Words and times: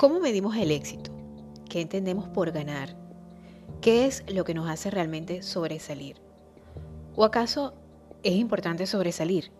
¿Cómo 0.00 0.18
medimos 0.18 0.56
el 0.56 0.70
éxito? 0.70 1.10
¿Qué 1.68 1.82
entendemos 1.82 2.26
por 2.26 2.52
ganar? 2.52 2.96
¿Qué 3.82 4.06
es 4.06 4.24
lo 4.32 4.44
que 4.44 4.54
nos 4.54 4.66
hace 4.66 4.90
realmente 4.90 5.42
sobresalir? 5.42 6.16
¿O 7.14 7.22
acaso 7.22 7.74
es 8.22 8.36
importante 8.36 8.86
sobresalir? 8.86 9.52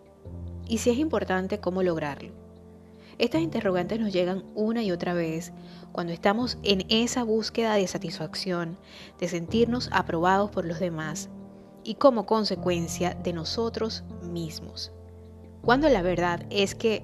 Y 0.67 0.79
si 0.79 0.89
es 0.89 0.97
importante, 0.97 1.59
¿cómo 1.59 1.83
lograrlo? 1.83 2.31
Estas 3.19 3.41
interrogantes 3.41 3.99
nos 3.99 4.11
llegan 4.11 4.43
una 4.55 4.81
y 4.81 4.91
otra 4.91 5.13
vez 5.13 5.53
cuando 5.91 6.11
estamos 6.11 6.57
en 6.63 6.87
esa 6.89 7.23
búsqueda 7.23 7.75
de 7.75 7.85
satisfacción, 7.85 8.79
de 9.19 9.27
sentirnos 9.27 9.89
aprobados 9.91 10.49
por 10.49 10.65
los 10.65 10.79
demás 10.79 11.29
y 11.83 11.93
como 11.93 12.25
consecuencia 12.25 13.13
de 13.13 13.33
nosotros 13.33 14.03
mismos. 14.23 14.91
Cuando 15.61 15.87
la 15.87 16.01
verdad 16.01 16.47
es 16.49 16.73
que 16.73 17.03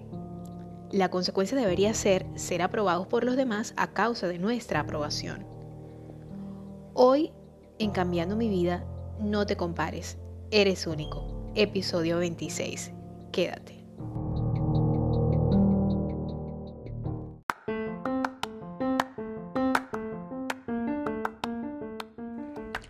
la 0.91 1.09
consecuencia 1.09 1.57
debería 1.57 1.93
ser 1.93 2.25
ser 2.35 2.61
aprobados 2.61 3.07
por 3.07 3.23
los 3.23 3.35
demás 3.35 3.73
a 3.77 3.93
causa 3.93 4.27
de 4.27 4.39
nuestra 4.39 4.81
aprobación. 4.81 5.45
Hoy, 6.93 7.31
en 7.79 7.91
Cambiando 7.91 8.35
mi 8.35 8.49
vida, 8.49 8.85
no 9.19 9.45
te 9.45 9.55
compares, 9.55 10.17
eres 10.51 10.87
único. 10.87 11.51
Episodio 11.55 12.17
26. 12.19 12.91
Quédate. 13.31 13.83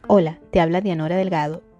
Hola, 0.10 0.40
te 0.52 0.62
habla 0.62 0.80
Dianora 0.82 1.18
Delgado 1.18 1.67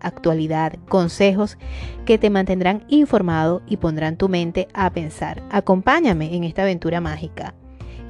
actualidad, 0.00 0.74
consejos 0.88 1.58
que 2.04 2.18
te 2.18 2.30
mantendrán 2.30 2.84
informado 2.88 3.62
y 3.66 3.78
pondrán 3.78 4.16
tu 4.16 4.28
mente 4.28 4.68
a 4.74 4.90
pensar. 4.92 5.42
Acompáñame 5.50 6.34
en 6.34 6.44
esta 6.44 6.62
aventura 6.62 7.00
mágica, 7.00 7.54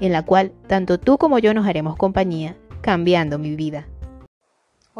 en 0.00 0.12
la 0.12 0.24
cual 0.24 0.52
tanto 0.66 0.98
tú 0.98 1.18
como 1.18 1.38
yo 1.38 1.54
nos 1.54 1.66
haremos 1.66 1.96
compañía, 1.96 2.56
cambiando 2.80 3.38
mi 3.38 3.56
vida. 3.56 3.86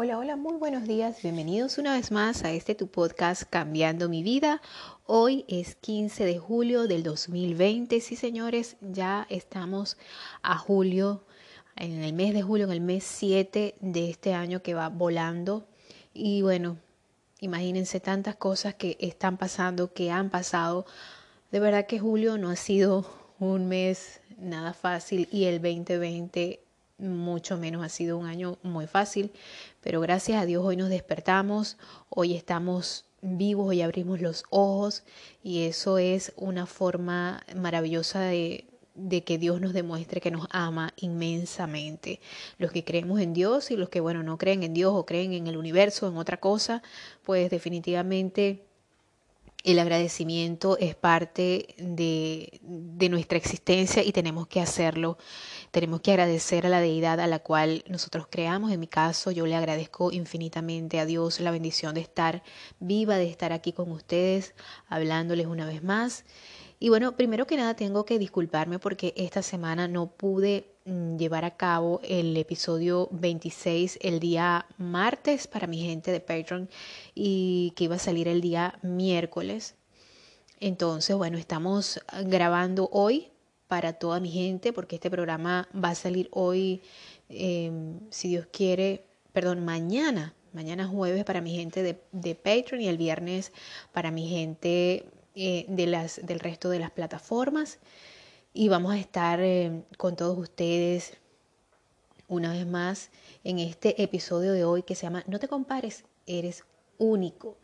Hola, 0.01 0.17
hola, 0.17 0.37
muy 0.37 0.55
buenos 0.55 0.87
días. 0.87 1.21
Bienvenidos 1.21 1.77
una 1.77 1.93
vez 1.95 2.09
más 2.09 2.45
a 2.45 2.53
este 2.53 2.73
tu 2.73 2.87
podcast 2.87 3.43
Cambiando 3.43 4.07
mi 4.07 4.23
vida. 4.23 4.61
Hoy 5.05 5.43
es 5.49 5.75
15 5.75 6.23
de 6.23 6.37
julio 6.37 6.87
del 6.87 7.03
2020. 7.03 7.99
Sí, 7.99 8.15
señores, 8.15 8.77
ya 8.79 9.27
estamos 9.29 9.97
a 10.41 10.57
julio, 10.57 11.25
en 11.75 12.01
el 12.01 12.13
mes 12.13 12.33
de 12.33 12.41
julio, 12.41 12.65
en 12.65 12.71
el 12.71 12.79
mes 12.79 13.03
7 13.03 13.75
de 13.81 14.09
este 14.09 14.33
año 14.33 14.61
que 14.61 14.73
va 14.73 14.87
volando 14.87 15.67
y 16.13 16.41
bueno, 16.41 16.77
imagínense 17.39 17.99
tantas 17.99 18.35
cosas 18.35 18.75
que 18.75 18.97
están 18.99 19.37
pasando, 19.37 19.93
que 19.93 20.11
han 20.11 20.29
pasado. 20.29 20.85
De 21.51 21.59
verdad 21.59 21.87
que 21.87 21.99
julio 21.99 22.37
no 22.37 22.49
ha 22.49 22.55
sido 22.55 23.05
un 23.39 23.67
mes 23.67 24.21
nada 24.37 24.73
fácil 24.73 25.27
y 25.31 25.45
el 25.45 25.61
2020 25.61 26.61
mucho 26.97 27.57
menos 27.57 27.83
ha 27.83 27.89
sido 27.89 28.17
un 28.17 28.25
año 28.25 28.57
muy 28.61 28.87
fácil, 28.87 29.31
pero 29.81 30.01
gracias 30.01 30.41
a 30.41 30.45
Dios 30.45 30.63
hoy 30.65 30.75
nos 30.75 30.89
despertamos, 30.89 31.77
hoy 32.09 32.35
estamos 32.35 33.05
vivos, 33.21 33.69
hoy 33.69 33.81
abrimos 33.81 34.21
los 34.21 34.43
ojos 34.49 35.03
y 35.41 35.63
eso 35.63 35.97
es 35.97 36.33
una 36.35 36.65
forma 36.65 37.43
maravillosa 37.55 38.21
de, 38.21 38.68
de 38.99 39.23
que 39.23 39.37
Dios 39.37 39.61
nos 39.61 39.73
demuestre 39.73 40.21
que 40.21 40.31
nos 40.31 40.47
ama 40.51 40.93
inmensamente. 40.97 42.19
Los 42.57 42.71
que 42.71 42.83
creemos 42.83 43.19
en 43.19 43.33
Dios 43.33 43.71
y 43.71 43.77
los 43.77 43.89
que, 43.89 43.99
bueno, 43.99 44.23
no 44.23 44.37
creen 44.37 44.63
en 44.63 44.73
Dios 44.73 44.93
o 44.93 45.05
creen 45.05 45.33
en 45.33 45.47
el 45.47 45.57
universo, 45.57 46.07
en 46.07 46.17
otra 46.17 46.37
cosa, 46.37 46.83
pues 47.23 47.49
definitivamente 47.49 48.65
el 49.63 49.77
agradecimiento 49.79 50.77
es 50.77 50.95
parte 50.95 51.75
de, 51.77 52.59
de, 52.63 53.09
nuestra 53.09 53.37
existencia 53.37 54.03
y 54.03 54.13
tenemos 54.13 54.47
que 54.47 54.61
hacerlo. 54.61 55.17
Tenemos 55.71 55.99
que 55.99 56.11
agradecer 56.11 56.65
a 56.65 56.69
la 56.69 56.79
deidad 56.79 57.19
a 57.19 57.27
la 57.27 57.39
cual 57.39 57.83
nosotros 57.87 58.27
creamos. 58.29 58.71
En 58.71 58.79
mi 58.79 58.87
caso, 58.87 59.31
yo 59.31 59.45
le 59.45 59.55
agradezco 59.55 60.13
infinitamente 60.13 60.99
a 60.99 61.05
Dios 61.05 61.41
la 61.41 61.51
bendición 61.51 61.93
de 61.93 62.01
estar 62.01 62.41
viva, 62.79 63.17
de 63.17 63.29
estar 63.29 63.51
aquí 63.51 63.73
con 63.73 63.91
ustedes, 63.91 64.55
hablándoles 64.87 65.47
una 65.47 65.65
vez 65.65 65.83
más. 65.83 66.23
Y 66.81 66.87
bueno, 66.87 67.17
primero 67.17 67.45
que 67.45 67.57
nada 67.57 67.75
tengo 67.75 68.05
que 68.05 68.17
disculparme 68.17 68.79
porque 68.79 69.13
esta 69.17 69.41
semana 69.41 69.89
no 69.89 70.07
pude 70.07 70.65
mm, 70.85 71.17
llevar 71.17 71.43
a 71.43 71.57
cabo 71.57 71.99
el 72.03 72.37
episodio 72.37 73.09
26 73.11 73.99
el 74.01 74.21
día 74.21 74.65
martes 74.77 75.47
para 75.47 75.67
mi 75.67 75.81
gente 75.81 76.13
de 76.13 76.21
Patreon 76.21 76.69
y 77.13 77.73
que 77.75 77.83
iba 77.83 77.95
a 77.97 77.99
salir 77.99 78.29
el 78.29 78.39
día 78.39 78.79
miércoles. 78.81 79.75
Entonces, 80.61 81.17
bueno, 81.17 81.37
estamos 81.37 81.99
grabando 82.25 82.89
hoy 82.93 83.27
para 83.67 83.93
toda 83.93 84.21
mi 84.21 84.31
gente 84.31 84.71
porque 84.71 84.95
este 84.95 85.09
programa 85.09 85.67
va 85.75 85.89
a 85.89 85.95
salir 85.95 86.29
hoy, 86.31 86.81
em, 87.27 87.99
si 88.09 88.29
Dios 88.29 88.47
quiere, 88.51 89.03
perdón, 89.33 89.65
mañana. 89.65 90.33
Mañana 90.53 90.87
jueves 90.87 91.25
para 91.25 91.41
mi 91.41 91.55
gente 91.55 91.83
de, 91.83 92.01
de 92.11 92.35
Patreon 92.35 92.81
y 92.81 92.87
el 92.87 92.97
viernes 92.97 93.51
para 93.93 94.11
mi 94.11 94.27
gente 94.27 95.05
eh, 95.35 95.65
de 95.67 95.85
las, 95.85 96.25
del 96.25 96.39
resto 96.39 96.69
de 96.69 96.79
las 96.79 96.91
plataformas. 96.91 97.79
Y 98.53 98.67
vamos 98.67 98.93
a 98.93 98.97
estar 98.97 99.39
eh, 99.39 99.83
con 99.97 100.15
todos 100.15 100.37
ustedes 100.37 101.17
una 102.27 102.51
vez 102.51 102.65
más 102.65 103.09
en 103.43 103.59
este 103.59 104.01
episodio 104.01 104.53
de 104.53 104.63
hoy 104.63 104.83
que 104.83 104.95
se 104.95 105.03
llama 105.03 105.23
No 105.27 105.39
te 105.39 105.47
compares, 105.47 106.03
eres 106.25 106.63
único. 106.97 107.57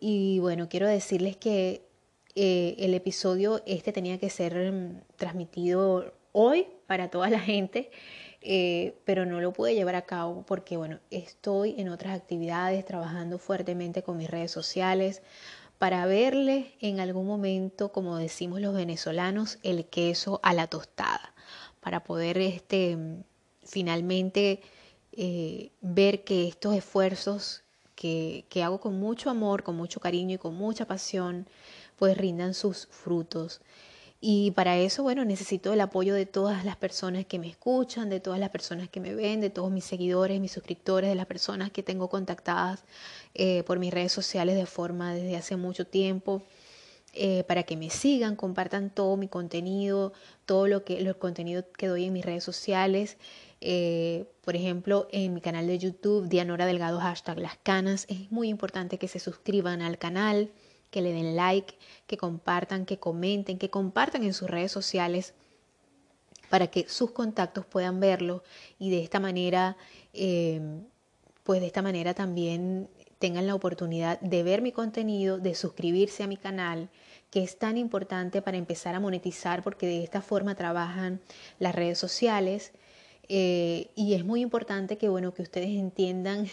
Y 0.00 0.38
bueno, 0.38 0.68
quiero 0.68 0.88
decirles 0.88 1.36
que 1.36 1.86
eh, 2.34 2.76
el 2.78 2.94
episodio 2.94 3.62
este 3.66 3.92
tenía 3.92 4.18
que 4.18 4.30
ser 4.30 4.72
mm, 4.72 5.02
transmitido 5.16 6.14
hoy 6.32 6.66
para 6.86 7.10
toda 7.10 7.28
la 7.28 7.40
gente, 7.40 7.90
pero 9.04 9.24
no 9.24 9.40
lo 9.40 9.52
pude 9.52 9.74
llevar 9.74 9.94
a 9.94 10.02
cabo 10.02 10.44
porque 10.46 10.76
bueno, 10.76 10.98
estoy 11.10 11.76
en 11.78 11.90
otras 11.90 12.18
actividades, 12.18 12.84
trabajando 12.84 13.38
fuertemente 13.38 14.02
con 14.02 14.16
mis 14.16 14.30
redes 14.30 14.50
sociales, 14.50 15.22
para 15.82 16.06
verle 16.06 16.76
en 16.78 17.00
algún 17.00 17.26
momento, 17.26 17.90
como 17.90 18.16
decimos 18.16 18.60
los 18.60 18.72
venezolanos, 18.72 19.58
el 19.64 19.84
queso 19.86 20.38
a 20.44 20.54
la 20.54 20.68
tostada, 20.68 21.34
para 21.80 22.04
poder 22.04 22.38
este, 22.38 22.96
finalmente 23.64 24.62
eh, 25.10 25.72
ver 25.80 26.22
que 26.22 26.46
estos 26.46 26.76
esfuerzos 26.76 27.64
que, 27.96 28.44
que 28.48 28.62
hago 28.62 28.78
con 28.78 29.00
mucho 29.00 29.28
amor, 29.28 29.64
con 29.64 29.74
mucho 29.74 29.98
cariño 29.98 30.36
y 30.36 30.38
con 30.38 30.54
mucha 30.54 30.86
pasión, 30.86 31.48
pues 31.96 32.16
rindan 32.16 32.54
sus 32.54 32.86
frutos. 32.86 33.60
Y 34.24 34.52
para 34.52 34.78
eso, 34.78 35.02
bueno, 35.02 35.24
necesito 35.24 35.72
el 35.72 35.80
apoyo 35.80 36.14
de 36.14 36.26
todas 36.26 36.64
las 36.64 36.76
personas 36.76 37.26
que 37.26 37.40
me 37.40 37.48
escuchan, 37.48 38.08
de 38.08 38.20
todas 38.20 38.38
las 38.38 38.50
personas 38.50 38.88
que 38.88 39.00
me 39.00 39.16
ven, 39.16 39.40
de 39.40 39.50
todos 39.50 39.72
mis 39.72 39.84
seguidores, 39.84 40.40
mis 40.40 40.52
suscriptores, 40.52 41.10
de 41.10 41.16
las 41.16 41.26
personas 41.26 41.72
que 41.72 41.82
tengo 41.82 42.08
contactadas 42.08 42.84
eh, 43.34 43.64
por 43.64 43.80
mis 43.80 43.92
redes 43.92 44.12
sociales 44.12 44.54
de 44.54 44.64
forma 44.64 45.12
desde 45.12 45.36
hace 45.36 45.56
mucho 45.56 45.88
tiempo. 45.88 46.44
Eh, 47.14 47.42
para 47.48 47.64
que 47.64 47.76
me 47.76 47.90
sigan, 47.90 48.36
compartan 48.36 48.90
todo 48.90 49.16
mi 49.16 49.26
contenido, 49.26 50.12
todo 50.46 50.68
lo 50.68 50.84
que 50.84 50.98
el 50.98 51.16
contenido 51.16 51.64
que 51.72 51.88
doy 51.88 52.04
en 52.04 52.12
mis 52.12 52.24
redes 52.24 52.44
sociales. 52.44 53.16
Eh, 53.60 54.26
por 54.44 54.54
ejemplo, 54.54 55.08
en 55.10 55.34
mi 55.34 55.40
canal 55.40 55.66
de 55.66 55.80
YouTube, 55.80 56.28
Dianora 56.28 56.66
Delgado, 56.66 57.00
hashtag 57.00 57.40
Las 57.40 57.56
Canas. 57.56 58.06
Es 58.08 58.30
muy 58.30 58.48
importante 58.48 58.98
que 58.98 59.08
se 59.08 59.18
suscriban 59.18 59.82
al 59.82 59.98
canal 59.98 60.52
que 60.92 61.00
le 61.00 61.12
den 61.12 61.34
like, 61.34 61.74
que 62.06 62.16
compartan, 62.16 62.84
que 62.84 62.98
comenten, 62.98 63.58
que 63.58 63.70
compartan 63.70 64.22
en 64.22 64.34
sus 64.34 64.48
redes 64.48 64.70
sociales 64.70 65.34
para 66.50 66.66
que 66.66 66.86
sus 66.86 67.12
contactos 67.12 67.64
puedan 67.64 67.98
verlo 67.98 68.44
y 68.78 68.90
de 68.90 69.02
esta 69.02 69.18
manera, 69.18 69.78
em, 70.12 70.84
pues 71.44 71.60
de 71.62 71.66
esta 71.66 71.80
manera 71.80 72.12
también 72.12 72.88
tengan 73.18 73.46
la 73.46 73.54
oportunidad 73.54 74.20
de 74.20 74.42
ver 74.42 74.60
mi 74.60 74.70
contenido, 74.70 75.38
de 75.38 75.54
suscribirse 75.54 76.22
a 76.22 76.26
mi 76.26 76.36
canal, 76.36 76.90
que 77.30 77.42
es 77.42 77.58
tan 77.58 77.78
importante 77.78 78.42
para 78.42 78.58
empezar 78.58 78.94
a 78.94 79.00
monetizar 79.00 79.62
porque 79.62 79.86
de 79.86 80.04
esta 80.04 80.20
forma 80.20 80.54
trabajan 80.54 81.20
las 81.58 81.74
redes 81.74 81.98
sociales. 81.98 82.72
Eh, 83.28 83.88
y 83.94 84.12
es 84.12 84.24
muy 84.26 84.42
importante 84.42 84.98
que, 84.98 85.08
bueno, 85.08 85.32
que 85.32 85.40
ustedes 85.40 85.70
entiendan 85.70 86.48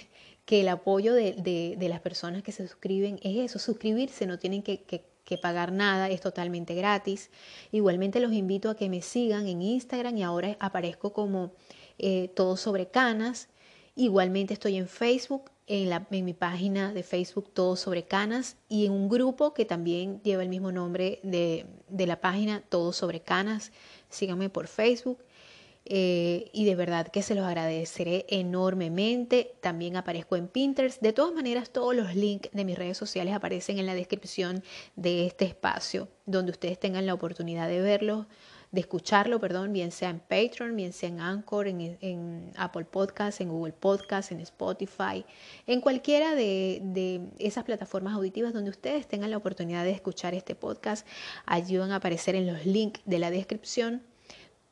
que 0.50 0.62
el 0.62 0.70
apoyo 0.70 1.14
de, 1.14 1.78
las 1.80 2.00
personas 2.00 2.42
que 2.42 2.52
se 2.52 2.68
suscriben 2.68 3.20
es 3.22 3.38
eso, 3.38 3.60
suscribirse, 3.60 4.26
no 4.26 4.40
tienen 4.40 4.64
que, 4.64 5.06
pagar 5.40 5.72
nada, 5.72 6.10
es 6.10 6.22
totalmente 6.22 6.74
gratis. 6.74 7.30
Igualmente 7.72 8.20
los 8.20 8.34
invito 8.34 8.72
a 8.72 8.76
que 8.76 8.90
me 8.90 9.04
sigan 9.04 9.46
en 9.48 9.62
Instagram 9.62 10.18
y 10.18 10.24
ahora 10.24 10.58
aparezco 10.60 11.14
como 11.14 11.52
eh, 12.00 12.30
todo 12.36 12.58
sobre 12.58 12.88
canas. 12.88 13.48
Igualmente 13.96 14.56
estoy 14.56 14.78
en 14.78 14.88
Facebook, 14.88 15.52
en, 15.68 15.88
la, 15.92 16.08
en 16.10 16.26
mi 16.26 16.34
página 16.34 16.94
de 16.94 17.04
Facebook 17.04 17.52
Todo 17.54 17.76
sobre 17.76 18.06
Canas 18.06 18.58
y 18.68 18.88
en 18.88 18.92
un 18.92 19.08
grupo 19.08 19.54
que 19.54 19.66
también 19.66 20.20
lleva 20.24 20.42
el 20.42 20.50
mismo 20.50 20.72
nombre 20.72 21.20
de, 21.22 21.68
de 21.90 22.08
la 22.08 22.22
página 22.22 22.64
Todo 22.70 22.92
sobre 22.92 23.20
Canas. 23.20 23.72
Síganme 24.10 24.50
por 24.50 24.66
Facebook. 24.66 25.20
Eh, 25.92 26.52
y 26.54 26.66
de 26.66 26.76
verdad 26.76 27.08
que 27.08 27.24
se 27.24 27.34
los 27.34 27.46
agradeceré 27.46 28.28
enormemente. 28.30 29.56
También 29.60 29.98
aparezco 29.98 30.36
en 30.36 30.48
Pinterest. 30.48 31.02
De 31.02 31.14
todas 31.14 31.34
maneras, 31.34 31.72
todos 31.72 31.96
los 31.96 32.16
links 32.16 32.50
de 32.54 32.64
mis 32.64 32.78
redes 32.78 32.96
sociales 32.96 33.34
aparecen 33.34 33.80
en 33.80 33.88
la 33.88 33.96
descripción 33.96 34.64
de 34.96 35.26
este 35.26 35.46
espacio, 35.46 36.08
donde 36.28 36.52
ustedes 36.52 36.80
tengan 36.80 37.08
la 37.08 37.16
oportunidad 37.16 37.68
de 37.68 37.82
verlo, 37.82 38.28
de 38.72 38.82
escucharlo, 38.82 39.40
perdón, 39.40 39.74
bien 39.74 39.92
sea 39.92 40.12
en 40.12 40.20
Patreon, 40.20 40.76
bien 40.76 40.94
sea 40.94 41.10
en 41.10 41.22
Anchor, 41.22 41.68
en, 41.68 42.52
Apple 42.56 42.86
Podcasts, 42.86 43.42
en 43.42 43.50
Google 43.50 43.74
Podcasts, 43.74 44.32
en 44.32 44.42
Spotify, 44.42 45.26
en 45.66 45.82
cualquiera 45.82 46.36
de, 46.36 46.82
de, 46.84 47.22
esas 47.40 47.64
plataformas 47.64 48.14
auditivas 48.14 48.54
donde 48.54 48.70
ustedes 48.70 49.08
tengan 49.08 49.32
la 49.32 49.38
oportunidad 49.38 49.86
de 49.86 49.92
escuchar 49.92 50.36
este 50.36 50.54
podcast. 50.54 51.08
Allí 51.48 51.78
van 51.78 51.92
a 51.92 51.96
aparecer 51.96 52.36
en 52.36 52.46
los 52.46 52.64
links 52.68 53.02
de 53.06 53.18
la 53.18 53.32
descripción 53.32 54.04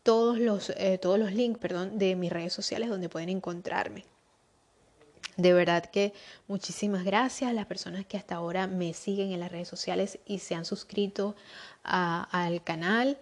todos 0.07 0.39
los, 0.39 0.69
eh, 0.77 0.97
todos 0.97 1.19
los 1.19 1.33
links 1.33 1.59
perdón, 1.59 1.99
de 1.99 2.15
mis 2.15 2.31
redes 2.31 2.53
sociales 2.53 2.87
donde 2.87 3.09
pueden 3.09 3.27
encontrarme. 3.27 4.05
De 5.35 5.51
verdad 5.51 5.83
que 5.83 6.13
muchísimas 6.47 7.03
gracias 7.03 7.49
a 7.49 7.53
las 7.53 7.65
personas 7.65 8.05
que 8.05 8.15
hasta 8.15 8.35
ahora 8.35 8.67
me 8.67 8.93
siguen 8.93 9.33
en 9.33 9.41
las 9.41 9.51
redes 9.51 9.67
sociales 9.67 10.17
y 10.25 10.39
se 10.39 10.55
han 10.55 10.63
suscrito 10.63 11.35
al 11.83 12.63
canal. 12.63 13.17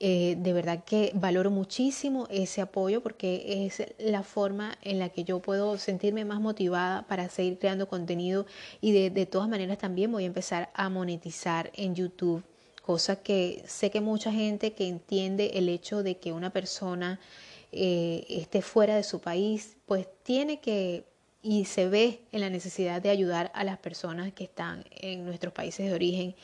Eh, 0.00 0.36
de 0.38 0.54
verdad 0.54 0.82
que 0.84 1.12
valoro 1.14 1.50
muchísimo 1.50 2.26
ese 2.30 2.62
apoyo 2.62 3.02
porque 3.02 3.66
es 3.66 3.82
la 3.98 4.22
forma 4.22 4.78
en 4.80 4.98
la 4.98 5.10
que 5.10 5.24
yo 5.24 5.40
puedo 5.40 5.76
sentirme 5.76 6.24
más 6.24 6.40
motivada 6.40 7.06
para 7.08 7.28
seguir 7.28 7.58
creando 7.58 7.88
contenido 7.88 8.46
y 8.80 8.92
de, 8.92 9.10
de 9.10 9.26
todas 9.26 9.50
maneras 9.50 9.76
también 9.76 10.10
voy 10.10 10.24
a 10.24 10.28
empezar 10.28 10.70
a 10.72 10.88
monetizar 10.88 11.70
en 11.74 11.94
YouTube 11.94 12.42
cosa 12.92 13.16
que 13.16 13.64
sé 13.66 13.90
que 13.90 14.02
mucha 14.02 14.30
gente 14.30 14.74
que 14.74 14.86
entiende 14.86 15.52
el 15.54 15.70
hecho 15.70 16.02
de 16.02 16.18
que 16.18 16.30
una 16.30 16.50
persona 16.50 17.18
eh, 17.72 18.26
esté 18.28 18.60
fuera 18.60 18.96
de 18.96 19.02
su 19.02 19.18
país, 19.18 19.78
pues 19.86 20.06
tiene 20.22 20.60
que 20.60 21.06
y 21.42 21.64
se 21.64 21.88
ve 21.88 22.20
en 22.32 22.42
la 22.42 22.50
necesidad 22.50 23.00
de 23.00 23.08
ayudar 23.08 23.50
a 23.54 23.64
las 23.64 23.78
personas 23.78 24.30
que 24.34 24.44
están 24.44 24.84
en 24.90 25.24
nuestros 25.24 25.54
países 25.54 25.88
de 25.88 25.94
origen, 25.94 26.34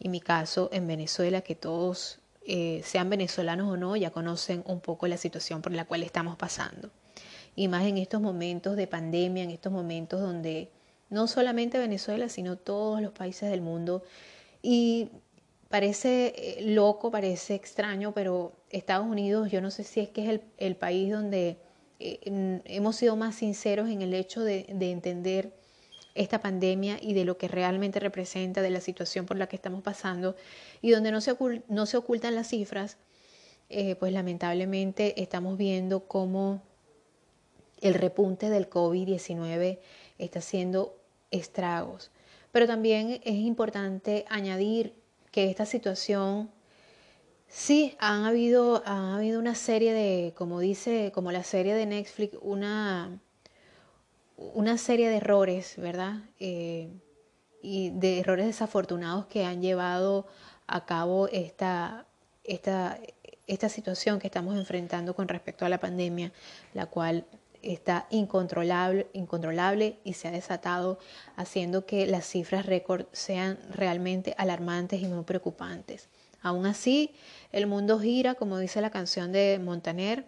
en 0.00 0.10
mi 0.10 0.20
caso 0.20 0.70
en 0.72 0.88
Venezuela, 0.88 1.40
que 1.40 1.54
todos, 1.54 2.18
eh, 2.46 2.82
sean 2.84 3.08
venezolanos 3.08 3.70
o 3.72 3.76
no, 3.76 3.94
ya 3.94 4.10
conocen 4.10 4.64
un 4.66 4.80
poco 4.80 5.06
la 5.06 5.16
situación 5.16 5.62
por 5.62 5.70
la 5.70 5.84
cual 5.84 6.02
estamos 6.02 6.36
pasando. 6.36 6.90
Y 7.54 7.68
más 7.68 7.84
en 7.84 7.96
estos 7.96 8.20
momentos 8.20 8.74
de 8.74 8.88
pandemia, 8.88 9.44
en 9.44 9.52
estos 9.52 9.72
momentos 9.72 10.20
donde 10.20 10.68
no 11.10 11.28
solamente 11.28 11.78
Venezuela, 11.78 12.28
sino 12.28 12.56
todos 12.56 13.00
los 13.00 13.12
países 13.12 13.48
del 13.50 13.60
mundo. 13.60 14.02
Y 14.62 15.08
Parece 15.72 16.34
eh, 16.36 16.62
loco, 16.66 17.10
parece 17.10 17.54
extraño, 17.54 18.12
pero 18.12 18.52
Estados 18.68 19.06
Unidos, 19.06 19.50
yo 19.50 19.62
no 19.62 19.70
sé 19.70 19.84
si 19.84 20.00
es 20.00 20.10
que 20.10 20.30
es 20.30 20.40
el, 20.58 20.76
país 20.76 21.10
donde 21.10 21.56
eh, 21.98 22.60
hemos 22.66 22.96
sido 22.96 23.16
más 23.16 23.36
sinceros 23.36 23.88
en 23.88 24.02
el 24.02 24.12
hecho 24.12 24.44
de, 24.44 24.66
entender 24.68 25.54
esta 26.14 26.42
pandemia 26.42 26.98
y 27.00 27.14
de 27.14 27.24
lo 27.24 27.38
que 27.38 27.48
realmente 27.48 28.00
representa, 28.00 28.60
de 28.60 28.68
la 28.68 28.82
situación 28.82 29.24
por 29.24 29.38
la 29.38 29.46
que 29.46 29.56
estamos 29.56 29.80
pasando, 29.80 30.36
y 30.82 30.90
donde 30.90 31.10
no 31.10 31.22
se, 31.22 31.30
ocultan 31.96 32.34
las 32.34 32.48
cifras, 32.48 32.98
eh, 33.70 33.96
pues 33.96 34.12
lamentablemente 34.12 35.22
estamos 35.22 35.56
viendo 35.56 36.00
cómo 36.06 36.60
el 37.80 37.94
repunte 37.94 38.50
del 38.50 38.68
COVID-19 38.68 39.78
está 40.18 40.40
haciendo 40.40 40.98
estragos. 41.30 42.10
Pero 42.50 42.66
también 42.66 43.22
es 43.24 43.36
importante 43.36 44.26
añadir 44.28 45.00
que 45.32 45.50
esta 45.50 45.66
situación 45.66 46.50
sí 47.48 47.96
han 47.98 48.24
habido, 48.24 48.82
ha 48.86 49.16
habido 49.16 49.40
una 49.40 49.54
serie 49.54 49.92
de, 49.92 50.34
como 50.36 50.60
dice, 50.60 51.10
como 51.12 51.32
la 51.32 51.42
serie 51.42 51.74
de 51.74 51.86
Netflix, 51.86 52.38
una, 52.40 53.18
una 54.36 54.78
serie 54.78 55.08
de 55.08 55.16
errores, 55.16 55.74
¿verdad? 55.78 56.20
Eh, 56.38 56.88
y 57.62 57.90
de 57.90 58.20
errores 58.20 58.46
desafortunados 58.46 59.26
que 59.26 59.44
han 59.44 59.62
llevado 59.62 60.26
a 60.66 60.84
cabo 60.84 61.28
esta, 61.28 62.06
esta, 62.44 62.98
esta 63.46 63.68
situación 63.68 64.18
que 64.18 64.26
estamos 64.26 64.56
enfrentando 64.56 65.14
con 65.14 65.28
respecto 65.28 65.64
a 65.64 65.68
la 65.68 65.80
pandemia, 65.80 66.32
la 66.74 66.86
cual 66.86 67.26
está 67.62 68.06
incontrolable, 68.10 69.06
incontrolable 69.12 69.98
y 70.04 70.14
se 70.14 70.28
ha 70.28 70.30
desatado 70.30 70.98
haciendo 71.36 71.86
que 71.86 72.06
las 72.06 72.26
cifras 72.26 72.66
récord 72.66 73.06
sean 73.12 73.58
realmente 73.70 74.34
alarmantes 74.38 75.02
y 75.02 75.06
muy 75.06 75.24
preocupantes. 75.24 76.08
Aún 76.42 76.66
así, 76.66 77.12
el 77.52 77.66
mundo 77.66 78.00
gira, 78.00 78.34
como 78.34 78.58
dice 78.58 78.80
la 78.80 78.90
canción 78.90 79.32
de 79.32 79.60
Montaner, 79.62 80.26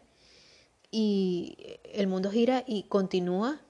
y 0.96 1.56
el 1.92 2.06
mundo 2.06 2.30
gira 2.30 2.62
y 2.68 2.84
continúa 2.84 3.60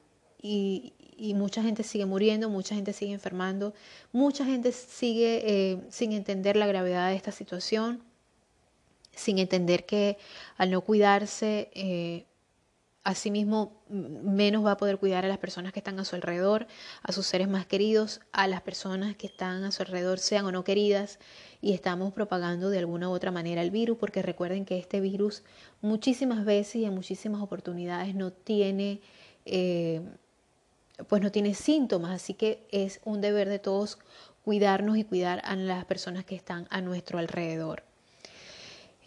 y, 0.42 0.92
mucha 1.36 1.62
gente 1.62 1.82
sigue 1.82 2.04
muriendo, 2.04 2.50
mucha 2.50 2.74
gente 2.74 2.92
sigue 2.92 3.14
enfermando, 3.14 3.72
mucha 4.12 4.44
gente 4.44 4.72
sigue 4.72 5.40
eh, 5.42 5.80
sin 5.88 6.12
entender 6.12 6.54
la 6.56 6.66
gravedad 6.66 7.08
de 7.08 7.16
esta 7.16 7.32
situación, 7.32 8.02
sin 9.14 9.38
entender 9.38 9.86
que 9.86 10.18
al 10.58 10.70
no 10.70 10.82
cuidarse 10.82 11.70
eh, 11.72 12.26
Asimismo, 13.04 13.82
menos 13.90 14.64
va 14.64 14.72
a 14.72 14.76
poder 14.78 14.98
cuidar 14.98 15.26
a 15.26 15.28
las 15.28 15.36
personas 15.36 15.74
que 15.74 15.80
están 15.80 16.00
a 16.00 16.06
su 16.06 16.16
alrededor, 16.16 16.66
a 17.02 17.12
sus 17.12 17.26
seres 17.26 17.48
más 17.48 17.66
queridos, 17.66 18.22
a 18.32 18.48
las 18.48 18.62
personas 18.62 19.14
que 19.14 19.26
están 19.26 19.62
a 19.62 19.72
su 19.72 19.82
alrededor, 19.82 20.18
sean 20.18 20.46
o 20.46 20.52
no 20.52 20.64
queridas, 20.64 21.18
y 21.60 21.74
estamos 21.74 22.14
propagando 22.14 22.70
de 22.70 22.78
alguna 22.78 23.10
u 23.10 23.12
otra 23.12 23.30
manera 23.30 23.60
el 23.60 23.70
virus, 23.70 23.98
porque 23.98 24.22
recuerden 24.22 24.64
que 24.64 24.78
este 24.78 25.00
virus 25.00 25.42
muchísimas 25.82 26.46
veces 26.46 26.76
y 26.76 26.84
en 26.86 26.94
muchísimas 26.94 27.42
oportunidades 27.42 28.14
no 28.14 28.32
tiene, 28.32 29.02
eh, 29.44 30.00
pues 31.06 31.20
no 31.20 31.30
tiene 31.30 31.52
síntomas, 31.52 32.10
así 32.10 32.32
que 32.32 32.66
es 32.70 33.00
un 33.04 33.20
deber 33.20 33.50
de 33.50 33.58
todos 33.58 33.98
cuidarnos 34.44 34.96
y 34.96 35.04
cuidar 35.04 35.42
a 35.44 35.56
las 35.56 35.84
personas 35.84 36.24
que 36.24 36.36
están 36.36 36.66
a 36.70 36.80
nuestro 36.80 37.18
alrededor. 37.18 37.82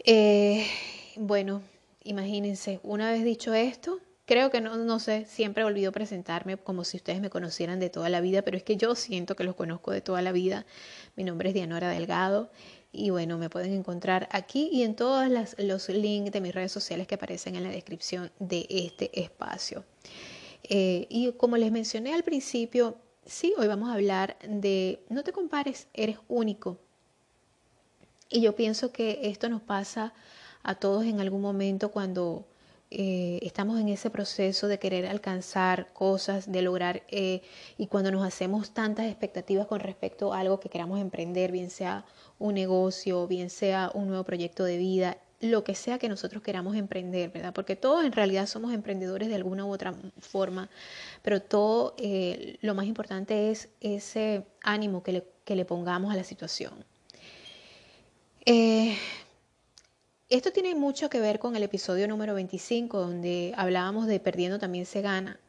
Eh, 0.03 0.67
bueno, 1.15 1.61
imagínense, 2.07 2.79
una 2.83 3.11
vez 3.11 3.23
dicho 3.23 3.53
esto, 3.53 3.99
creo 4.25 4.49
que 4.49 4.61
no, 4.61 4.77
no 4.77 4.99
sé, 4.99 5.25
siempre 5.25 5.63
olvido 5.63 5.91
presentarme 5.91 6.57
como 6.57 6.83
si 6.83 6.97
ustedes 6.97 7.21
me 7.21 7.29
conocieran 7.29 7.79
de 7.79 7.89
toda 7.89 8.09
la 8.09 8.21
vida, 8.21 8.41
pero 8.41 8.57
es 8.57 8.63
que 8.63 8.77
yo 8.77 8.95
siento 8.95 9.35
que 9.35 9.43
los 9.43 9.55
conozco 9.55 9.91
de 9.91 10.01
toda 10.01 10.21
la 10.21 10.31
vida. 10.31 10.65
Mi 11.15 11.23
nombre 11.23 11.49
es 11.49 11.55
Dianora 11.55 11.89
Delgado 11.89 12.49
y 12.91 13.09
bueno, 13.09 13.37
me 13.37 13.49
pueden 13.49 13.73
encontrar 13.73 14.27
aquí 14.31 14.69
y 14.71 14.83
en 14.83 14.95
todos 14.95 15.27
los 15.57 15.89
links 15.89 16.31
de 16.31 16.41
mis 16.41 16.55
redes 16.55 16.71
sociales 16.71 17.07
que 17.07 17.15
aparecen 17.15 17.55
en 17.55 17.63
la 17.63 17.69
descripción 17.69 18.31
de 18.39 18.65
este 18.69 19.19
espacio. 19.19 19.83
Eh, 20.63 21.07
y 21.09 21.31
como 21.33 21.57
les 21.57 21.71
mencioné 21.71 22.13
al 22.13 22.23
principio, 22.23 22.97
sí, 23.25 23.53
hoy 23.57 23.67
vamos 23.67 23.89
a 23.89 23.93
hablar 23.93 24.37
de 24.47 25.03
no 25.09 25.23
te 25.23 25.33
compares, 25.33 25.87
eres 25.93 26.17
único. 26.27 26.79
Y 28.29 28.41
yo 28.41 28.55
pienso 28.55 28.91
que 28.91 29.19
esto 29.23 29.47
nos 29.47 29.61
pasa 29.61 30.13
a 30.67 30.75
todos 30.75 31.05
en 31.05 31.21
algún 31.21 31.41
momento 31.41 31.91
cuando 31.91 32.45
eh, 32.91 33.39
estamos 33.41 33.79
en 33.79 33.87
ese 33.87 34.09
proceso 34.09 34.67
de 34.67 34.79
querer 34.79 35.05
alcanzar 35.05 35.93
cosas, 35.93 36.51
de 36.51 36.61
lograr, 36.61 37.03
eh, 37.07 37.41
y 37.77 37.87
cuando 37.87 38.11
nos 38.11 38.25
hacemos 38.27 38.71
tantas 38.71 39.05
expectativas 39.07 39.65
con 39.65 39.79
respecto 39.79 40.33
a 40.33 40.41
algo 40.41 40.59
que 40.59 40.67
queramos 40.67 40.99
emprender, 40.99 41.53
bien 41.53 41.69
sea 41.69 42.05
un 42.37 42.55
negocio, 42.55 43.27
bien 43.27 43.49
sea 43.49 43.91
un 43.93 44.07
nuevo 44.07 44.25
proyecto 44.25 44.65
de 44.65 44.77
vida, 44.77 45.17
lo 45.39 45.63
que 45.63 45.73
sea 45.73 45.99
que 45.99 46.09
nosotros 46.09 46.43
queramos 46.43 46.75
emprender, 46.75 47.29
¿verdad? 47.29 47.53
Porque 47.53 47.77
todos 47.77 48.03
en 48.03 48.11
realidad 48.11 48.45
somos 48.45 48.73
emprendedores 48.73 49.29
de 49.29 49.35
alguna 49.35 49.65
u 49.65 49.71
otra 49.71 49.93
forma, 50.19 50.69
pero 51.21 51.41
todo 51.41 51.95
eh, 51.97 52.57
lo 52.61 52.75
más 52.75 52.87
importante 52.87 53.51
es 53.51 53.69
ese 53.79 54.45
ánimo 54.61 55.01
que 55.01 55.13
le, 55.13 55.23
que 55.45 55.55
le 55.55 55.63
pongamos 55.63 56.13
a 56.13 56.17
la 56.17 56.25
situación. 56.25 56.73
Esto 60.29 60.51
tiene 60.51 60.75
mucho 60.75 61.09
que 61.09 61.21
ver 61.21 61.39
con 61.39 61.55
el 61.55 61.63
episodio 61.63 62.05
número 62.05 62.33
25, 62.33 62.99
donde 62.99 63.53
hablábamos 63.55 64.07
de 64.07 64.19
perdiendo 64.19 64.59
también 64.59 64.85
se 64.85 65.01
gana. 65.01 65.39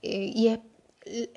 Eh, 0.00 0.32
y 0.34 0.48
es 0.48 0.60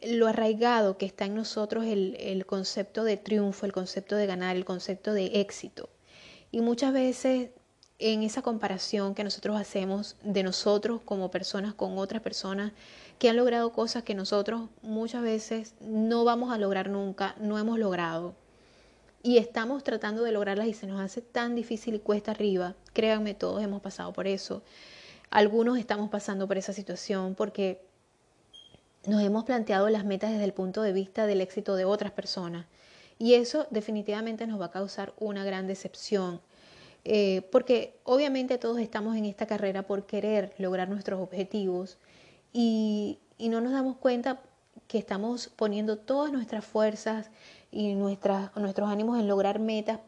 lo 0.10 0.28
arraigado 0.28 0.98
que 0.98 1.06
está 1.06 1.26
en 1.26 1.36
nosotros 1.36 1.84
el, 1.84 2.16
el 2.18 2.46
concepto 2.46 3.04
de 3.04 3.18
triunfo, 3.18 3.66
el 3.66 3.74
concepto 3.74 4.16
de 4.16 4.26
ganar, 4.26 4.56
el 4.56 4.64
concepto 4.64 5.12
de 5.12 5.42
éxito. 5.42 5.90
Y 6.50 6.62
muchas 6.62 6.94
veces 6.94 7.50
en 8.00 8.24
esa 8.24 8.42
comparación 8.42 9.16
que 9.16 9.26
nosotros 9.26 9.60
hacemos 9.60 10.16
de 10.24 10.42
nosotros 10.44 11.02
como 11.04 11.30
personas 11.30 11.74
con 11.74 11.98
otras 11.98 12.22
personas 12.22 12.72
que 13.20 13.30
han 13.30 13.36
logrado 13.36 13.74
cosas 13.74 14.04
que 14.04 14.16
nosotros 14.16 14.70
muchas 14.82 15.24
veces 15.24 15.76
no 15.82 16.24
vamos 16.24 16.54
a 16.54 16.58
lograr 16.58 16.90
nunca, 16.90 17.36
no 17.38 17.60
hemos 17.60 17.78
logrado 17.78 18.34
y 19.24 19.38
estamos 19.38 19.84
tratando 19.84 20.24
de 20.24 20.32
lograrlas 20.32 20.68
y 20.68 20.74
se 20.74 20.88
nos 20.88 21.00
hace 21.00 21.22
tan 21.22 21.56
difícil 21.56 21.96
y 21.96 22.00
cuesta 22.00 22.32
arriba. 22.32 22.76
Créanme, 22.94 23.34
todos 23.34 23.62
hemos 23.62 23.82
pasado 23.82 24.14
por 24.14 24.28
eso. 24.28 24.64
Algunos 25.30 25.78
estamos 25.78 26.10
pasando 26.10 26.48
por 26.48 26.58
esa 26.58 26.74
situación 26.74 27.36
porque 27.36 27.82
nos 29.06 29.22
hemos 29.22 29.44
planteado 29.44 29.90
las 29.90 30.06
metas 30.06 30.32
desde 30.32 30.46
el 30.46 30.54
punto 30.54 30.82
de 30.82 30.94
vista 30.94 31.26
del 31.26 31.42
éxito 31.42 31.76
de 31.76 31.86
otras 31.86 32.12
personas. 32.12 32.66
Y 33.20 33.36
eso 33.36 33.68
definitivamente 33.70 34.48
nos 34.48 34.60
va 34.60 34.66
a 34.66 34.72
causar 34.72 35.14
una 35.20 35.44
gran 35.44 35.68
decepción. 35.68 36.42
Eh, 37.04 37.48
porque 37.52 38.00
obviamente 38.04 38.58
todos 38.58 38.80
estamos 38.80 39.16
en 39.16 39.26
esta 39.26 39.48
carrera 39.48 39.84
por 39.84 40.06
querer 40.06 40.54
lograr 40.60 40.88
nuestros 40.88 41.20
objetivos 41.20 41.98
y, 42.54 43.18
y 43.40 43.50
no 43.50 43.60
nos 43.60 43.74
damos 43.74 43.98
cuenta 43.98 44.40
que 44.88 45.00
estamos 45.00 45.48
poniendo 45.56 45.98
todas 45.98 46.32
nuestras 46.32 46.64
fuerzas 46.64 47.32
y 47.72 47.96
nuestras, 47.96 48.56
nuestros 48.56 48.90
ánimos 48.90 49.20
en 49.20 49.28
lograr 49.28 49.60
metas 49.60 50.00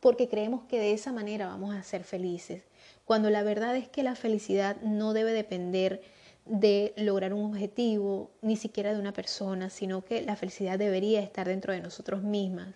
porque 0.00 0.28
creemos 0.28 0.64
que 0.64 0.78
de 0.78 0.92
esa 0.92 1.12
manera 1.12 1.46
vamos 1.46 1.74
a 1.74 1.82
ser 1.82 2.04
felices, 2.04 2.64
cuando 3.04 3.30
la 3.30 3.42
verdad 3.42 3.74
es 3.76 3.88
que 3.88 4.02
la 4.02 4.14
felicidad 4.14 4.76
no 4.82 5.14
debe 5.14 5.32
depender 5.32 6.02
de 6.44 6.92
lograr 6.96 7.32
un 7.32 7.46
objetivo, 7.46 8.30
ni 8.42 8.56
siquiera 8.56 8.92
de 8.92 8.98
una 8.98 9.14
persona, 9.14 9.70
sino 9.70 10.04
que 10.04 10.22
la 10.22 10.36
felicidad 10.36 10.78
debería 10.78 11.20
estar 11.20 11.48
dentro 11.48 11.72
de 11.72 11.80
nosotros 11.80 12.22
mismas, 12.22 12.74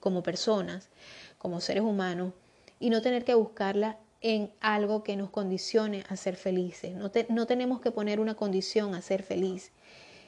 como 0.00 0.22
personas, 0.22 0.88
como 1.36 1.60
seres 1.60 1.82
humanos, 1.82 2.32
y 2.80 2.90
no 2.90 3.02
tener 3.02 3.24
que 3.24 3.34
buscarla 3.34 3.98
en 4.20 4.50
algo 4.60 5.02
que 5.02 5.16
nos 5.16 5.30
condicione 5.30 6.04
a 6.08 6.16
ser 6.16 6.36
felices. 6.36 6.94
No, 6.94 7.10
no 7.28 7.46
tenemos 7.46 7.80
que 7.80 7.90
poner 7.90 8.20
una 8.20 8.34
condición 8.34 8.94
a 8.94 9.02
ser 9.02 9.22
feliz. 9.22 9.70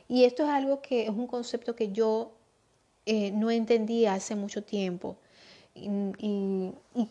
Y 0.07 0.25
esto 0.25 0.45
es 0.45 0.51
algo 0.51 0.83
que 0.83 1.05
es 1.05 1.11
un 1.11 1.27
concepto 1.27 1.77
que 1.77 1.93
yo 1.93 2.33
eh, 3.13 3.33
no 3.33 3.51
entendí 3.51 4.07
hace 4.07 4.37
mucho 4.37 4.63
tiempo. 4.63 5.17
Y, 5.75 5.89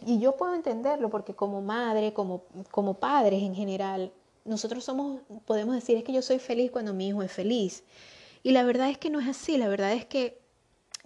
y, 0.06 0.20
yo 0.22 0.38
puedo 0.38 0.56
entenderlo 0.56 1.10
porque 1.10 1.34
como 1.34 1.62
madre, 1.62 2.14
como, 2.14 2.46
como 2.72 2.94
padres 2.94 3.44
en 3.44 3.54
general, 3.54 4.14
nosotros 4.46 4.86
somos, 4.86 5.20
podemos 5.44 5.76
decir, 5.76 5.98
es 5.98 6.06
que 6.06 6.14
yo 6.14 6.22
soy 6.22 6.40
feliz 6.40 6.72
cuando 6.72 6.94
mi 6.94 7.10
hijo 7.10 7.22
es 7.22 7.34
feliz. 7.34 7.84
Y 8.44 8.52
la 8.52 8.64
verdad 8.64 8.90
es 8.90 8.98
que 8.98 9.10
no 9.10 9.20
es 9.20 9.28
así, 9.28 9.58
la 9.58 9.68
verdad 9.68 9.92
es 9.92 10.06
que 10.06 10.40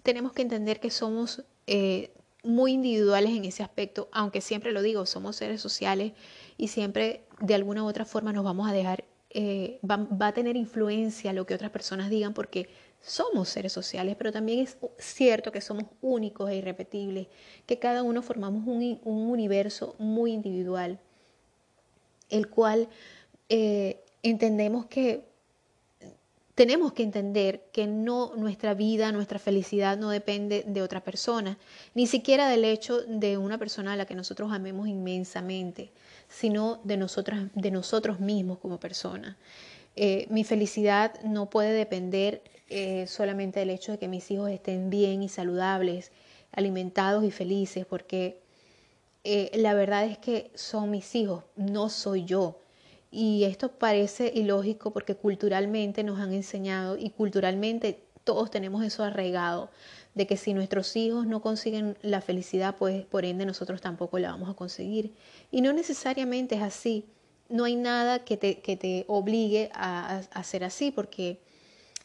tenemos 0.03 0.31
que 0.31 0.43
entender 0.43 0.79
que 0.79 0.91
somos 0.91 1.43
eh, 1.65 2.13
muy 2.43 2.73
individuales 2.73 3.31
en 3.31 3.45
ese 3.45 3.63
aspecto, 3.63 4.09
aunque 4.12 4.41
siempre 4.41 4.71
lo 4.71 4.83
digo, 4.83 5.07
somos 5.07 5.38
seres 5.38 5.59
sociales 5.59 6.12
y 6.55 6.67
siempre 6.67 7.23
de 7.41 7.55
alguna 7.55 7.83
u 7.83 7.88
otra 7.88 8.05
forma 8.05 8.31
nos 8.31 8.43
vamos 8.43 8.69
a 8.69 8.73
dejar, 8.73 9.05
eh, 9.31 9.79
va, 9.89 9.97
va, 9.97 10.27
a 10.27 10.33
tener 10.33 10.55
influencia 10.55 11.33
lo 11.33 11.47
que 11.47 11.55
otras 11.55 11.71
personas 11.71 12.12
digan 12.12 12.35
porque 12.35 12.69
somos 13.05 13.50
seres 13.50 13.74
sociales, 13.74 14.15
pero 14.17 14.31
también 14.31 14.60
es 14.60 14.77
cierto 14.98 15.51
que 15.51 15.62
somos 15.62 15.86
únicos 16.01 16.50
e 16.50 16.55
irrepetibles, 16.55 17.27
que 17.65 17.77
cada 17.77 18.01
uno 18.01 18.22
formamos 18.22 18.65
un, 18.65 19.00
un 19.03 19.29
universo 19.29 19.95
muy 20.00 20.31
individual, 20.31 21.00
el 22.29 22.50
cual 22.50 22.88
eh, 23.50 24.01
entendemos 24.24 24.86
que 24.86 25.25
tenemos 26.55 26.93
que 26.93 27.03
entender 27.03 27.65
que 27.74 27.88
no 27.88 28.36
nuestra 28.36 28.75
vida, 28.75 29.12
nuestra 29.12 29.39
felicidad 29.39 29.98
no 29.98 30.10
depende 30.10 30.63
de 30.67 30.81
otra 30.83 31.03
persona, 31.03 31.57
ni 31.95 32.05
siquiera 32.05 32.48
del 32.48 32.63
hecho 32.63 33.01
de 33.01 33.38
una 33.38 33.57
persona 33.57 33.93
a 33.93 33.95
la 33.98 34.05
que 34.05 34.15
nosotros 34.15 34.51
amemos 34.51 34.88
inmensamente, 34.88 35.91
sino 36.29 36.79
de 36.83 36.98
de 37.55 37.72
nosotros 37.72 38.19
mismos 38.19 38.60
como 38.60 38.79
personas. 38.79 39.36
Eh, 39.95 40.25
mi 40.29 40.43
felicidad 40.43 41.19
no 41.24 41.50
puede 41.50 41.74
depender 41.74 42.41
eh, 42.70 43.08
solamente 43.08 43.60
del 43.60 43.70
hecho 43.70 43.93
de 43.93 44.00
que 44.00 44.08
mis 44.08 44.29
hijos 44.32 44.50
estén 44.50 44.89
bien 44.89 45.24
y 45.24 45.29
saludables, 45.29 46.12
alimentados 46.51 47.24
y 47.24 47.32
felices, 47.32 47.86
porque 47.86 48.41
la 49.53 49.74
verdad 49.74 50.05
es 50.05 50.17
que 50.17 50.51
son 50.53 50.91
mis 50.91 51.15
hijos, 51.15 51.43
no 51.55 51.89
soy 51.89 52.25
yo. 52.25 52.60
Y 53.10 53.43
esto 53.43 53.70
parece 53.72 54.32
ilógico 54.34 54.91
porque 54.91 55.15
culturalmente 55.15 56.03
nos 56.03 56.20
han 56.20 56.34
enseñado 56.34 56.98
y 56.98 57.12
culturalmente 57.12 58.03
todos 58.24 58.50
tenemos 58.50 58.84
eso 58.84 59.03
arraigado, 59.03 59.70
de 60.15 60.27
que 60.27 60.38
si 60.38 60.53
nuestros 60.53 60.96
hijos 60.96 61.25
no 61.27 61.41
consiguen 61.41 61.98
la 62.01 62.22
felicidad, 62.22 62.75
pues 62.77 63.05
por 63.05 63.25
ende 63.25 63.46
nosotros 63.46 63.82
tampoco 63.82 64.20
la 64.20 64.32
vamos 64.32 64.50
a 64.50 64.53
conseguir. 64.53 65.13
Y 65.51 65.62
no 65.62 65.74
necesariamente 65.74 66.55
es 66.55 66.62
así. 66.62 67.05
No 67.50 67.65
hay 67.65 67.75
nada 67.75 68.20
que 68.20 68.38
te, 68.38 68.60
que 68.62 68.77
te 68.77 69.05
obligue 69.08 69.70
a, 69.74 70.24
hacer 70.32 70.63
así, 70.63 70.91
porque 70.91 71.39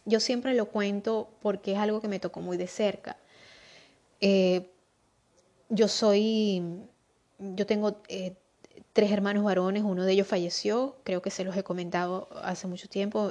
yo 0.08 0.20
siempre 0.20 0.54
lo 0.54 0.66
cuento 0.66 1.28
porque 1.40 1.72
es 1.72 1.78
algo 1.78 2.00
que 2.00 2.08
me 2.08 2.18
tocó 2.18 2.40
muy 2.40 2.56
de 2.56 2.66
cerca. 2.66 3.16
Eh, 4.20 4.70
yo 5.68 5.86
soy, 5.86 6.62
yo 7.38 7.66
tengo 7.66 8.00
eh, 8.08 8.34
tres 8.92 9.12
hermanos 9.12 9.44
varones, 9.44 9.82
uno 9.84 10.04
de 10.04 10.12
ellos 10.12 10.26
falleció, 10.26 10.96
creo 11.04 11.22
que 11.22 11.30
se 11.30 11.44
los 11.44 11.56
he 11.56 11.62
comentado 11.62 12.28
hace 12.42 12.66
mucho 12.66 12.88
tiempo. 12.88 13.30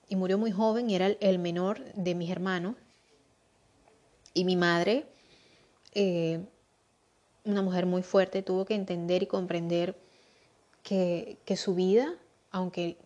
murió 0.15 0.37
muy 0.37 0.51
joven 0.51 0.89
y 0.89 0.95
era 0.95 1.07
el 1.07 1.39
menor 1.39 1.83
de 1.93 2.15
mis 2.15 2.29
hermanos 2.29 2.75
y 4.33 4.45
mi 4.45 4.55
madre, 4.55 5.05
eh, 5.93 6.39
una 7.43 7.61
mujer 7.61 7.85
muy 7.85 8.03
fuerte, 8.03 8.41
tuvo 8.43 8.65
que 8.65 8.75
entender 8.75 9.23
y 9.23 9.27
comprender 9.27 9.97
que, 10.83 11.37
su 11.55 11.75
vida, 11.75 12.15
aunque 12.49 12.97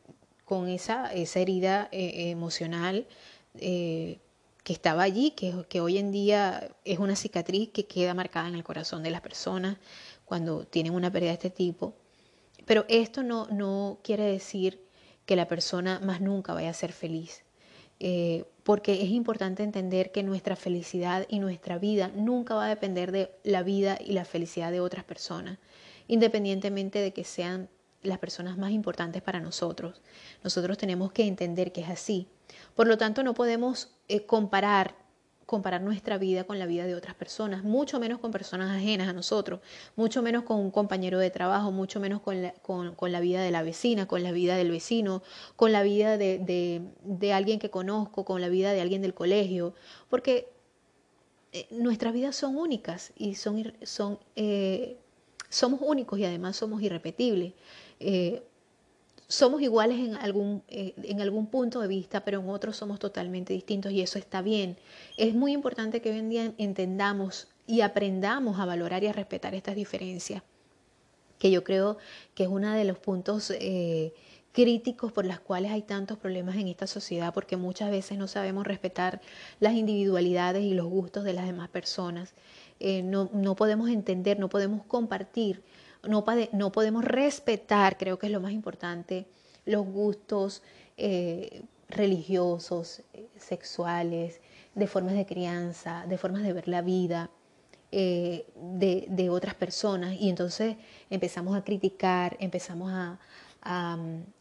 con 0.45 0.69
esa, 0.69 1.12
esa 1.13 1.39
herida 1.39 1.89
eh, 1.91 2.29
emocional 2.29 3.07
eh, 3.55 4.19
que 4.63 4.74
estaba 4.74 5.03
allí, 5.03 5.31
que, 5.31 5.65
que, 5.67 5.81
hoy 5.81 5.97
en 5.97 6.12
día 6.12 6.69
es 6.85 7.00
una 7.00 7.15
cicatriz 7.15 7.69
que 7.69 7.85
queda 7.85 8.13
marcada 8.13 8.47
en 8.47 8.55
el 8.55 8.63
corazón 8.63 9.03
de 9.03 9.12
las 9.12 9.21
personas 9.21 9.77
cuando 10.25 10.65
tienen 10.65 10.93
una 10.93 11.12
pérdida 11.12 11.31
de 11.31 11.35
este 11.35 11.50
tipo. 11.50 11.95
Pero 12.65 12.85
esto 12.88 13.24
no, 13.24 13.47
no 13.47 14.00
quiere 14.03 14.24
decir 14.24 14.85
que 15.25 15.36
la 15.36 15.48
persona 15.48 16.00
más 16.00 16.22
nunca 16.22 16.53
vaya 16.53 16.70
a 16.70 16.74
ser 16.74 16.91
feliz. 16.91 17.44
Eh, 18.00 18.46
porque 18.63 19.03
es 19.03 19.10
importante 19.10 19.63
entender 19.63 20.12
que 20.12 20.24
nuestra 20.24 20.55
felicidad 20.55 21.25
y 21.29 21.39
nuestra 21.39 21.77
vida 21.77 22.12
nunca 22.13 22.55
va 22.55 22.65
a 22.65 22.70
depender 22.70 23.12
de 23.12 23.32
la 23.44 23.63
vida 23.63 23.98
y 24.03 24.12
la 24.13 24.25
felicidad 24.25 24.72
de 24.72 24.82
otras 24.82 25.05
personas, 25.05 25.60
independientemente 26.08 27.00
de 27.00 27.13
que 27.13 27.24
sean 27.24 27.70
las 28.03 28.20
personas 28.20 28.58
más 28.58 28.72
importantes 28.72 29.22
para 29.22 29.39
nosotros. 29.39 30.01
Nosotros 30.44 30.77
tenemos 30.77 31.12
que 31.12 31.25
entender 31.25 31.72
que 31.72 31.82
es 31.82 31.89
así. 31.89 32.27
Por 32.75 32.88
lo 32.88 32.98
tanto, 32.98 33.24
no 33.24 33.34
podemos 33.34 33.96
eh, 34.08 34.25
comparar 34.25 34.96
comparar 35.45 35.81
nuestra 35.81 36.17
vida 36.17 36.43
con 36.43 36.57
la 36.57 36.65
vida 36.65 36.85
de 36.85 36.95
otras 36.95 37.15
personas, 37.15 37.63
mucho 37.63 37.99
menos 37.99 38.19
con 38.19 38.31
personas 38.31 38.75
ajenas 38.75 39.07
a 39.07 39.13
nosotros, 39.13 39.59
mucho 39.95 40.21
menos 40.21 40.43
con 40.43 40.59
un 40.59 40.71
compañero 40.71 41.19
de 41.19 41.29
trabajo, 41.29 41.71
mucho 41.71 41.99
menos 41.99 42.21
con 42.21 42.41
la, 42.41 42.53
con, 42.53 42.95
la 43.11 43.19
vida 43.19 43.41
de 43.41 43.51
la 43.51 43.61
vecina, 43.61 44.07
con 44.07 44.23
la 44.23 44.31
vida 44.31 44.55
del 44.55 44.71
vecino, 44.71 45.21
con 45.55 45.71
la 45.71 45.83
vida 45.83 46.17
de, 46.17 46.81
de, 47.03 47.33
alguien 47.33 47.59
que 47.59 47.69
conozco, 47.69 48.25
con 48.25 48.41
la 48.41 48.49
vida 48.49 48.73
de 48.73 48.81
alguien 48.81 49.01
del 49.01 49.13
colegio, 49.13 49.73
porque 50.09 50.49
eh, 51.51 51.67
nuestras 51.69 52.13
vidas 52.13 52.35
son 52.35 52.57
únicas 52.57 53.13
y 53.15 53.35
son, 53.35 53.73
son 53.83 54.19
eh, 54.35 54.97
somos 55.49 55.79
únicos 55.81 56.19
y 56.19 56.25
además 56.25 56.55
somos 56.55 56.81
irrepetibles. 56.81 57.53
Eh, 57.99 58.43
somos 59.27 59.62
iguales 59.62 60.00
en 60.00 60.15
algún, 60.15 60.63
eh, 60.67 60.94
en 61.03 61.22
algún 61.22 61.48
punto 61.48 61.82
de 61.82 61.88
vista, 61.88 62.24
pero 62.24 62.39
en 62.39 62.50
otros 62.50 62.77
somos 62.77 63.00
totalmente 63.00 63.53
distintos 63.53 63.91
y 63.91 64.01
eso 64.01 64.20
está 64.20 64.41
bien. 64.41 64.77
Es 65.17 65.34
muy 65.34 65.53
importante 65.53 66.01
que 66.01 66.12
hoy 66.12 66.20
en 66.20 66.29
día 66.29 66.53
entendamos 66.58 67.48
y 67.67 67.82
aprendamos 67.82 68.60
a 68.60 68.65
valorar 68.65 69.03
y 69.03 69.08
a 69.08 69.13
respetar 69.13 69.55
estas 69.55 69.75
diferencias, 69.75 70.44
que 71.39 71.50
yo 71.50 71.63
creo 71.63 71.98
que 72.36 72.44
es 72.44 72.50
uno 72.50 72.72
de 72.72 72.86
los 72.86 73.00
puntos 73.00 73.51
eh, 73.51 74.13
críticos 74.51 75.12
por 75.12 75.25
los 75.25 75.39
cuales 75.39 75.72
hay 75.72 75.82
tantos 75.82 76.17
problemas 76.17 76.55
en 76.55 76.67
esta 76.67 76.86
sociedad, 76.86 77.34
porque 77.34 77.58
muchas 77.58 77.89
veces 77.89 78.17
no 78.17 78.27
sabemos 78.27 78.65
respetar 78.67 79.20
las 79.60 79.74
individualidades 79.74 80.63
y 80.63 80.74
los 80.74 80.86
gustos 80.86 81.24
de 81.24 81.34
las 81.34 81.46
demás 81.46 81.70
personas. 81.70 82.34
Eh, 82.79 83.01
no, 83.01 83.29
no 83.34 83.55
podemos 83.55 83.89
entender, 83.89 84.39
no 84.39 84.50
podemos 84.50 84.84
compartir 84.86 85.63
no, 86.07 86.71
podemos 86.71 87.03
respetar, 87.03 87.97
creo 87.97 88.19
que 88.19 88.27
es 88.27 88.31
lo 88.31 88.41
más 88.41 88.51
importante, 88.51 89.25
los 89.65 89.85
gustos 89.85 90.62
eh, 90.97 91.63
religiosos, 91.89 93.01
sexuales, 93.38 94.41
de 94.74 94.88
formas 94.88 95.13
de 95.13 95.25
crianza, 95.25 96.05
de 96.07 96.17
formas 96.17 96.43
de 96.43 96.53
ver 96.53 96.67
la 96.67 96.81
vida. 96.81 97.29
eh, 97.91 98.45
de, 98.55 99.29
otras 99.29 99.55
personas 99.55 100.13
y 100.19 100.29
entonces 100.29 100.75
empezamos 101.09 101.55
a 101.55 101.63
criticar, 101.63 102.35
empezamos 102.39 102.91
a, 102.91 103.19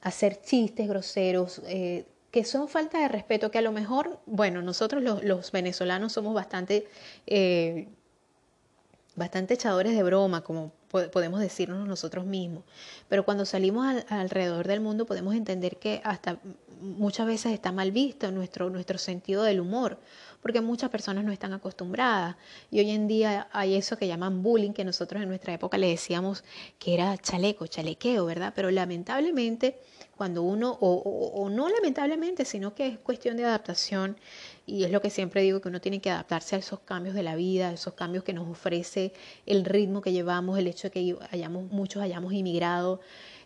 hacer 0.02 0.42
chistes 0.42 0.86
groseros. 0.88 1.62
Eh, 1.66 2.04
que 2.30 2.44
son 2.44 2.68
falta 2.68 2.98
de 2.98 3.08
respeto, 3.08 3.50
que 3.50 3.58
a 3.58 3.62
lo 3.62 3.70
mejor, 3.70 4.18
bueno, 4.26 4.60
nosotros 4.60 5.02
los, 5.02 5.52
venezolanos 5.52 6.12
somos 6.12 6.34
bastante, 6.34 6.88
bastante 9.14 9.54
echadores 9.54 9.94
de 9.94 10.02
broma, 10.02 10.42
como 10.42 10.72
podemos 11.10 11.40
decirnos 11.40 11.86
nosotros 11.86 12.24
mismos, 12.24 12.64
pero 13.08 13.24
cuando 13.24 13.44
salimos 13.44 13.86
alrededor 14.08 14.66
del 14.66 14.80
mundo 14.80 15.06
podemos 15.06 15.34
entender 15.34 15.76
que 15.76 16.00
hasta 16.04 16.38
muchas 16.80 17.26
veces 17.26 17.52
está 17.52 17.72
mal 17.72 17.92
visto 17.92 18.30
nuestro, 18.30 18.70
nuestro 18.70 18.98
sentido 18.98 19.42
del 19.42 19.60
humor, 19.60 19.98
porque 20.44 20.60
muchas 20.60 20.90
personas 20.90 21.24
no 21.24 21.32
están 21.32 21.54
acostumbradas. 21.54 22.36
Y 22.70 22.78
hoy 22.78 22.90
en 22.90 23.08
día 23.08 23.48
hay 23.50 23.76
eso 23.76 23.96
que 23.96 24.06
llaman 24.06 24.42
bullying, 24.42 24.72
que 24.72 24.84
nosotros 24.84 25.22
en 25.22 25.28
nuestra 25.30 25.54
época 25.54 25.78
le 25.78 25.88
decíamos 25.88 26.44
que 26.78 26.92
era 26.92 27.16
chaleco, 27.16 27.66
chalequeo, 27.66 28.26
¿verdad? 28.26 28.52
Pero 28.54 28.70
lamentablemente 28.70 29.78
cuando 30.14 30.42
uno, 30.42 30.76
o, 30.82 31.48
no 31.48 31.70
lamentablemente, 31.70 32.44
sino 32.44 32.74
que 32.74 32.88
es 32.88 32.98
cuestión 32.98 33.38
de 33.38 33.46
adaptación, 33.46 34.18
y 34.66 34.84
es 34.84 34.90
lo 34.90 35.00
que 35.00 35.08
siempre 35.08 35.40
digo, 35.40 35.62
que 35.62 35.70
uno 35.70 35.80
tiene 35.80 36.02
que 36.02 36.10
adaptarse 36.10 36.56
a 36.56 36.58
esos 36.58 36.80
cambios 36.80 37.14
de 37.14 37.22
la 37.22 37.36
vida, 37.36 37.70
a 37.70 37.72
esos 37.72 37.94
cambios 37.94 38.22
que 38.22 38.34
nos 38.34 38.46
ofrece 38.46 39.14
el 39.46 39.64
ritmo 39.64 40.02
que 40.02 40.12
llevamos, 40.12 40.58
el 40.58 40.66
hecho 40.66 40.88
de 40.88 40.90
que 40.90 41.16
hayamos, 41.30 41.72
muchos 41.72 42.02
hayamos 42.02 42.34
inmigrado, 42.34 43.00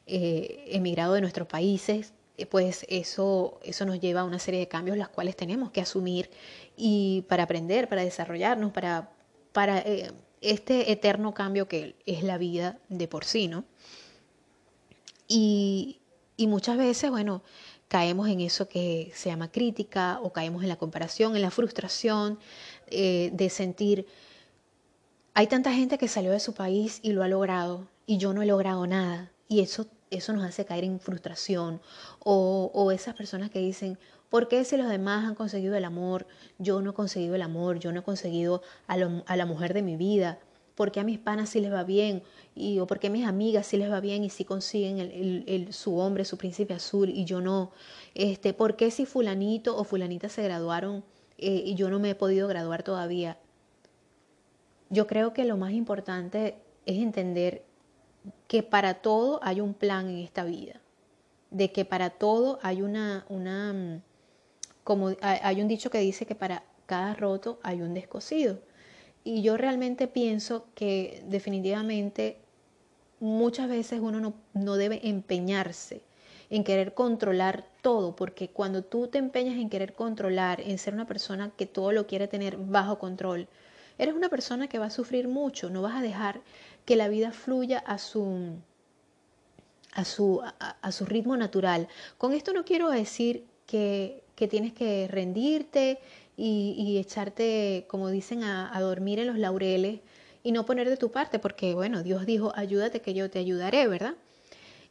eh, 0.08 0.64
emigrado 0.66 1.14
de 1.14 1.20
nuestros 1.20 1.46
países, 1.46 2.12
pues 2.46 2.86
eso, 2.88 3.58
eso 3.62 3.84
nos 3.84 4.00
lleva 4.00 4.20
a 4.20 4.24
una 4.24 4.38
serie 4.38 4.60
de 4.60 4.68
cambios 4.68 4.96
las 4.96 5.08
cuales 5.08 5.36
tenemos 5.36 5.70
que 5.70 5.80
asumir 5.80 6.30
y 6.76 7.24
para 7.28 7.44
aprender, 7.44 7.88
para 7.88 8.04
desarrollarnos, 8.04 8.72
para, 8.72 9.10
para 9.52 9.78
eh, 9.78 10.12
este 10.40 10.92
eterno 10.92 11.34
cambio 11.34 11.68
que 11.68 11.96
es 12.06 12.22
la 12.22 12.38
vida 12.38 12.78
de 12.88 13.08
por 13.08 13.24
sí, 13.24 13.48
¿no? 13.48 13.64
Y, 15.26 15.98
y 16.36 16.46
muchas 16.46 16.78
veces, 16.78 17.10
bueno, 17.10 17.42
caemos 17.88 18.28
en 18.28 18.40
eso 18.40 18.68
que 18.68 19.10
se 19.14 19.30
llama 19.30 19.50
crítica 19.50 20.20
o 20.22 20.32
caemos 20.32 20.62
en 20.62 20.68
la 20.68 20.76
comparación, 20.76 21.34
en 21.34 21.42
la 21.42 21.50
frustración 21.50 22.38
eh, 22.86 23.30
de 23.32 23.50
sentir, 23.50 24.06
hay 25.34 25.46
tanta 25.46 25.72
gente 25.72 25.98
que 25.98 26.08
salió 26.08 26.32
de 26.32 26.40
su 26.40 26.54
país 26.54 27.00
y 27.02 27.12
lo 27.12 27.22
ha 27.22 27.28
logrado 27.28 27.88
y 28.06 28.18
yo 28.18 28.32
no 28.32 28.42
he 28.42 28.46
logrado 28.46 28.86
nada. 28.86 29.32
Y 29.48 29.60
eso, 29.60 29.86
eso 30.10 30.32
nos 30.32 30.44
hace 30.44 30.64
caer 30.64 30.84
en 30.84 31.00
frustración. 31.00 31.80
O, 32.20 32.90
esas 32.92 33.14
personas 33.14 33.50
que 33.50 33.58
dicen, 33.58 33.98
¿por 34.30 34.48
qué 34.48 34.64
si 34.64 34.76
los 34.76 34.88
demás 34.88 35.24
han 35.26 35.34
conseguido 35.34 35.76
el 35.76 35.84
amor, 35.84 36.26
yo 36.58 36.80
no 36.82 36.90
he 36.90 36.94
conseguido 36.94 37.34
el 37.34 37.42
amor, 37.42 37.78
yo 37.78 37.92
no 37.92 38.00
he 38.00 38.02
conseguido 38.02 38.62
a, 38.86 38.94
a 38.94 39.36
la 39.36 39.46
mujer 39.46 39.74
de 39.74 39.82
mi 39.82 39.96
vida? 39.96 40.38
¿Por 40.78 40.92
qué 40.92 41.00
a 41.00 41.04
mis 41.04 41.18
panas 41.18 41.48
sí 41.48 41.60
les 41.60 41.72
va 41.72 41.82
bien? 41.82 42.22
Y, 42.54 42.78
¿O 42.78 42.86
por 42.86 43.00
qué 43.00 43.08
a 43.08 43.10
mis 43.10 43.26
amigas 43.26 43.66
sí 43.66 43.76
les 43.76 43.90
va 43.90 43.98
bien 43.98 44.22
y 44.22 44.30
sí 44.30 44.44
consiguen 44.44 45.00
el, 45.00 45.72
su 45.72 45.98
hombre, 45.98 46.24
su 46.24 46.38
príncipe 46.38 46.72
azul 46.72 47.10
y 47.10 47.24
yo 47.24 47.40
no? 47.40 47.72
Este, 48.14 48.52
¿Por 48.52 48.76
qué 48.76 48.92
si 48.92 49.04
fulanito 49.04 49.76
o 49.76 49.82
fulanita 49.82 50.28
se 50.28 50.44
graduaron 50.44 51.02
eh, 51.36 51.62
y 51.66 51.74
yo 51.74 51.90
no 51.90 51.98
me 51.98 52.10
he 52.10 52.14
podido 52.14 52.46
graduar 52.46 52.84
todavía? 52.84 53.38
Yo 54.88 55.08
creo 55.08 55.32
que 55.32 55.44
lo 55.44 55.56
más 55.56 55.72
importante 55.72 56.54
es 56.86 57.02
entender 57.02 57.64
que 58.46 58.62
para 58.62 58.94
todo 58.94 59.40
hay 59.42 59.60
un 59.60 59.74
plan 59.74 60.08
en 60.08 60.18
esta 60.18 60.44
vida, 60.44 60.80
de 61.50 61.72
que 61.72 61.84
para 61.84 62.10
todo 62.10 62.58
hay 62.62 62.82
una, 62.82 63.24
una 63.28 63.72
mm, 63.72 64.02
como 64.84 65.14
hay 65.20 65.60
un 65.60 65.68
dicho 65.68 65.90
que 65.90 65.98
dice 65.98 66.26
que 66.26 66.34
para 66.34 66.62
cada 66.86 67.14
roto 67.14 67.60
hay 67.62 67.82
un 67.82 67.94
descosido. 67.94 68.58
Y 69.22 69.42
yo 69.42 69.58
realmente 69.58 70.08
pienso 70.08 70.64
que 70.74 71.22
definitivamente 71.26 72.38
muchas 73.20 73.68
veces 73.68 74.00
uno 74.00 74.32
no, 74.54 74.76
debe 74.76 75.06
empeñarse 75.06 76.00
en 76.50 76.64
querer 76.64 76.94
controlar 76.94 77.66
todo, 77.82 78.16
porque 78.16 78.48
cuando 78.48 78.82
tú 78.82 79.08
te 79.08 79.18
empeñas 79.18 79.58
en 79.58 79.68
querer 79.68 79.92
controlar, 79.92 80.62
en 80.62 80.78
ser 80.78 80.94
una 80.94 81.06
persona 81.06 81.52
que 81.56 81.66
todo 81.66 81.92
lo 81.92 82.06
quiere 82.06 82.26
tener 82.26 82.56
bajo 82.56 82.98
control, 82.98 83.48
eres 83.98 84.14
una 84.14 84.28
persona 84.28 84.68
que 84.68 84.78
va 84.78 84.86
a 84.86 84.90
sufrir 84.90 85.28
mucho, 85.28 85.70
no 85.70 85.82
vas 85.82 85.96
a 85.96 86.02
dejar 86.02 86.40
que 86.84 86.96
la 86.96 87.08
vida 87.08 87.32
fluya 87.32 87.78
a 87.80 87.98
su, 87.98 88.56
a 89.92 90.04
su, 90.04 90.40
a, 90.42 90.92
su 90.92 91.04
ritmo 91.04 91.36
natural. 91.36 91.88
Con 92.16 92.32
esto 92.32 92.52
no 92.52 92.64
quiero 92.64 92.90
decir 92.90 93.44
que, 93.66 94.22
que 94.36 94.48
tienes 94.48 94.72
que 94.72 95.08
rendirte 95.08 95.98
y, 96.38 96.98
echarte, 96.98 97.84
como 97.88 98.08
dicen, 98.08 98.44
a, 98.44 98.80
dormir 98.80 99.18
en 99.18 99.26
los 99.26 99.38
laureles 99.38 100.00
y 100.44 100.52
no 100.52 100.64
poner 100.64 100.88
de 100.88 100.96
tu 100.96 101.10
parte, 101.10 101.40
porque 101.40 101.74
bueno, 101.74 102.04
Dios 102.04 102.24
dijo, 102.26 102.52
ayúdate 102.54 103.00
que 103.00 103.12
yo 103.12 103.28
te 103.28 103.40
ayudaré, 103.40 103.88
¿verdad? 103.88 104.14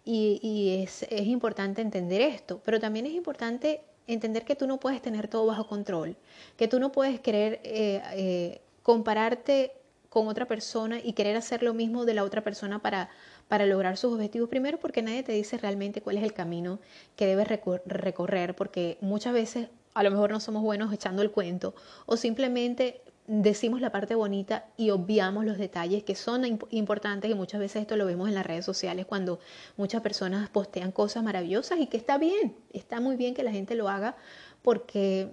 Y, 0.04 0.84
es, 0.84 1.06
importante 1.10 1.82
entender 1.82 2.22
esto, 2.22 2.62
pero 2.66 2.80
también 2.80 3.06
es 3.06 3.14
importante 3.14 3.82
entender 4.08 4.44
que 4.44 4.56
tú 4.56 4.68
no 4.68 4.80
puedes 4.80 5.02
tener 5.02 5.28
todo 5.30 5.46
bajo 5.46 5.68
control, 5.68 6.18
que 6.58 6.68
tú 6.68 6.80
no 6.80 6.92
puedes 6.92 7.20
querer 7.22 7.62
eh, 7.64 8.02
eh, 8.14 8.62
compararte 8.88 9.74
con 10.08 10.30
otra 10.30 10.46
persona 10.46 11.00
y 11.04 11.12
querer 11.12 11.36
hacer 11.36 11.62
lo 11.62 11.74
mismo 11.74 12.06
de 12.06 12.14
la 12.14 12.24
otra 12.24 12.42
persona 12.42 12.80
para, 12.80 13.10
para 13.50 13.66
lograr 13.66 13.98
sus 13.98 14.14
objetivos. 14.14 14.48
Primero 14.48 14.80
porque 14.80 15.02
nadie 15.02 15.24
te 15.24 15.34
dice 15.34 15.58
realmente 15.58 16.02
cuál 16.02 16.18
es 16.18 16.24
el 16.24 16.32
camino 16.32 16.80
que 17.18 17.26
debes 17.26 17.50
recorrer, 17.50 18.56
porque 18.56 18.98
muchas 19.02 19.34
veces 19.34 19.68
a 19.94 20.04
lo 20.04 20.12
mejor 20.12 20.32
no 20.32 20.40
somos 20.40 20.64
buenos 20.64 20.94
echando 20.94 21.22
el 21.22 21.32
cuento 21.32 21.76
o 22.06 22.16
simplemente 22.16 23.02
decimos 23.28 23.82
la 23.82 23.92
parte 23.92 24.16
bonita 24.16 24.68
y 24.78 24.92
obviamos 24.92 25.44
los 25.44 25.58
detalles 25.58 26.04
que 26.04 26.16
son 26.16 26.46
importantes 26.70 27.30
y 27.30 27.36
muchas 27.36 27.60
veces 27.60 27.82
esto 27.82 27.98
lo 27.98 28.06
vemos 28.06 28.30
en 28.30 28.36
las 28.36 28.46
redes 28.46 28.64
sociales 28.64 29.06
cuando 29.06 29.42
muchas 29.76 30.02
personas 30.02 30.48
postean 30.48 30.94
cosas 30.94 31.24
maravillosas 31.24 31.78
y 31.82 31.88
que 31.88 31.98
está 31.98 32.18
bien, 32.18 32.56
está 32.72 33.02
muy 33.02 33.18
bien 33.18 33.34
que 33.34 33.44
la 33.44 33.52
gente 33.52 33.76
lo 33.76 33.90
haga 33.90 34.16
porque 34.62 35.30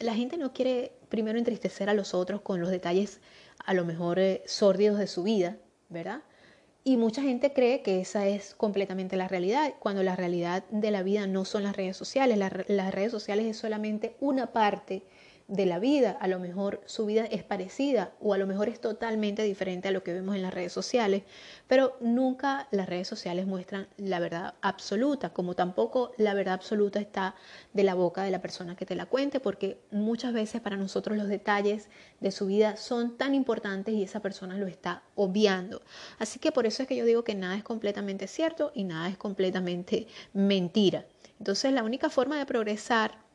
la 0.00 0.14
gente 0.14 0.36
no 0.36 0.52
quiere 0.52 0.92
primero 1.08 1.38
entristecer 1.38 1.88
a 1.88 1.94
los 1.94 2.14
otros 2.14 2.40
con 2.40 2.60
los 2.60 2.70
detalles 2.70 3.20
a 3.64 3.74
lo 3.74 3.84
mejor 3.84 4.18
eh, 4.18 4.42
sórdidos 4.46 4.98
de 4.98 5.06
su 5.06 5.22
vida, 5.22 5.58
¿verdad? 5.88 6.22
Y 6.82 6.96
mucha 6.96 7.20
gente 7.22 7.52
cree 7.52 7.82
que 7.82 8.00
esa 8.00 8.26
es 8.26 8.54
completamente 8.54 9.16
la 9.16 9.28
realidad, 9.28 9.74
cuando 9.78 10.02
la 10.02 10.16
realidad 10.16 10.64
de 10.70 10.90
la 10.90 11.02
vida 11.02 11.26
no 11.26 11.44
son 11.44 11.64
las 11.64 11.76
redes 11.76 11.96
sociales. 11.96 12.38
las 12.38 12.94
redes 12.94 13.12
sociales 13.12 13.46
es 13.46 13.58
solamente 13.58 14.16
una 14.20 14.52
parte 14.52 15.02
de 15.50 15.66
la 15.66 15.78
vida. 15.78 16.16
A 16.20 16.28
lo 16.28 16.38
mejor 16.38 16.80
su 16.86 17.06
vida 17.06 17.24
es 17.24 17.42
parecida 17.42 18.12
o 18.20 18.32
a 18.32 18.38
lo 18.38 18.46
mejor 18.46 18.68
es 18.68 18.80
totalmente 18.80 19.42
diferente 19.42 19.88
a 19.88 19.90
lo 19.90 20.02
que 20.02 20.12
vemos 20.12 20.36
en 20.36 20.42
las 20.42 20.54
redes 20.54 20.72
sociales, 20.72 21.24
pero 21.66 21.96
nunca 22.00 22.68
las 22.70 22.88
redes 22.88 23.08
sociales 23.08 23.46
muestran 23.46 23.88
la 23.96 24.20
verdad 24.20 24.54
absoluta, 24.62 25.30
como 25.30 25.54
tampoco 25.54 26.12
la 26.16 26.34
verdad 26.34 26.54
absoluta 26.54 27.00
está 27.00 27.34
de 27.72 27.82
la 27.82 27.94
boca 27.94 28.22
de 28.22 28.30
la 28.30 28.40
persona 28.40 28.76
que 28.76 28.86
te 28.86 28.94
la 28.94 29.06
cuente, 29.06 29.40
porque 29.40 29.80
muchas 29.90 30.32
veces 30.32 30.60
para 30.60 30.76
nosotros 30.76 31.18
los 31.18 31.28
detalles 31.28 31.88
de 32.20 32.30
su 32.30 32.46
vida 32.46 32.76
son 32.76 33.16
tan 33.18 33.34
importantes 33.34 33.94
y 33.94 34.04
esa 34.04 34.20
persona 34.20 34.56
lo 34.56 34.68
está 34.68 35.02
obviando. 35.16 35.82
Así 36.18 36.38
que 36.38 36.52
por 36.52 36.66
eso 36.66 36.82
es 36.82 36.88
que 36.88 36.96
yo 36.96 37.04
digo 37.04 37.24
que 37.24 37.34
nada 37.34 37.56
es 37.56 37.64
completamente 37.64 38.28
cierto 38.28 38.70
y 38.74 38.84
nada 38.84 39.08
es 39.08 39.16
completamente 39.16 40.06
mentira. 40.32 41.06
Entonces 41.40 41.72
la 41.72 41.82
única 41.82 42.08
forma 42.08 42.38
de 42.38 42.46
progresar 42.46 43.29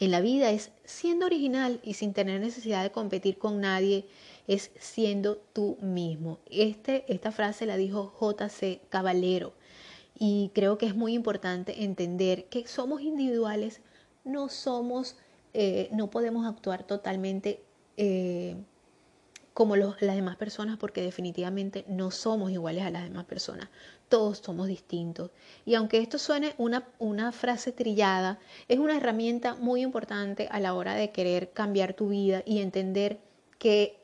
en 0.00 0.10
la 0.10 0.20
vida 0.20 0.50
es 0.50 0.72
siendo 0.84 1.26
original 1.26 1.78
y 1.84 1.94
sin 1.94 2.14
tener 2.14 2.40
necesidad 2.40 2.82
de 2.82 2.90
competir 2.90 3.38
con 3.38 3.60
nadie, 3.60 4.06
es 4.48 4.70
siendo 4.80 5.36
tú 5.36 5.76
mismo. 5.82 6.40
Este, 6.50 7.04
esta 7.12 7.30
frase 7.30 7.66
la 7.66 7.76
dijo 7.76 8.12
J.C. 8.16 8.80
Caballero 8.88 9.52
y 10.18 10.50
creo 10.54 10.78
que 10.78 10.86
es 10.86 10.96
muy 10.96 11.12
importante 11.12 11.84
entender 11.84 12.46
que 12.46 12.66
somos 12.66 13.02
individuales, 13.02 13.82
no 14.24 14.48
somos, 14.48 15.16
eh, 15.52 15.88
no 15.92 16.10
podemos 16.10 16.46
actuar 16.46 16.84
totalmente 16.84 17.62
eh, 17.98 18.56
como 19.54 19.76
las 19.76 19.98
demás 20.00 20.36
personas 20.36 20.76
porque 20.78 21.02
definitivamente 21.02 21.84
no 21.88 22.10
somos 22.10 22.50
iguales 22.50 22.84
a 22.84 22.90
las 22.90 23.02
demás 23.02 23.24
personas. 23.24 23.68
Todos 24.08 24.38
somos 24.38 24.68
distintos. 24.68 25.30
Y 25.64 25.74
aunque 25.74 25.98
esto 25.98 26.18
suene 26.18 26.54
una, 26.58 26.86
una 26.98 27.32
frase 27.32 27.72
trillada, 27.72 28.38
es 28.68 28.78
una 28.78 28.96
herramienta 28.96 29.54
muy 29.56 29.82
importante 29.82 30.48
a 30.50 30.60
la 30.60 30.74
hora 30.74 30.94
de 30.94 31.10
querer 31.10 31.50
cambiar 31.50 31.94
tu 31.94 32.08
vida 32.08 32.42
y 32.46 32.60
entender 32.60 33.18
que 33.58 34.00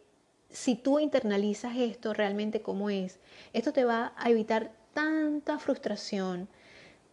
si 0.51 0.75
tú 0.75 0.99
internalizas 0.99 1.77
esto 1.77 2.13
realmente 2.13 2.63
como 2.63 2.91
es, 2.91 3.19
esto 3.53 3.73
te 3.73 3.85
va 3.85 4.13
a 4.17 4.31
evitar 4.31 4.73
tanta 4.95 5.59
frustración, 5.59 6.49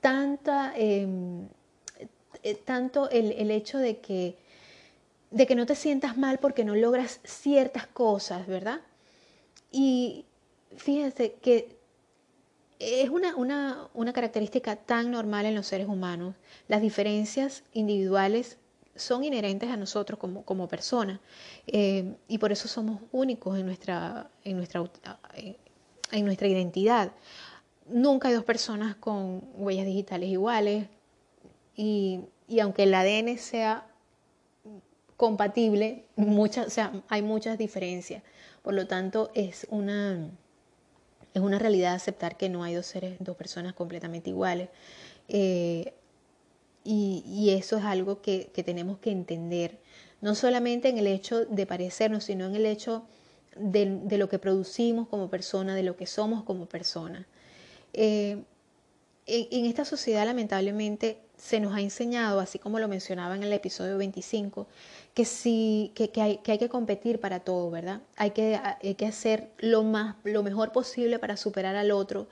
tanta, 0.01 0.73
em, 0.75 1.47
eh, 2.43 2.55
tanto 2.55 3.09
el, 3.09 3.31
el 3.33 3.51
hecho 3.51 3.77
de 3.79 3.99
que 3.99 4.37
de 5.33 5.47
que 5.47 5.55
no 5.55 5.65
te 5.65 5.75
sientas 5.75 6.15
mal 6.15 6.37
porque 6.37 6.63
no 6.63 6.75
logras 6.75 7.19
ciertas 7.23 7.87
cosas, 7.87 8.45
¿verdad? 8.45 8.81
Y 9.71 10.25
fíjense 10.77 11.33
que 11.41 11.75
es 12.77 13.09
una, 13.09 13.35
una, 13.35 13.89
una, 13.95 14.13
característica 14.13 14.75
tan 14.75 15.09
normal 15.09 15.47
en 15.47 15.55
los 15.55 15.65
seres 15.65 15.87
humanos, 15.87 16.35
las 16.67 16.81
diferencias 16.81 17.63
individuales 17.73 18.57
son 18.95 19.23
inherentes 19.23 19.71
a 19.71 19.77
nosotros 19.77 20.19
como, 20.19 20.45
como 20.45 20.67
personas 20.67 21.19
eh, 21.65 22.13
y 22.27 22.37
por 22.37 22.51
eso 22.51 22.67
somos 22.67 23.01
únicos 23.11 23.57
en 23.57 23.65
nuestra, 23.65 24.29
en, 24.43 24.57
nuestra, 24.57 24.87
en 26.11 26.25
nuestra 26.25 26.47
identidad. 26.47 27.11
Nunca 27.87 28.27
hay 28.27 28.35
dos 28.35 28.43
personas 28.43 28.95
con 28.97 29.41
huellas 29.55 29.87
digitales 29.87 30.29
iguales 30.29 30.87
y, 31.75 32.19
y 32.47 32.59
aunque 32.59 32.83
el 32.83 32.93
ADN 32.93 33.39
sea 33.39 33.87
compatible, 35.17 36.05
muchas, 36.15 36.67
o 36.67 36.69
sea, 36.69 36.91
hay 37.09 37.21
muchas 37.21 37.57
diferencias. 37.57 38.23
Por 38.61 38.73
lo 38.73 38.87
tanto, 38.87 39.31
es 39.33 39.67
una, 39.69 40.29
es 41.33 41.41
una 41.41 41.59
realidad 41.59 41.93
aceptar 41.93 42.37
que 42.37 42.49
no 42.49 42.63
hay 42.63 42.75
dos 42.75 42.85
seres, 42.85 43.15
dos 43.19 43.35
personas 43.35 43.73
completamente 43.73 44.29
iguales. 44.29 44.69
Eh, 45.27 45.93
y, 46.83 47.51
eso 47.51 47.77
es 47.77 47.83
algo 47.85 48.21
que, 48.21 48.51
tenemos 48.65 48.97
que 48.99 49.11
entender, 49.11 49.79
no 50.21 50.35
solamente 50.35 50.89
en 50.89 50.97
el 50.97 51.07
hecho 51.07 51.45
de 51.45 51.65
parecernos, 51.65 52.25
sino 52.25 52.45
en 52.45 52.55
el 52.55 52.65
hecho 52.65 53.03
de, 53.55 54.17
lo 54.17 54.27
que 54.27 54.39
producimos 54.39 55.07
como 55.07 55.29
persona, 55.29 55.75
de 55.75 55.83
lo 55.83 55.95
que 55.95 56.07
somos 56.07 56.43
como 56.43 56.65
persona. 56.65 57.25
Eh, 57.93 58.43
en, 59.25 59.65
esta 59.65 59.85
sociedad, 59.85 60.25
lamentablemente, 60.25 61.19
se 61.37 61.59
nos 61.59 61.73
ha 61.73 61.81
enseñado, 61.81 62.39
así 62.39 62.59
como 62.59 62.79
lo 62.79 62.87
mencionaba 62.87 63.35
en 63.35 63.43
el 63.43 63.53
episodio 63.53 63.97
25, 63.97 64.67
que 65.13 65.25
sí, 65.25 65.91
que, 65.95 66.09
hay, 66.21 66.37
que 66.37 66.69
competir 66.69 67.19
para 67.19 67.39
todo, 67.39 67.69
¿verdad? 67.69 68.01
Hay 68.15 68.31
que, 68.31 68.59
hay 68.81 68.95
que 68.95 69.05
hacer 69.05 69.51
lo, 69.59 69.83
más, 69.83 70.15
lo 70.23 70.41
mejor 70.41 70.71
posible 70.71 71.19
para 71.19 71.37
superar 71.37 71.75
al 71.75 71.91
otro 71.91 72.27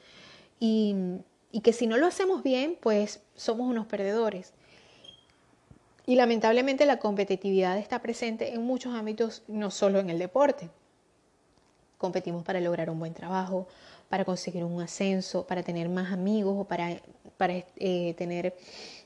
y, 0.60 0.96
y 1.52 1.62
que 1.62 1.74
si 1.74 1.86
no 1.86 1.98
lo 1.98 2.08
hacemos 2.08 2.44
bien, 2.44 2.78
pues 2.82 3.22
somos 3.36 3.70
unos 3.70 3.86
perdedores. 3.86 4.54
Y 6.06 6.16
lamentablemente 6.16 6.86
la 6.86 6.98
competitividad 6.98 7.78
está 7.78 8.02
presente 8.02 8.54
en 8.54 8.64
muchos 8.64 8.96
ámbitos, 8.96 9.44
no 9.48 9.70
solo 9.70 10.00
en 10.00 10.10
el 10.10 10.18
deporte. 10.18 10.70
Competimos 11.98 12.44
para 12.44 12.60
lograr 12.60 12.90
un 12.90 13.00
buen 13.00 13.14
trabajo, 13.14 13.68
para 14.10 14.26
conseguir 14.26 14.64
un 14.64 14.82
ascenso, 14.82 15.46
para 15.46 15.62
tener 15.62 15.88
más 15.88 16.12
amigos 16.12 16.56
o 16.58 16.64
para, 16.64 17.00
para 17.38 17.64
eh, 17.78 18.16
tener 18.18 18.56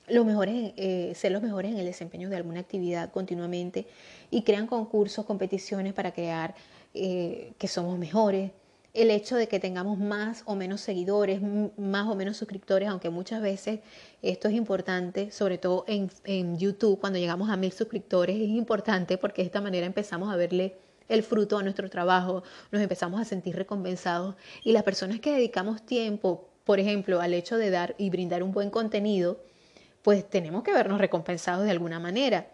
los 0.07 0.25
mejores, 0.25 0.73
eh, 0.77 1.13
ser 1.15 1.31
los 1.31 1.41
mejores 1.41 1.71
en 1.71 1.79
el 1.79 1.85
desempeño 1.85 2.29
de 2.29 2.35
alguna 2.35 2.59
actividad 2.59 3.11
continuamente 3.11 3.87
y 4.31 4.43
crean 4.43 4.67
concursos, 4.67 5.25
competiciones 5.25 5.93
para 5.93 6.13
crear 6.13 6.55
eh, 6.93 7.53
que 7.57 7.67
somos 7.67 7.97
mejores. 7.97 8.51
El 8.93 9.11
hecho 9.11 9.35
de 9.35 9.47
que 9.47 9.59
tengamos 9.59 9.97
más 9.97 10.43
o 10.45 10.55
menos 10.55 10.79
seguidores, 10.79 11.41
más 11.77 12.07
o 12.07 12.15
menos 12.15 12.37
suscriptores, 12.37 12.87
aunque 12.87 13.09
muchas 13.09 13.41
veces 13.41 13.81
esto 14.21 14.47
es 14.47 14.53
importante, 14.53 15.31
sobre 15.31 15.57
todo 15.57 15.83
en, 15.87 16.09
en 16.23 16.57
YouTube, 16.57 16.99
cuando 16.99 17.19
llegamos 17.19 17.49
a 17.49 17.57
mil 17.57 17.73
suscriptores, 17.73 18.37
es 18.37 18.49
importante 18.49 19.17
porque 19.17 19.41
de 19.41 19.47
esta 19.47 19.59
manera 19.59 19.85
empezamos 19.85 20.31
a 20.31 20.37
verle 20.37 20.77
el 21.09 21.23
fruto 21.23 21.57
a 21.57 21.63
nuestro 21.63 21.89
trabajo, 21.89 22.43
nos 22.71 22.81
empezamos 22.81 23.19
a 23.19 23.25
sentir 23.25 23.55
recompensados 23.55 24.35
y 24.63 24.71
las 24.71 24.83
personas 24.83 25.19
que 25.19 25.33
dedicamos 25.33 25.85
tiempo, 25.85 26.47
por 26.63 26.79
ejemplo, 26.79 27.21
al 27.21 27.33
hecho 27.33 27.57
de 27.57 27.69
dar 27.69 27.95
y 27.97 28.09
brindar 28.09 28.43
un 28.43 28.51
buen 28.53 28.69
contenido, 28.69 29.39
pues 30.05 30.29
tenemos 30.29 30.61
que 30.61 30.71
vernos 30.71 30.99
recompensados 30.99 31.65
de 31.65 31.71
alguna 31.71 31.99
manera. 31.99 32.45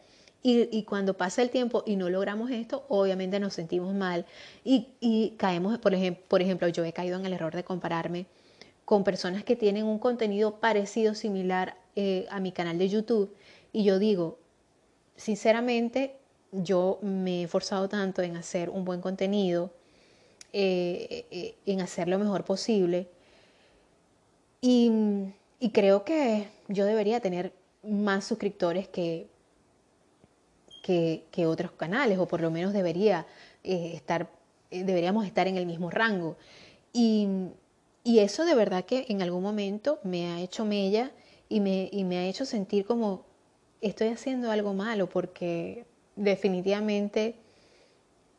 Y, 0.41 0.83
cuando 0.83 1.17
pasa 1.17 1.41
el 1.41 1.49
tiempo 1.49 1.83
y 1.85 1.97
no 1.97 2.09
logramos 2.09 2.49
esto, 2.49 2.85
obviamente 2.87 3.41
nos 3.41 3.53
sentimos 3.53 3.93
mal 3.93 4.25
y, 4.63 5.33
caemos, 5.37 5.77
por 5.77 5.93
ejemplo, 5.93 6.69
yo 6.69 6.85
he 6.85 6.93
caído 6.93 7.19
en 7.19 7.25
el 7.25 7.33
error 7.33 7.53
de 7.53 7.65
compararme 7.65 8.25
con 8.85 9.03
personas 9.03 9.43
que 9.43 9.57
tienen 9.57 9.83
un 9.85 9.99
contenido 9.99 10.61
parecido, 10.61 11.13
similar 11.13 11.75
eh, 11.97 12.25
a 12.31 12.39
mi 12.39 12.53
canal 12.53 12.77
de 12.77 12.87
YouTube. 12.87 13.35
Y 13.73 13.83
yo 13.83 13.99
digo, 13.99 14.39
sinceramente, 15.17 16.15
yo 16.53 16.99
me 17.01 17.41
he 17.41 17.43
esforzado 17.43 17.89
tanto 17.89 18.21
en 18.21 18.37
hacer 18.37 18.69
un 18.69 18.85
buen 18.85 19.01
contenido, 19.01 19.71
eh, 20.53 21.25
eh, 21.29 21.55
en 21.65 21.81
hacer 21.81 22.07
lo 22.07 22.17
mejor 22.17 22.45
posible. 22.45 23.09
Y, 24.61 24.89
creo 25.73 26.05
que 26.05 26.47
yo 26.71 26.85
debería 26.85 27.19
tener 27.19 27.53
más 27.83 28.25
suscriptores 28.25 28.87
que, 28.87 29.27
que, 30.83 31.45
otros 31.45 31.71
canales, 31.71 32.17
o 32.19 32.27
por 32.27 32.41
lo 32.41 32.51
menos 32.51 32.73
debería 32.73 33.25
eh, 33.63 33.91
estar, 33.95 34.29
deberíamos 34.69 35.25
estar 35.25 35.47
en 35.47 35.57
el 35.57 35.65
mismo 35.65 35.89
rango. 35.89 36.37
Y, 36.93 37.27
eso 38.03 38.45
de 38.45 38.55
verdad 38.55 38.83
que 38.83 39.05
en 39.09 39.21
algún 39.21 39.43
momento 39.43 39.99
me 40.03 40.27
ha 40.31 40.41
hecho 40.41 40.65
mella 40.65 41.11
y 41.49 41.59
me, 41.59 41.87
y 41.91 42.03
me 42.03 42.17
ha 42.17 42.25
hecho 42.25 42.45
sentir 42.45 42.83
como 42.85 43.25
estoy 43.79 44.07
haciendo 44.07 44.51
algo 44.51 44.73
malo 44.73 45.07
porque 45.07 45.85
definitivamente 46.15 47.35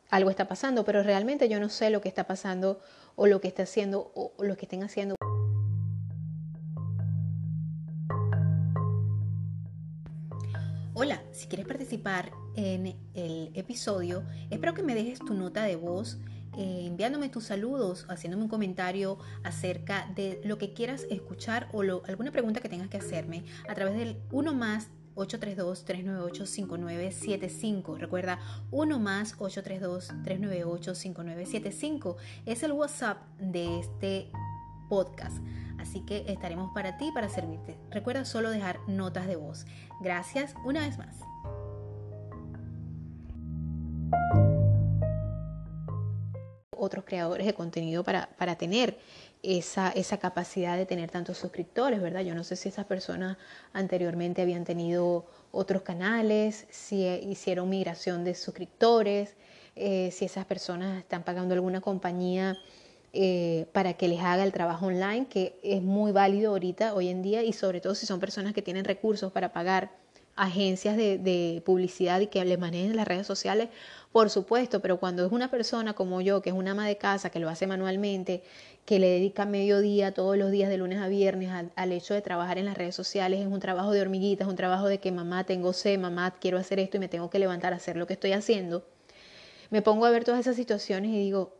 algo 0.09 0.29
está 0.29 0.47
pasando, 0.47 0.83
pero 0.83 1.01
realmente 1.01 1.47
yo 1.47 1.59
no 1.59 1.69
sé 1.69 1.89
lo 1.89 2.01
que 2.01 2.09
está 2.09 2.25
pasando 2.25 2.81
o 3.15 3.25
lo 3.25 3.39
que 3.39 3.47
está 3.47 3.63
haciendo 3.63 4.11
o 4.15 4.31
lo 4.39 4.57
que 4.57 4.65
estén 4.65 4.83
haciendo. 4.83 5.15
Si 11.43 11.49
quieres 11.49 11.67
participar 11.67 12.31
en 12.55 12.95
el 13.13 13.51
episodio, 13.53 14.23
espero 14.49 14.73
que 14.73 14.81
me 14.81 14.95
dejes 14.95 15.19
tu 15.19 15.33
nota 15.33 15.63
de 15.63 15.75
voz 15.75 16.17
eh, 16.57 16.85
enviándome 16.85 17.27
tus 17.27 17.43
saludos, 17.43 18.05
haciéndome 18.07 18.43
un 18.43 18.49
comentario 18.49 19.17
acerca 19.43 20.09
de 20.15 20.39
lo 20.45 20.57
que 20.57 20.71
quieras 20.71 21.05
escuchar 21.09 21.67
o 21.73 21.81
alguna 21.81 22.31
pregunta 22.31 22.61
que 22.61 22.69
tengas 22.69 22.87
que 22.87 22.95
hacerme 22.95 23.43
a 23.67 23.75
través 23.75 23.97
del 23.97 24.21
1 24.31 24.53
más 24.53 24.87
832-398-5975. 25.15 27.97
Recuerda, 27.97 28.39
1 28.71 28.99
más 28.99 29.37
832-398-5975 29.37 32.15
es 32.45 32.63
el 32.63 32.71
WhatsApp 32.71 33.17
de 33.37 33.79
este 33.79 34.31
podcast. 34.87 35.39
Así 35.77 36.05
que 36.05 36.23
estaremos 36.27 36.71
para 36.73 36.97
ti, 36.97 37.11
para 37.13 37.27
servirte. 37.27 37.77
Recuerda 37.91 38.23
solo 38.23 38.49
dejar 38.49 38.79
notas 38.87 39.27
de 39.27 39.35
voz. 39.35 39.65
Gracias 40.01 40.55
una 40.63 40.79
vez 40.79 40.97
más. 40.97 41.32
Otros 46.83 47.05
creadores 47.05 47.45
de 47.47 47.53
contenido 47.53 48.03
para, 48.03 48.29
para 48.37 48.55
tener 48.55 48.97
esa, 49.41 49.89
esa 49.89 50.17
capacidad 50.17 50.77
de 50.77 50.85
tener 50.85 51.11
tantos 51.11 51.37
suscriptores, 51.37 52.01
¿verdad? 52.01 52.21
Yo 52.21 52.35
no 52.35 52.43
sé 52.43 52.55
si 52.55 52.69
esas 52.69 52.85
personas 52.85 53.37
anteriormente 53.73 54.41
habían 54.41 54.63
tenido 54.63 55.25
otros 55.51 55.81
canales, 55.81 56.65
si 56.69 57.05
hicieron 57.05 57.69
migración 57.69 58.23
de 58.23 58.35
suscriptores, 58.35 59.35
eh, 59.75 60.11
si 60.11 60.25
esas 60.25 60.45
personas 60.45 60.97
están 60.99 61.23
pagando 61.23 61.53
alguna 61.53 61.81
compañía 61.81 62.57
eh, 63.11 63.67
para 63.73 63.93
que 63.93 64.07
les 64.07 64.19
haga 64.21 64.43
el 64.43 64.51
trabajo 64.51 64.87
online, 64.87 65.27
que 65.27 65.59
es 65.61 65.81
muy 65.81 66.11
válido 66.11 66.51
ahorita, 66.51 66.93
hoy 66.93 67.09
en 67.09 67.21
día, 67.21 67.43
y 67.43 67.53
sobre 67.53 67.81
todo 67.81 67.95
si 67.95 68.05
son 68.05 68.19
personas 68.19 68.53
que 68.53 68.61
tienen 68.61 68.85
recursos 68.85 69.31
para 69.31 69.53
pagar 69.53 70.02
agencias 70.35 70.97
de, 70.97 71.61
publicidad 71.65 72.19
y 72.21 72.27
que 72.27 72.43
les 72.45 72.59
manejen 72.59 72.95
las 72.95 73.07
redes 73.07 73.27
sociales, 73.27 73.69
por 74.11 74.29
supuesto, 74.29 74.79
pero 74.79 74.99
cuando 74.99 75.25
es 75.25 75.31
una 75.31 75.49
persona 75.49 75.93
como 75.93 76.21
yo, 76.21 76.41
que 76.41 76.49
es 76.49 76.55
una 76.55 76.71
ama 76.71 76.87
de 76.87 76.97
casa, 76.97 77.29
que 77.29 77.39
lo 77.39 77.49
hace 77.49 77.67
manualmente, 77.67 78.43
que 78.85 78.99
le 78.99 79.07
dedica 79.07 79.45
medio 79.45 79.79
día 79.79 80.13
todos 80.13 80.37
los 80.37 80.51
días 80.51 80.69
de 80.69 80.77
lunes 80.77 80.99
a 80.99 81.07
viernes 81.07 81.49
al, 81.75 81.91
hecho 81.91 82.13
de 82.13 82.21
trabajar 82.21 82.57
en 82.57 82.65
las 82.65 82.77
redes 82.77 82.95
sociales, 82.95 83.39
es 83.41 83.47
un 83.47 83.59
trabajo 83.59 83.91
de 83.91 84.01
hormiguitas, 84.01 84.47
es 84.47 84.51
un 84.51 84.57
trabajo 84.57 84.87
de 84.87 84.99
que 84.99 85.11
mamá 85.11 85.45
tengo 85.45 85.73
sed, 85.73 85.99
mamá 85.99 86.35
quiero 86.39 86.57
hacer 86.57 86.79
esto 86.79 86.97
y 86.97 86.99
me 86.99 87.07
tengo 87.07 87.29
que 87.29 87.39
levantar 87.39 87.73
a 87.73 87.77
hacer 87.77 87.97
lo 87.97 88.07
que 88.07 88.13
estoy 88.13 88.33
haciendo, 88.33 88.85
me 89.69 89.81
pongo 89.81 90.05
a 90.05 90.11
ver 90.11 90.23
todas 90.23 90.39
esas 90.39 90.55
situaciones 90.55 91.11
y 91.11 91.17
digo, 91.17 91.55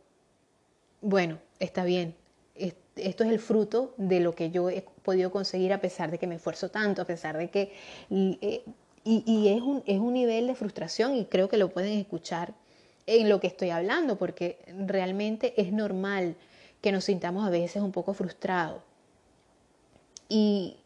bueno, 1.00 1.38
está 1.58 1.84
bien, 1.84 2.14
esto 2.54 3.24
es 3.24 3.30
el 3.30 3.40
fruto 3.40 3.94
de 3.96 4.20
lo 4.20 4.34
que 4.34 4.50
yo 4.50 4.70
he 4.70 4.84
podido 5.02 5.30
conseguir 5.30 5.72
a 5.72 5.80
pesar 5.80 6.10
de 6.10 6.18
que 6.18 6.26
me 6.26 6.36
esfuerzo 6.36 6.70
tanto, 6.70 7.02
a 7.02 7.04
pesar 7.04 7.36
de 7.36 7.50
que 7.50 7.72
eh, 8.10 8.62
y, 9.04 9.48
es, 9.48 9.60
un, 9.60 9.82
es 9.86 9.98
un 9.98 10.14
nivel 10.14 10.46
de 10.46 10.54
frustración 10.54 11.14
y 11.14 11.26
creo 11.26 11.48
que 11.48 11.58
lo 11.58 11.70
pueden 11.70 11.98
escuchar 11.98 12.54
en 13.06 13.28
lo 13.28 13.38
que 13.38 13.48
estoy 13.48 13.70
hablando, 13.70 14.16
porque 14.16 14.58
realmente 14.86 15.52
es 15.60 15.72
normal 15.72 16.36
que 16.80 16.90
nos 16.90 17.04
sintamos 17.04 17.46
a 17.46 17.50
veces 17.50 17.82
un 17.82 17.92
poco 17.92 18.14
frustrados. 18.14 18.82
Y, 20.28 20.78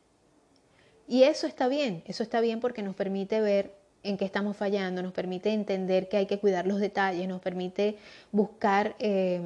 y 1.07 1.23
eso 1.23 1.47
está 1.47 1.69
bien, 1.69 2.03
eso 2.07 2.25
está 2.25 2.41
bien 2.41 2.59
porque 2.59 2.83
nos 2.83 2.97
permite 2.97 3.41
ver 3.41 3.73
en 4.03 4.17
qué 4.17 4.25
estamos 4.25 4.57
fallando, 4.57 5.03
nos 5.03 5.13
permite 5.13 5.53
entender 5.53 6.09
que 6.09 6.17
hay 6.17 6.27
que 6.27 6.39
cuidar 6.39 6.67
los 6.67 6.81
detalles, 6.81 7.29
nos 7.29 7.41
permite 7.41 7.99
buscar, 8.33 8.97
eh, 8.99 9.41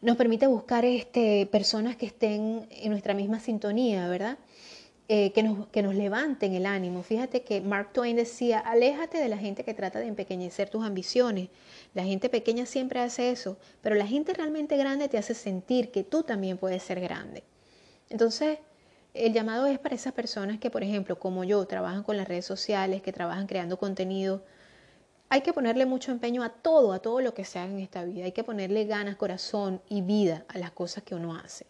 nos 0.00 0.16
permite 0.16 0.46
buscar 0.46 0.84
este, 0.84 1.46
personas 1.46 1.96
que 1.96 2.06
estén 2.06 2.66
en 2.70 2.90
nuestra 2.90 3.14
misma 3.14 3.40
sintonía, 3.40 4.08
¿verdad? 4.08 4.38
Eh, 5.08 5.30
que, 5.32 5.44
nos, 5.44 5.68
que 5.68 5.82
nos 5.82 5.94
levanten 5.94 6.54
el 6.54 6.66
ánimo. 6.66 7.02
Fíjate 7.02 7.42
que 7.42 7.60
Mark 7.60 7.92
Twain 7.92 8.16
decía, 8.16 8.58
aléjate 8.58 9.18
de 9.18 9.28
la 9.28 9.38
gente 9.38 9.62
que 9.62 9.72
trata 9.72 10.00
de 10.00 10.06
empequeñecer 10.06 10.68
tus 10.68 10.84
ambiciones. 10.84 11.48
La 11.94 12.02
gente 12.02 12.28
pequeña 12.28 12.66
siempre 12.66 12.98
hace 12.98 13.30
eso, 13.30 13.56
pero 13.82 13.94
la 13.94 14.06
gente 14.06 14.34
realmente 14.34 14.76
grande 14.76 15.08
te 15.08 15.16
hace 15.16 15.34
sentir 15.34 15.92
que 15.92 16.02
tú 16.02 16.24
también 16.24 16.58
puedes 16.58 16.82
ser 16.82 17.00
grande. 17.00 17.44
Entonces, 18.10 18.58
el 19.14 19.32
llamado 19.32 19.66
es 19.66 19.78
para 19.78 19.94
esas 19.94 20.12
personas 20.12 20.58
que, 20.58 20.70
por 20.70 20.82
ejemplo, 20.82 21.18
como 21.18 21.44
yo, 21.44 21.64
trabajan 21.66 22.02
con 22.02 22.16
las 22.16 22.26
redes 22.26 22.44
sociales, 22.44 23.00
que 23.00 23.12
trabajan 23.12 23.46
creando 23.46 23.78
contenido. 23.78 24.42
Hay 25.28 25.40
que 25.40 25.52
ponerle 25.52 25.86
mucho 25.86 26.12
empeño 26.12 26.42
a 26.42 26.50
todo, 26.50 26.92
a 26.92 27.00
todo 27.00 27.20
lo 27.20 27.34
que 27.34 27.44
se 27.44 27.58
haga 27.58 27.72
en 27.72 27.80
esta 27.80 28.04
vida. 28.04 28.24
Hay 28.24 28.32
que 28.32 28.44
ponerle 28.44 28.84
ganas, 28.84 29.16
corazón 29.16 29.80
y 29.88 30.02
vida 30.02 30.44
a 30.48 30.58
las 30.58 30.70
cosas 30.70 31.02
que 31.02 31.14
uno 31.14 31.34
hace. 31.34 31.66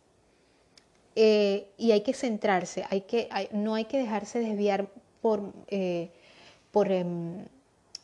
Eh, 1.15 1.71
y 1.79 1.93
hay 1.93 2.03
que 2.03 2.13
centrarse, 2.13 2.85
hay 2.91 3.03
que, 3.03 3.31
no 3.53 3.75
hay 3.75 3.87
que 3.87 3.97
dejarse 3.97 4.39
desviar 4.39 4.89
por, 5.23 5.55
eh, 5.69 6.11
em, 6.75 7.47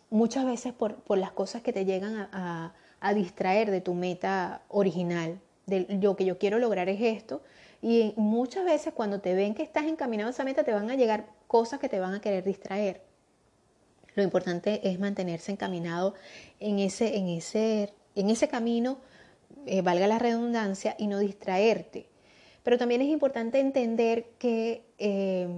muchas 0.09 0.47
veces 0.47 0.73
por, 0.73 0.97
las 1.19 1.33
cosas 1.33 1.61
que 1.61 1.75
te 1.75 1.85
llegan 1.85 2.17
a, 2.33 2.75
a, 3.01 3.15
distraer 3.15 3.71
de 3.71 3.83
tu 3.83 3.93
meta 3.93 4.63
original. 4.69 5.39
De 5.67 5.87
lo 6.01 6.17
que 6.17 6.25
yo 6.25 6.39
quiero 6.39 6.59
lograr 6.59 6.89
es 6.89 7.03
esto. 7.03 7.43
Y 7.83 8.15
muchas 8.17 8.65
veces 8.65 8.95
cuando 8.95 9.21
te 9.21 9.35
ven 9.35 9.55
que 9.55 9.63
estás 9.63 9.85
encaminado 9.85 10.29
a 10.29 10.33
esa 10.33 10.45
meta, 10.45 10.65
te 10.65 10.73
van 10.73 10.91
a 10.91 10.95
llegar 10.95 11.27
cosas 11.47 11.79
que 11.81 11.91
te 11.91 12.01
van 12.01 12.15
a 12.15 12.21
querer 12.23 12.45
distraer. 12.45 13.12
Lo 14.15 14.23
importante 14.23 14.81
es 14.89 14.99
mantenerse 14.99 15.53
encaminado 15.53 16.15
en 16.61 16.79
ese, 16.79 17.17
en 17.17 17.29
ese, 17.29 17.93
en 18.15 18.31
ese 18.31 18.49
camino, 18.49 18.99
eh, 19.67 19.83
valga 19.83 20.07
la 20.07 20.19
redundancia, 20.19 20.95
y 20.99 21.07
no 21.07 21.19
distraerte. 21.19 22.07
Pero 22.63 22.79
también 22.79 23.01
es 23.01 23.09
importante 23.09 23.59
entender 23.61 24.27
que 24.39 24.85
eh, 24.99 25.49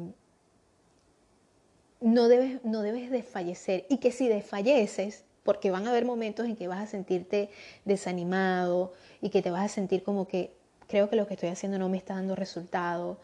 no, 2.01 2.29
debes, 2.29 2.65
no 2.65 2.83
debes 2.83 3.11
desfallecer 3.11 3.87
y 3.89 3.99
que 3.99 4.13
si 4.13 4.29
desfalleces, 4.29 5.25
porque 5.43 5.71
van 5.71 5.87
a 5.87 5.91
haber 5.91 6.05
momentos 6.05 6.47
en 6.47 6.57
que 6.57 6.69
vas 6.69 6.83
a 6.83 6.87
sentirte 6.87 7.51
desanimado 7.85 8.93
y 9.21 9.31
que 9.31 9.43
te 9.43 9.51
vas 9.51 9.65
a 9.65 9.69
sentir 9.69 10.03
como 10.03 10.27
que 10.27 10.55
creo 10.87 11.11
que 11.11 11.17
lo 11.17 11.27
que 11.27 11.35
estoy 11.35 11.51
haciendo 11.51 11.79
no 11.79 11.89
me 11.89 11.97
está 11.97 12.15
dando 12.15 12.35
resultado, 12.35 13.19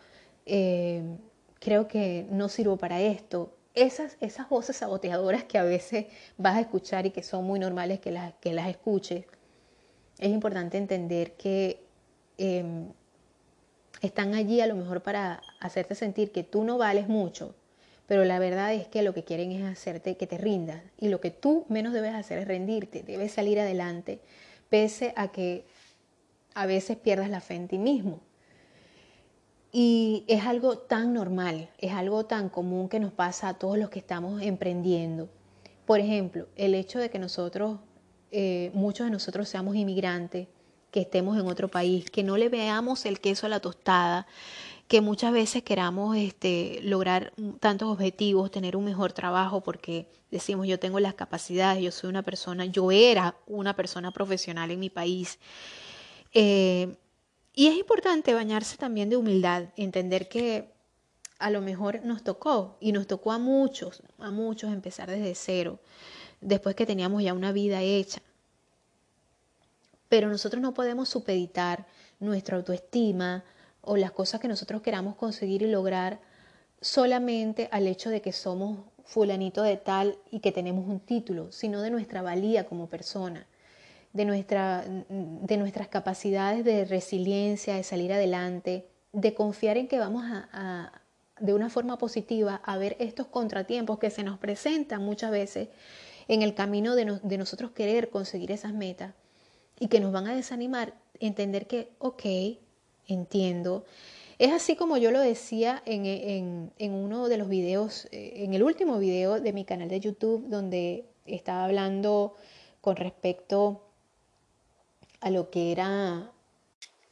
eh, 0.47 1.03
creo 1.59 1.89
que 1.89 2.27
no 2.31 2.49
sirvo 2.49 2.77
para 2.77 3.01
esto. 3.01 3.55
Esas, 3.75 4.17
esas 4.21 4.49
voces 4.49 4.77
saboteadoras 4.77 5.45
que 5.45 5.59
a 5.59 5.63
veces 5.63 6.07
vas 6.37 6.57
a 6.57 6.61
escuchar 6.61 7.07
y 7.07 7.11
que 7.11 7.23
son 7.23 7.45
muy 7.45 7.61
normales 7.61 8.01
que 8.01 8.11
las, 8.11 8.35
que 8.41 8.53
las 8.53 8.69
escuches, 8.69 9.25
es 10.19 10.29
importante 10.29 10.77
entender 10.77 11.33
que 11.33 11.81
em, 12.37 12.93
están 14.03 14.35
allí 14.35 14.61
a 14.61 14.67
lo 14.67 14.77
mejor 14.77 15.03
para 15.03 15.43
hacerte 15.61 15.95
sentir 15.95 16.33
que 16.33 16.43
tú 16.43 16.65
no 16.65 16.79
vales 16.79 17.09
mucho, 17.09 17.55
pero 18.07 18.25
la 18.25 18.39
verdad 18.39 18.75
es 18.75 18.89
que 18.89 19.03
lo 19.03 19.15
que 19.15 19.25
quieren 19.25 19.53
es 19.53 19.65
hacerte 19.65 20.17
que 20.17 20.27
te 20.27 20.37
rindas 20.37 20.83
y 20.99 21.09
lo 21.09 21.21
que 21.21 21.31
tú 21.31 21.65
menos 21.69 21.93
debes 21.93 22.15
hacer 22.15 22.39
es 22.39 22.49
rendirte, 22.49 23.03
debes 23.03 23.33
salir 23.33 23.61
adelante, 23.61 24.21
pese 24.69 25.13
a 25.17 25.29
que 25.29 25.65
a 26.55 26.67
veces 26.67 26.97
pierdas 26.97 27.31
la 27.31 27.41
fe 27.41 27.55
en 27.55 27.69
ti 27.69 27.79
mismo. 27.79 28.21
Y 29.73 30.25
es 30.27 30.45
algo 30.47 30.79
tan 30.79 31.13
normal, 31.15 31.71
es 31.79 31.93
algo 31.93 32.27
tan 32.27 32.49
común 32.49 32.89
que 32.89 32.99
nos 32.99 33.13
pasa 33.13 33.49
a 33.49 33.55
todos 33.55 33.79
los 33.79 33.91
que 33.91 34.01
estamos 34.01 34.43
emprendiendo. 34.43 35.29
Por 35.87 36.01
ejemplo, 36.01 36.49
el 36.57 36.75
hecho 36.75 36.99
de 36.99 37.11
que 37.11 37.19
nosotros, 37.19 37.79
eh, 38.33 38.71
muchos 38.75 39.07
de 39.07 39.13
nosotros 39.13 39.49
seamos 39.49 39.77
inmigrantes, 39.77 40.49
que 40.91 41.01
estemos 41.01 41.39
en 41.39 41.47
otro 41.47 41.69
país, 41.69 42.11
que 42.11 42.25
no 42.25 42.37
le 42.37 42.49
veamos 42.49 43.07
el 43.07 43.21
queso 43.21 43.47
a 43.47 43.49
la 43.49 43.61
tostada, 43.61 44.27
que 44.89 45.01
muchas 45.01 45.33
veces 45.33 45.63
queramos 45.63 46.17
este, 46.17 46.81
lograr 46.83 47.33
tantos 47.61 47.89
objetivos, 47.89 48.51
tener 48.51 48.77
un 48.77 48.85
mejor 48.85 49.13
trabajo, 49.13 49.61
porque 49.61 50.09
decimos 50.33 50.67
yo 50.67 50.81
tengo 50.81 50.99
las 50.99 51.15
capacidades, 51.15 51.83
yo 51.83 51.93
soy 51.93 52.11
una 52.11 52.23
persona, 52.23 52.65
yo 52.65 52.91
era 52.91 53.37
una 53.47 53.77
persona 53.77 54.11
profesional 54.11 54.73
en 54.73 54.81
mi 54.81 54.91
país. 54.91 55.39
Eh, 56.35 56.97
y 57.55 57.67
es 57.67 57.77
importante 57.77 58.35
bañarse 58.35 58.77
también 58.77 59.11
de 59.11 59.17
humildad, 59.17 59.65
entender 59.77 60.29
que 60.29 60.73
a 61.39 61.51
lo 61.51 61.61
mejor 61.61 62.05
nos 62.05 62.23
tocó 62.23 62.77
y 62.81 62.93
nos 62.93 63.07
tocó 63.07 63.33
a 63.33 63.39
muchos, 63.39 64.03
a 64.19 64.31
muchos 64.31 64.73
empezar 64.73 65.11
desde 65.11 65.35
cero, 65.35 65.81
después 66.41 66.77
que 66.77 66.87
teníamos 66.87 67.23
ya 67.23 67.35
una 67.35 67.53
vida 67.53 67.83
hecha. 67.83 68.21
Pero 70.09 70.29
nosotros 70.29 70.61
no 70.63 70.75
podemos 70.75 71.09
supeditar 71.09 71.87
nuestra 72.19 72.57
autoestima 72.57 73.45
o 73.81 73.97
las 73.97 74.13
cosas 74.13 74.41
que 74.41 74.49
nosotros 74.49 74.83
queramos 74.83 75.17
conseguir 75.17 75.63
y 75.63 75.71
lograr 75.71 76.21
solamente 76.81 77.69
al 77.73 77.87
hecho 77.87 78.11
de 78.11 78.21
que 78.21 78.33
somos 78.33 78.81
fulanito 79.05 79.63
de 79.63 79.77
tal 79.77 80.19
y 80.31 80.41
que 80.41 80.53
tenemos 80.53 80.87
un 80.87 81.01
título, 81.01 81.51
sino 81.53 81.81
de 81.83 81.91
nuestra 81.91 82.23
valía 82.23 82.67
como 82.67 82.89
persona, 82.89 83.47
de, 84.13 84.25
nuestra, 84.25 84.85
de 85.09 85.57
nuestras 85.57 85.89
capacidades 85.89 86.65
de 86.65 86.85
resiliencia, 86.85 87.77
de 87.77 87.83
salir 87.83 88.13
adelante, 88.13 88.87
de 89.13 89.35
confiar 89.35 89.77
en 89.77 89.89
que 89.89 89.99
vamos 89.99 90.25
a, 90.27 90.93
de 91.39 91.55
una 91.55 91.71
forma 91.71 91.99
positiva 91.99 92.61
a 92.65 92.77
ver 92.77 92.97
estos 93.01 93.27
contratiempos 93.27 93.99
que 93.99 94.11
se 94.11 94.23
nos 94.23 94.39
presentan 94.39 95.05
muchas 95.05 95.31
veces 95.31 95.69
en 96.29 96.43
el 96.43 96.55
camino 96.55 96.95
de, 96.95 97.19
de 97.23 97.39
nosotros 97.39 97.71
querer 97.73 98.11
conseguir 98.11 98.53
esas 98.53 98.73
metas 98.73 99.15
y 99.79 99.89
que 99.89 100.01
nos 100.01 100.13
van 100.13 100.27
a 100.27 100.35
desanimar, 100.35 100.95
entender 101.19 101.67
que, 101.67 101.89
ok, 101.99 102.25
entiendo. 103.09 103.85
Es 104.41 104.53
así 104.53 104.75
como 104.75 104.97
yo 104.97 105.11
lo 105.11 105.21
decía 105.21 105.83
en, 105.85 106.73
uno 106.79 107.29
de 107.29 107.37
los 107.37 107.51
videos, 107.51 108.09
eh, 108.11 108.33
en 108.37 108.55
el 108.55 108.63
último 108.63 108.99
video 108.99 109.39
de 109.39 109.53
mi 109.53 109.67
canal 109.67 109.89
de 109.89 110.01
YouTube, 110.01 110.49
donde 110.49 111.05
estaba 111.27 111.65
hablando 111.65 112.35
con 112.81 112.97
respecto 112.97 113.90
a 115.21 115.31
lo 115.31 115.51
que 115.51 115.73
era 115.73 116.31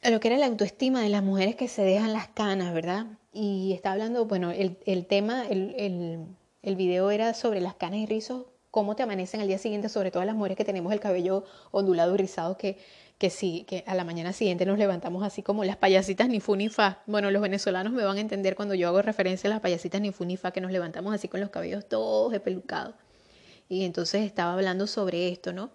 a 0.01 0.09
lo 0.09 0.19
que 0.19 0.29
era 0.29 0.37
la 0.37 0.45
autoestima 0.45 1.01
de 1.01 1.09
las 1.09 1.23
mujeres 1.23 1.55
que 1.55 1.67
se 1.67 1.81
dejan 1.81 2.13
las 2.13 2.29
canas, 2.29 2.73
¿verdad? 2.73 3.05
Y 3.33 3.73
estaba 3.73 3.93
hablando, 3.93 4.25
bueno, 4.25 4.51
el, 4.51 5.05
tema, 5.07 5.45
el, 5.45 5.75
el, 5.77 6.25
el 6.61 6.75
video 6.75 7.11
era 7.11 7.33
sobre 7.33 7.59
las 7.59 7.75
canas 7.75 7.99
y 7.99 8.05
rizos 8.05 8.45
cómo 8.71 8.95
te 8.95 9.03
amanecen 9.03 9.41
al 9.41 9.47
día 9.47 9.57
siguiente, 9.57 9.89
sobre 9.89 10.11
todo 10.11 10.23
las 10.25 10.35
mujeres 10.35 10.57
que 10.57 10.65
tenemos 10.65 10.93
el 10.93 10.99
cabello 10.99 11.43
ondulado 11.71 12.13
y 12.15 12.17
rizado, 12.17 12.57
que, 12.57 12.77
que 13.17 13.29
sí, 13.29 13.65
que 13.67 13.83
a 13.87 13.95
la 13.95 14.03
mañana 14.03 14.33
siguiente 14.33 14.65
nos 14.65 14.77
levantamos 14.77 15.23
así 15.23 15.41
como 15.41 15.63
las 15.63 15.77
payasitas 15.77 16.29
ni 16.29 16.39
fu 16.39 16.55
ni 16.55 16.69
fa. 16.69 16.99
Bueno, 17.07 17.31
los 17.31 17.41
venezolanos 17.41 17.93
me 17.93 18.03
van 18.03 18.17
a 18.17 18.21
entender 18.21 18.55
cuando 18.55 18.75
yo 18.75 18.87
hago 18.87 19.01
referencia 19.01 19.49
a 19.49 19.53
las 19.53 19.61
payasitas 19.61 20.01
ni 20.01 20.11
fu 20.11 20.25
ni 20.25 20.37
fa, 20.37 20.51
que 20.51 20.61
nos 20.61 20.71
levantamos 20.71 21.13
así 21.13 21.27
con 21.27 21.39
los 21.39 21.49
cabellos 21.49 21.87
todos 21.87 22.33
espelucados. 22.33 22.95
Y 23.67 23.85
entonces 23.85 24.23
estaba 24.23 24.53
hablando 24.53 24.87
sobre 24.87 25.29
esto, 25.29 25.53
¿no? 25.53 25.71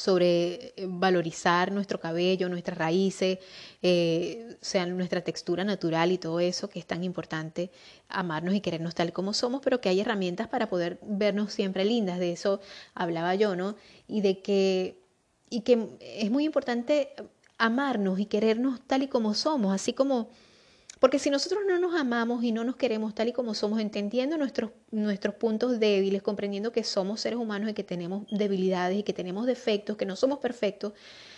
Sobre 0.00 0.72
eh, 0.76 0.86
valorizar 0.88 1.72
nuestro 1.72 2.00
cabello, 2.00 2.48
nuestras 2.48 2.78
raíces, 2.78 3.38
eh, 3.82 4.56
sea 4.62 4.86
nuestra 4.86 5.20
textura 5.20 5.62
natural 5.62 6.10
y 6.10 6.18
todo 6.18 6.40
eso, 6.40 6.70
que 6.70 6.78
es 6.78 6.86
tan 6.86 7.04
importante 7.04 7.70
amarnos 8.08 8.54
y 8.54 8.60
querernos 8.60 8.94
tal 8.94 9.12
como 9.12 9.34
somos, 9.34 9.60
pero 9.62 9.80
que 9.80 9.90
hay 9.90 10.00
herramientas 10.00 10.48
para 10.48 10.70
poder 10.70 10.98
vernos 11.02 11.52
siempre 11.52 11.84
lindas, 11.84 12.18
de 12.18 12.32
eso 12.32 12.60
hablaba 12.94 13.34
yo, 13.34 13.56
¿no? 13.56 13.76
Y 14.08 14.22
de 14.22 14.40
que, 14.40 14.98
y 15.50 15.60
que 15.60 15.98
es 16.00 16.30
muy 16.30 16.44
importante 16.44 17.10
amarnos 17.58 18.18
y 18.18 18.24
querernos 18.24 18.80
tal 18.86 19.02
y 19.02 19.08
como 19.08 19.34
somos, 19.34 19.74
así 19.74 19.92
como 19.92 20.30
porque 21.00 21.18
si 21.18 21.30
nosotros 21.30 21.62
no 21.66 21.78
nos 21.78 21.98
amamos 21.98 22.44
y 22.44 22.52
no 22.52 22.62
nos 22.62 22.76
queremos 22.76 23.14
tal 23.14 23.28
y 23.28 23.32
como 23.32 23.54
somos, 23.54 23.80
entendiendo 23.80 24.36
nuestros, 24.36 24.70
nuestros 24.90 25.34
puntos 25.34 25.80
débiles, 25.80 26.22
comprendiendo 26.22 26.72
que 26.72 26.84
somos 26.84 27.22
seres 27.22 27.38
humanos 27.38 27.70
y 27.70 27.72
que 27.72 27.82
tenemos 27.82 28.26
debilidades 28.30 28.98
y 28.98 29.02
que 29.02 29.14
tenemos 29.14 29.46
defectos, 29.46 29.96
que 29.96 30.04
no 30.04 30.14
somos 30.14 30.40
perfectos, 30.40 30.92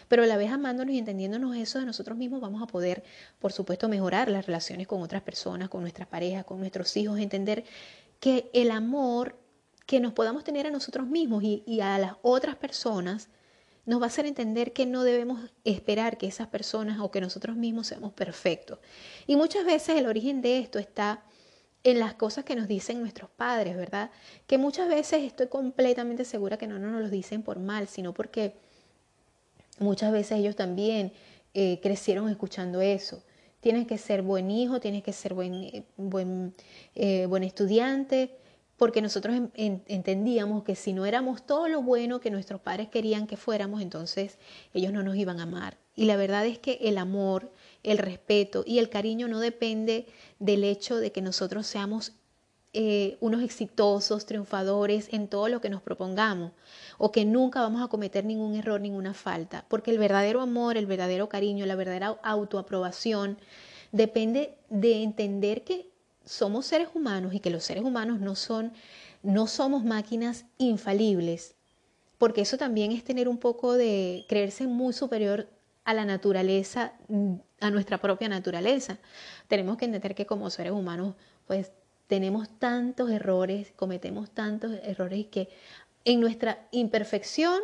pero 0.08 0.24
a 0.24 0.26
la 0.26 0.36
vez 0.36 0.50
amándonos 0.50 0.92
y 0.92 0.98
entendiéndonos 0.98 1.56
eso 1.56 1.78
de 1.78 1.86
nosotros 1.86 2.18
mismos, 2.18 2.40
vamos 2.40 2.60
a 2.60 2.66
poder, 2.66 3.04
por 3.38 3.52
supuesto, 3.52 3.88
mejorar 3.88 4.28
las 4.28 4.46
relaciones 4.46 4.88
con 4.88 5.00
otras 5.00 5.22
personas, 5.22 5.68
con 5.68 5.80
nuestras 5.80 6.08
parejas, 6.08 6.44
con 6.44 6.58
nuestros 6.58 6.96
hijos, 6.96 7.20
entender 7.20 7.64
que 8.18 8.50
el 8.52 8.72
amor 8.72 9.38
que 9.86 10.00
nos 10.00 10.12
podamos 10.12 10.42
tener 10.42 10.66
a 10.66 10.70
nosotros 10.70 11.06
mismos 11.06 11.44
y, 11.44 11.62
y 11.66 11.80
a 11.80 11.98
las 11.98 12.14
otras 12.22 12.56
personas, 12.56 13.28
nos 13.84 14.00
va 14.00 14.04
a 14.04 14.08
hacer 14.08 14.26
entender 14.26 14.72
que 14.72 14.86
no 14.86 15.02
debemos 15.02 15.50
esperar 15.64 16.16
que 16.16 16.26
esas 16.26 16.48
personas 16.48 17.00
o 17.00 17.10
que 17.10 17.20
nosotros 17.20 17.56
mismos 17.56 17.88
seamos 17.88 18.12
perfectos. 18.12 18.78
Y 19.26 19.36
muchas 19.36 19.64
veces 19.64 19.96
el 19.96 20.06
origen 20.06 20.40
de 20.40 20.58
esto 20.58 20.78
está 20.78 21.24
en 21.84 21.98
las 21.98 22.14
cosas 22.14 22.44
que 22.44 22.54
nos 22.54 22.68
dicen 22.68 23.00
nuestros 23.00 23.28
padres, 23.30 23.76
¿verdad? 23.76 24.10
Que 24.46 24.56
muchas 24.56 24.88
veces 24.88 25.22
estoy 25.22 25.48
completamente 25.48 26.24
segura 26.24 26.56
que 26.56 26.68
no, 26.68 26.78
nos 26.78 27.02
lo 27.02 27.08
dicen 27.08 27.42
por 27.42 27.58
mal, 27.58 27.88
sino 27.88 28.14
porque 28.14 28.54
muchas 29.80 30.12
veces 30.12 30.38
ellos 30.38 30.54
también 30.54 31.12
eh, 31.54 31.80
crecieron 31.82 32.28
escuchando 32.28 32.80
eso. 32.80 33.24
Tienes 33.60 33.86
que 33.88 33.98
ser 33.98 34.22
buen 34.22 34.50
hijo, 34.50 34.80
tienes 34.80 35.02
que 35.02 35.12
ser 35.12 35.34
buen, 35.34 35.84
buen, 35.96 36.54
eh, 36.94 37.26
buen 37.26 37.42
estudiante, 37.42 38.36
porque 38.82 39.00
nosotros 39.00 39.36
entendíamos 39.54 40.64
que 40.64 40.74
si 40.74 40.92
no 40.92 41.06
éramos 41.06 41.46
todo 41.46 41.68
lo 41.68 41.82
bueno 41.82 42.18
que 42.18 42.32
nuestros 42.32 42.60
padres 42.60 42.88
querían 42.88 43.28
que 43.28 43.36
fuéramos, 43.36 43.80
entonces 43.80 44.40
ellos 44.74 44.92
no 44.92 45.04
nos 45.04 45.14
iban 45.14 45.38
a 45.38 45.44
amar. 45.44 45.78
Y 45.94 46.06
la 46.06 46.16
verdad 46.16 46.44
es 46.46 46.58
que 46.58 46.80
el 46.82 46.98
amor, 46.98 47.52
el 47.84 47.98
respeto 47.98 48.64
y 48.66 48.80
el 48.80 48.88
cariño 48.88 49.28
no 49.28 49.38
depende 49.38 50.06
del 50.40 50.64
hecho 50.64 50.96
de 50.96 51.12
que 51.12 51.22
nosotros 51.22 51.64
seamos 51.64 52.14
eh, 52.72 53.18
unos 53.20 53.44
exitosos, 53.44 54.26
triunfadores 54.26 55.12
en 55.12 55.28
todo 55.28 55.46
lo 55.46 55.60
que 55.60 55.70
nos 55.70 55.80
propongamos, 55.80 56.50
o 56.98 57.12
que 57.12 57.24
nunca 57.24 57.60
vamos 57.60 57.84
a 57.84 57.86
cometer 57.86 58.24
ningún 58.24 58.56
error, 58.56 58.80
ninguna 58.80 59.14
falta, 59.14 59.64
porque 59.68 59.92
el 59.92 59.98
verdadero 59.98 60.40
amor, 60.40 60.76
el 60.76 60.86
verdadero 60.86 61.28
cariño, 61.28 61.66
la 61.66 61.76
verdadera 61.76 62.18
autoaprobación 62.24 63.38
depende 63.92 64.56
de 64.70 65.04
entender 65.04 65.62
que 65.62 65.91
somos 66.24 66.66
seres 66.66 66.88
humanos 66.94 67.34
y 67.34 67.40
que 67.40 67.50
los 67.50 67.64
seres 67.64 67.84
humanos 67.84 68.20
no 68.20 68.34
son 68.34 68.72
no 69.22 69.46
somos 69.46 69.84
máquinas 69.84 70.46
infalibles, 70.58 71.54
porque 72.18 72.40
eso 72.40 72.58
también 72.58 72.92
es 72.92 73.04
tener 73.04 73.28
un 73.28 73.38
poco 73.38 73.74
de 73.74 74.24
creerse 74.28 74.66
muy 74.66 74.92
superior 74.92 75.48
a 75.84 75.94
la 75.94 76.04
naturaleza, 76.04 76.92
a 77.60 77.70
nuestra 77.70 77.98
propia 77.98 78.28
naturaleza. 78.28 78.98
Tenemos 79.48 79.76
que 79.76 79.84
entender 79.84 80.14
que 80.14 80.26
como 80.26 80.50
seres 80.50 80.72
humanos, 80.72 81.14
pues 81.46 81.72
tenemos 82.06 82.48
tantos 82.58 83.10
errores, 83.10 83.72
cometemos 83.76 84.30
tantos 84.30 84.72
errores 84.82 85.26
que 85.26 85.48
en 86.04 86.20
nuestra 86.20 86.66
imperfección 86.72 87.60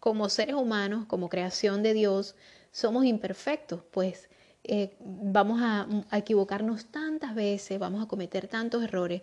como 0.00 0.28
seres 0.28 0.54
humanos, 0.54 1.06
como 1.06 1.28
creación 1.28 1.82
de 1.82 1.94
Dios, 1.94 2.36
somos 2.70 3.04
imperfectos, 3.04 3.82
pues 3.90 4.28
eh, 4.68 4.96
vamos 5.00 5.60
a, 5.62 5.86
a 6.10 6.18
equivocarnos 6.18 6.86
tantas 6.86 7.34
veces, 7.34 7.78
vamos 7.78 8.02
a 8.02 8.08
cometer 8.08 8.48
tantos 8.48 8.82
errores, 8.82 9.22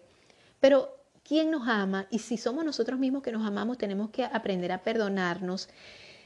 pero 0.59 0.95
¿quién 1.23 1.51
nos 1.51 1.67
ama? 1.67 2.07
Y 2.09 2.19
si 2.19 2.37
somos 2.37 2.65
nosotros 2.65 2.99
mismos 2.99 3.23
que 3.23 3.31
nos 3.31 3.45
amamos, 3.45 3.77
tenemos 3.77 4.09
que 4.09 4.23
aprender 4.23 4.71
a 4.71 4.83
perdonarnos 4.83 5.69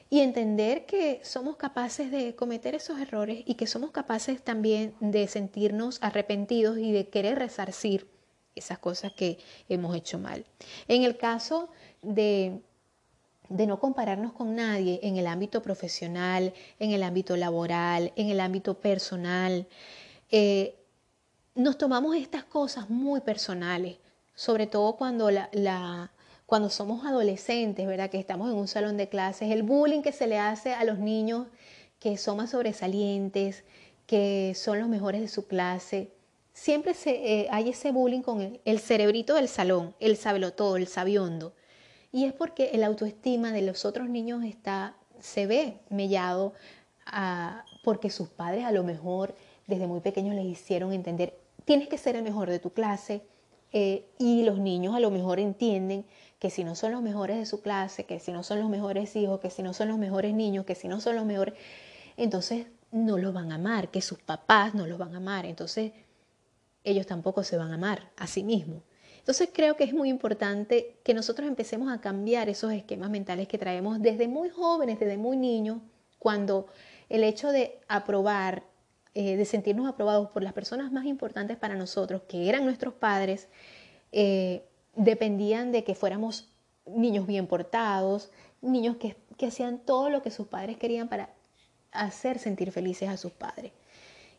y 0.10 0.21
entender 0.21 0.86
que 0.86 1.19
somos 1.23 1.58
capaces 1.58 2.12
de 2.12 2.36
cometer 2.36 2.75
esos 2.75 2.99
errores 2.99 3.43
y 3.45 3.56
que 3.56 3.67
somos 3.67 3.91
capaces 3.91 4.41
también 4.41 4.93
de 4.99 5.27
sentirnos 5.27 5.99
arrepentidos 6.01 6.77
y 6.77 6.91
de 6.91 7.10
querer 7.10 7.39
resarcir 7.39 8.10
esas 8.56 8.80
cosas 8.80 9.13
que 9.13 9.38
hemos 9.69 9.95
hecho 9.95 10.17
mal. 10.17 10.45
En 10.88 11.03
el 11.03 11.17
caso 11.17 11.69
de, 12.01 12.62
de 13.49 13.67
no 13.67 13.79
compararnos 13.79 14.33
con 14.33 14.55
nadie 14.55 14.99
en 15.03 15.17
el 15.17 15.27
ámbito 15.27 15.62
profesional, 15.62 16.53
en 16.79 16.91
el 16.91 17.03
ámbito 17.03 17.38
laboral, 17.38 18.12
en 18.15 18.29
el 18.29 18.39
ámbito 18.39 18.75
personal, 18.75 19.67
eh, 20.31 20.75
nos 21.55 21.77
tomamos 21.77 22.15
estas 22.15 22.43
cosas 22.43 22.89
muy 22.89 23.21
personales, 23.21 23.97
sobre 24.36 24.67
todo 24.67 24.95
cuando 24.95 25.31
la, 25.31 26.12
cuando 26.45 26.69
somos 26.69 27.05
adolescentes, 27.05 27.88
¿verdad? 27.88 28.10
Que 28.10 28.19
estamos 28.19 28.49
en 28.49 28.55
un 28.55 28.67
salón 28.67 28.95
de 28.97 29.10
clases, 29.10 29.51
el 29.51 29.63
bullying 29.63 30.01
que 30.01 30.12
se 30.12 30.27
le 30.27 30.38
hace 30.38 30.73
a 30.73 30.83
los 30.83 30.99
niños 30.99 31.47
que 31.99 32.17
son 32.17 32.38
más 32.38 32.51
sobresalientes, 32.51 33.63
que 34.05 34.53
son 34.55 34.79
los 34.79 34.88
mejores 34.88 35.21
de 35.21 35.27
su 35.27 35.47
clase. 35.47 36.12
Siempre 36.53 36.93
se, 36.93 37.41
eh, 37.41 37.47
hay 37.51 37.69
ese 37.69 37.91
bullying 37.91 38.21
con 38.21 38.60
el, 38.63 38.79
cerebrito 38.79 39.33
del 39.33 39.47
salón, 39.47 39.95
el 39.99 40.17
todo, 40.53 40.77
el 40.77 40.88
sabiondo. 40.88 41.53
Y 42.12 42.26
es 42.26 42.34
porque 42.34 42.72
el 42.74 42.84
autoestima 42.84 43.52
de 43.52 43.62
los 43.62 43.86
otros 43.86 44.10
niños 44.10 44.43
está, 44.43 44.96
se 45.20 45.46
ve 45.46 45.80
mellado 45.89 46.54
ah, 47.06 47.65
porque 47.84 48.10
sus 48.10 48.30
padres 48.30 48.65
a 48.65 48.72
lo 48.72 48.84
mejor 48.84 49.36
desde 49.67 49.88
muy 49.88 50.00
pequeños 50.00 50.36
les 50.36 50.46
hicieron 50.46 50.93
entender, 50.93 51.38
tienes 51.65 51.89
que 51.89 51.98
ser 51.98 52.15
el 52.15 52.24
mejor 52.24 52.50
de 52.50 52.60
tu 52.60 52.72
clase, 52.72 53.22
eh, 53.74 54.06
y 54.17 54.43
los 54.43 54.60
niños 54.60 54.96
a 54.96 55.00
lo 55.00 55.12
mejor 55.12 55.39
entienden 55.39 56.06
que 56.39 56.50
si 56.50 56.63
no 56.63 56.76
son 56.76 56.93
los 56.93 57.02
mejores 57.02 57.38
de 57.38 57.46
su 57.46 57.62
clase, 57.62 58.06
que 58.06 58.20
si 58.20 58.32
no 58.32 58.43
son 58.43 58.60
los 58.60 58.70
mejores 58.70 59.15
hijos, 59.15 59.39
que 59.39 59.50
si 59.50 59.62
no 59.62 59.74
son 59.74 59.89
los 59.89 59.98
mejores 59.98 60.34
niños, 60.34 60.65
que 60.65 60.76
si 60.76 60.88
no 60.88 61.02
son 61.02 61.15
los 61.15 61.26
mejores, 61.26 61.56
entonces 62.15 62.67
no 62.91 63.17
los 63.17 63.34
van 63.34 63.52
a 63.52 63.56
amar, 63.56 63.89
que 63.89 64.02
sus 64.02 64.20
papás 64.20 64.74
no 64.74 64.88
los 64.88 64.98
van 64.98 65.13
a 65.13 65.17
amar, 65.17 65.46
entonces 65.46 65.91
ellos 66.84 67.06
tampoco 67.06 67.43
se 67.43 67.58
van 67.58 67.72
a 67.72 67.76
amar 67.76 68.10
a 68.15 68.28
sí 68.28 68.43
mismos. 68.43 68.84
Entonces 69.28 69.50
creo 69.54 69.76
que 69.76 69.84
es 69.84 69.94
muy 69.94 70.08
importante 70.08 70.96
que 71.04 71.13
nosotros 71.13 71.50
empecemos 71.50 71.92
a 71.92 72.00
cambiar 72.00 72.48
esos 72.48 72.72
esquemas 72.72 73.10
mentales 73.10 73.50
que 73.50 73.58
traemos 73.58 74.02
desde 74.02 74.30
muy 74.30 74.50
jóvenes, 74.50 75.02
desde 75.02 75.18
muy 75.18 75.36
niños, 75.36 75.80
cuando 76.18 76.68
el 77.10 77.26
hecho 77.26 77.52
de 77.52 77.78
aprobar, 77.90 78.63
eh, 79.16 79.36
de 79.36 79.44
sentirnos 79.44 79.86
aprobados 79.86 80.30
por 80.30 80.44
las 80.44 80.54
personas 80.54 80.94
más 80.94 81.04
importantes 81.04 81.58
para 81.58 81.76
nosotros, 81.76 82.22
que 82.30 82.48
eran 82.48 82.63
nuestros 82.63 82.94
padres, 82.94 83.50
eh, 84.13 84.63
dependían 84.96 85.74
de 85.74 85.84
que 85.84 85.94
fuéramos 85.94 86.48
niños 86.86 87.28
bien 87.28 87.48
portados, 87.48 88.32
niños 88.62 88.96
que, 88.96 89.18
hacían 89.46 89.80
todo 89.80 90.10
lo 90.10 90.22
que 90.22 90.32
sus 90.32 90.48
padres 90.48 90.78
querían 90.78 91.10
para 91.10 91.32
hacer 91.92 92.40
sentir 92.40 92.72
felices 92.72 93.10
a 93.10 93.18
sus 93.18 93.34
padres. 93.34 93.74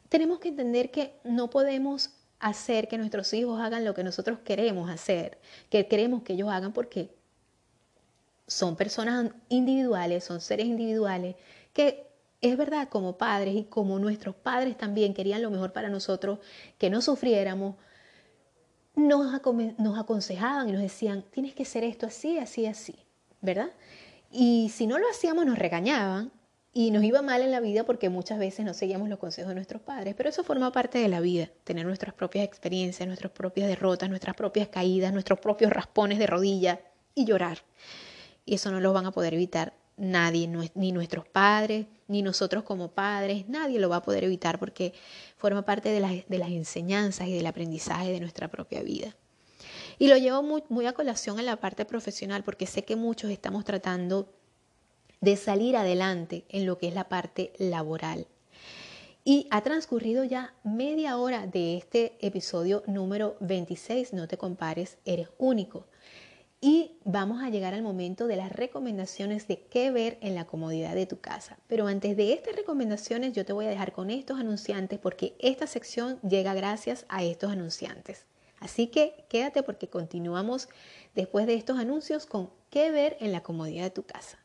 Tenemos 0.09 0.39
que 0.39 0.49
entender 0.49 0.91
que 0.91 1.13
no 1.25 1.51
podemos 1.51 2.18
hacer 2.41 2.89
que 2.89 2.99
nuestros 2.99 3.33
hijos 3.35 3.61
hagan 3.61 3.85
lo 3.85 3.95
que 3.95 4.05
nosotros 4.05 4.39
queremos 4.45 4.91
hacer, 4.91 5.39
que 5.71 5.87
queremos 5.87 6.23
que 6.23 6.35
ellos 6.35 6.51
hagan 6.51 6.73
porque 6.73 7.15
son 8.47 8.77
personas 8.77 9.31
individuales, 9.49 10.25
son 10.25 10.41
seres 10.41 10.67
individuales, 10.67 11.37
que 11.73 12.07
es 12.41 12.57
verdad 12.57 12.89
como 12.89 13.19
padres 13.19 13.55
y 13.55 13.65
como 13.65 13.99
nuestros 13.99 14.35
padres 14.35 14.77
también 14.79 15.15
querían 15.15 15.43
lo 15.43 15.51
mejor 15.51 15.73
para 15.73 15.89
nosotros, 15.89 16.39
que 16.79 16.91
no 16.91 17.03
sufriéramos, 17.03 17.77
nos, 18.95 19.35
aconsejaban 19.99 20.69
y 20.69 20.73
nos 20.73 20.83
decían, 20.83 21.25
tienes 21.31 21.55
que 21.55 21.65
hacer 21.65 21.85
esto 21.85 22.07
así, 22.07 22.39
así, 22.39 22.67
así, 22.67 22.97
¿verdad? 23.41 23.71
Y 24.31 24.71
si 24.75 24.87
no 24.87 24.99
lo 24.99 25.09
hacíamos 25.09 25.47
nos 25.47 25.59
regañaban 25.59 26.33
y 26.73 26.91
nos 26.91 27.03
iba 27.03 27.23
mal 27.23 27.43
en 27.43 27.51
la 27.51 27.61
vida 27.61 27.85
porque 27.85 28.09
muchas 28.09 28.39
veces 28.39 28.65
no 28.65 28.75
seguíamos 28.75 29.09
los 29.09 29.19
consejos 29.19 29.49
de 29.49 29.55
nuestros 29.55 29.83
padres, 29.83 30.15
pero 30.17 30.29
eso 30.29 30.45
forma 30.45 30.71
parte 30.71 30.99
de 30.99 31.09
la 31.09 31.21
vida, 31.21 31.51
tener 31.65 31.87
nuestras 31.87 32.15
propias 32.15 32.45
experiencias, 32.45 33.07
nuestras 33.07 33.33
propias 33.33 33.69
derrotas, 33.69 34.09
nuestras 34.09 34.37
propias 34.37 34.69
caídas, 34.69 35.13
nuestros 35.13 35.41
propios 35.41 35.73
raspones 35.73 36.19
de 36.19 36.27
rodilla 36.27 36.81
y 37.15 37.25
llorar. 37.25 37.59
Y 38.45 38.55
eso 38.55 38.71
no 38.71 38.81
lo 38.81 38.93
van 38.93 39.07
a 39.07 39.13
poder 39.13 39.35
evitar 39.35 39.75
nadie, 39.97 40.49
ni 40.75 40.93
nuestros 40.93 41.27
padres, 41.27 41.87
ni 42.07 42.23
nosotros 42.23 42.65
como 42.65 42.93
padres, 42.93 43.49
nadie 43.49 43.79
lo 43.81 43.89
va 43.89 43.97
a 43.97 44.03
poder 44.03 44.25
evitar 44.25 44.59
porque 44.59 44.95
forma 45.37 45.65
parte 45.65 45.91
de 45.91 46.01
las, 46.01 46.51
enseñanzas 46.51 47.29
y 47.29 47.35
del 47.35 47.47
aprendizaje 47.47 48.13
de 48.13 48.21
nuestra 48.21 48.49
propia 48.49 48.83
vida. 48.83 49.17
Y 49.99 50.07
lo 50.07 50.17
llevo 50.17 50.43
muy, 50.43 50.63
muy 50.69 50.87
a 50.87 50.93
colación 50.93 51.41
en 51.41 51.47
la 51.47 51.57
parte 51.57 51.85
profesional 51.85 52.45
porque 52.45 52.67
sé 52.67 52.85
que 52.85 52.95
muchos 52.95 53.31
estamos 53.31 53.65
tratando 53.65 54.33
de 55.21 55.37
salir 55.37 55.77
adelante 55.77 56.45
en 56.49 56.67
lo 56.67 56.79
que 56.79 56.89
es 56.89 56.95
la 56.95 57.09
parte 57.09 57.53
laboral. 57.59 58.27
Y 59.25 59.47
ha 59.51 59.61
transcurrido 59.61 60.25
ya 60.25 60.55
media 60.65 61.19
hora 61.19 61.47
de 61.47 61.77
este 61.77 62.17
episodio 62.21 62.83
número 62.87 63.37
26, 63.41 64.15
no 64.15 64.27
te 64.27 64.39
compares, 64.39 64.97
eres 65.05 65.29
único. 65.37 65.87
Y 66.61 66.93
vamos 67.05 67.43
a 67.43 67.51
llegar 67.51 67.75
al 67.75 67.83
momento 67.83 68.27
de 68.27 68.37
las 68.37 68.51
recomendaciones 68.51 69.47
de 69.47 69.61
qué 69.61 69.91
ver 69.91 70.19
en 70.23 70.35
la 70.35 70.47
comodidad 70.47 70.95
de 70.95 71.07
tu 71.07 71.21
casa. 71.21 71.59
Pero 71.69 71.87
antes 71.87 72.17
de 72.17 72.33
estas 72.33 72.57
recomendaciones 72.57 73.33
yo 73.33 73.45
te 73.45 73.53
voy 73.53 73.67
a 73.67 73.71
dejar 73.71 73.93
con 73.93 74.11
estos 74.11 74.41
anunciantes 74.41 74.99
porque 74.99 75.37
esta 75.39 75.67
sección 75.67 76.19
llega 76.23 76.55
gracias 76.55 77.05
a 77.09 77.23
estos 77.23 77.53
anunciantes. 77.53 78.25
Así 78.61 78.89
que 78.89 79.25
quédate 79.29 79.63
porque 79.63 79.89
continuamos 79.89 80.69
después 81.15 81.47
de 81.47 81.55
estos 81.55 81.79
anuncios 81.79 82.27
con 82.27 82.51
qué 82.71 82.91
ver 82.91 83.17
en 83.21 83.31
la 83.31 83.43
comodidad 83.43 83.85
de 83.85 83.91
tu 83.91 84.03
casa. 84.05 84.39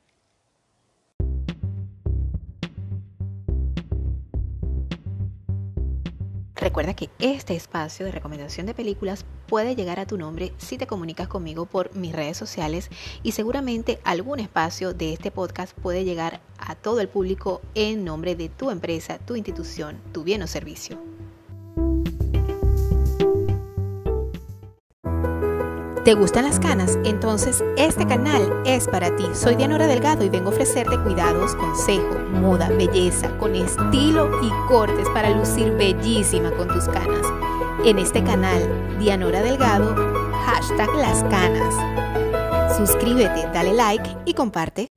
Recuerda 6.63 6.93
que 6.93 7.09
este 7.19 7.57
espacio 7.57 8.05
de 8.05 8.13
recomendación 8.13 8.65
de 8.65 8.73
películas 8.73 9.25
puede 9.47 9.75
llegar 9.75 9.99
a 9.99 10.05
tu 10.05 10.17
nombre 10.17 10.53
si 10.57 10.77
te 10.77 10.87
comunicas 10.87 11.27
conmigo 11.27 11.65
por 11.65 11.93
mis 11.93 12.13
redes 12.13 12.37
sociales 12.37 12.89
y 13.21 13.33
seguramente 13.33 13.99
algún 14.05 14.39
espacio 14.39 14.93
de 14.93 15.11
este 15.11 15.29
podcast 15.29 15.77
puede 15.77 16.05
llegar 16.05 16.39
a 16.57 16.75
todo 16.75 17.01
el 17.01 17.09
público 17.09 17.61
en 17.75 18.05
nombre 18.05 18.37
de 18.37 18.47
tu 18.47 18.71
empresa, 18.71 19.19
tu 19.19 19.35
institución, 19.35 19.99
tu 20.13 20.23
bien 20.23 20.41
o 20.41 20.47
servicio. 20.47 20.97
¿Te 26.03 26.15
gustan 26.15 26.43
las 26.43 26.59
canas? 26.59 26.97
Entonces 27.05 27.63
este 27.77 28.05
canal 28.05 28.61
es 28.65 28.89
para 28.89 29.15
ti. 29.15 29.23
Soy 29.33 29.55
Dianora 29.55 29.87
Delgado 29.87 30.25
y 30.25 30.29
vengo 30.29 30.49
a 30.49 30.53
ofrecerte 30.53 30.99
cuidados, 30.99 31.55
consejo, 31.55 32.19
moda, 32.29 32.67
belleza, 32.67 33.29
con 33.37 33.55
estilo 33.55 34.29
y 34.41 34.49
cortes 34.67 35.07
para 35.13 35.29
lucir 35.29 35.71
bellísima 35.71 36.51
con 36.51 36.67
tus 36.67 36.89
canas. 36.89 37.25
En 37.85 37.99
este 37.99 38.21
canal, 38.21 38.61
Dianora 38.99 39.41
Delgado, 39.41 39.95
hashtag 40.45 40.93
las 40.95 41.23
canas. 41.23 41.73
Suscríbete, 42.75 43.47
dale 43.53 43.73
like 43.73 44.17
y 44.25 44.33
comparte. 44.33 44.89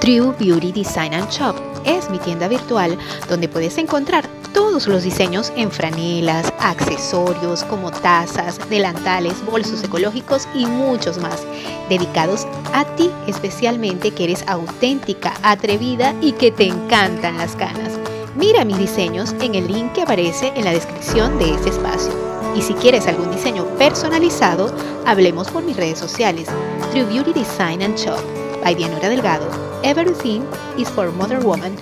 True 0.00 0.34
Beauty 0.36 0.72
Design 0.72 1.14
and 1.14 1.30
Shop 1.30 1.54
es 1.84 2.10
mi 2.10 2.18
tienda 2.18 2.48
virtual 2.48 2.98
donde 3.28 3.48
puedes 3.48 3.78
encontrar 3.78 4.28
todos 4.60 4.86
los 4.88 5.04
diseños 5.04 5.50
en 5.56 5.70
franelas, 5.70 6.52
accesorios 6.58 7.64
como 7.64 7.90
tazas, 7.90 8.60
delantales, 8.68 9.42
bolsos 9.46 9.82
ecológicos 9.82 10.46
y 10.54 10.66
muchos 10.66 11.16
más, 11.16 11.46
dedicados 11.88 12.46
a 12.74 12.84
ti 12.84 13.10
especialmente 13.26 14.10
que 14.10 14.24
eres 14.24 14.44
auténtica, 14.46 15.32
atrevida 15.42 16.14
y 16.20 16.32
que 16.32 16.50
te 16.52 16.64
encantan 16.64 17.38
las 17.38 17.56
canas. 17.56 17.98
Mira 18.36 18.66
mis 18.66 18.76
diseños 18.76 19.34
en 19.40 19.54
el 19.54 19.66
link 19.66 19.94
que 19.94 20.02
aparece 20.02 20.52
en 20.54 20.66
la 20.66 20.72
descripción 20.72 21.38
de 21.38 21.54
este 21.54 21.70
espacio. 21.70 22.12
Y 22.54 22.60
si 22.60 22.74
quieres 22.74 23.06
algún 23.06 23.30
diseño 23.30 23.64
personalizado, 23.78 24.74
hablemos 25.06 25.48
por 25.48 25.62
mis 25.62 25.78
redes 25.78 25.98
sociales, 25.98 26.48
True 26.90 27.04
Beauty 27.04 27.32
Design 27.32 27.80
and 27.80 27.96
Shop, 27.96 28.20
by 28.62 28.74
Dianora 28.74 29.08
Delgado. 29.08 29.48
Everything 29.82 30.42
is 30.76 30.90
for 30.90 31.10
Mother 31.12 31.40
Woman. 31.42 31.78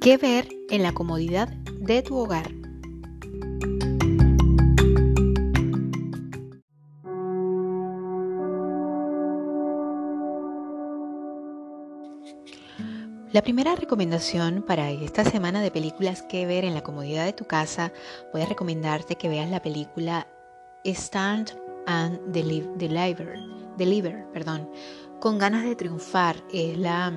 ¿Qué 0.00 0.16
ver 0.16 0.48
en 0.70 0.82
la 0.82 0.92
comodidad 0.92 1.48
de 1.78 2.00
tu 2.00 2.16
hogar? 2.16 2.50
La 13.30 13.42
primera 13.42 13.76
recomendación 13.76 14.64
para 14.66 14.90
esta 14.90 15.22
semana 15.22 15.60
de 15.60 15.70
películas 15.70 16.22
que 16.22 16.46
ver 16.46 16.64
en 16.64 16.72
la 16.72 16.82
comodidad 16.82 17.26
de 17.26 17.34
tu 17.34 17.44
casa, 17.44 17.92
voy 18.32 18.40
a 18.40 18.46
recomendarte 18.46 19.16
que 19.16 19.28
veas 19.28 19.50
la 19.50 19.60
película 19.60 20.26
Stand 20.82 21.50
and 21.84 22.18
Deliver, 22.32 23.38
Deliver 23.76 24.26
perdón, 24.32 24.70
con 25.20 25.36
ganas 25.36 25.64
de 25.64 25.76
triunfar. 25.76 26.36
Es 26.50 26.78
la, 26.78 27.12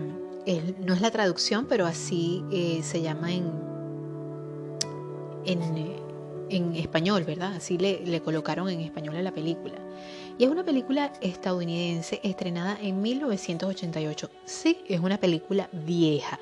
no 0.79 0.93
es 0.93 1.01
la 1.01 1.11
traducción, 1.11 1.65
pero 1.67 1.85
así 1.85 2.43
eh, 2.51 2.81
se 2.83 3.01
llama 3.01 3.33
en, 3.33 3.51
en, 5.45 5.61
en, 6.49 6.75
español, 6.75 7.23
¿verdad? 7.23 7.53
Así 7.55 7.77
le, 7.77 8.05
le 8.05 8.21
colocaron 8.21 8.69
en 8.69 8.81
español 8.81 9.15
a 9.15 9.21
la 9.21 9.33
película. 9.33 9.75
Y 10.37 10.45
es 10.45 10.49
una 10.49 10.63
película 10.63 11.13
estadounidense 11.21 12.19
estrenada 12.23 12.77
en 12.81 13.01
1988. 13.01 14.29
Sí, 14.45 14.79
es 14.87 14.99
una 14.99 15.19
película 15.19 15.69
vieja. 15.71 16.39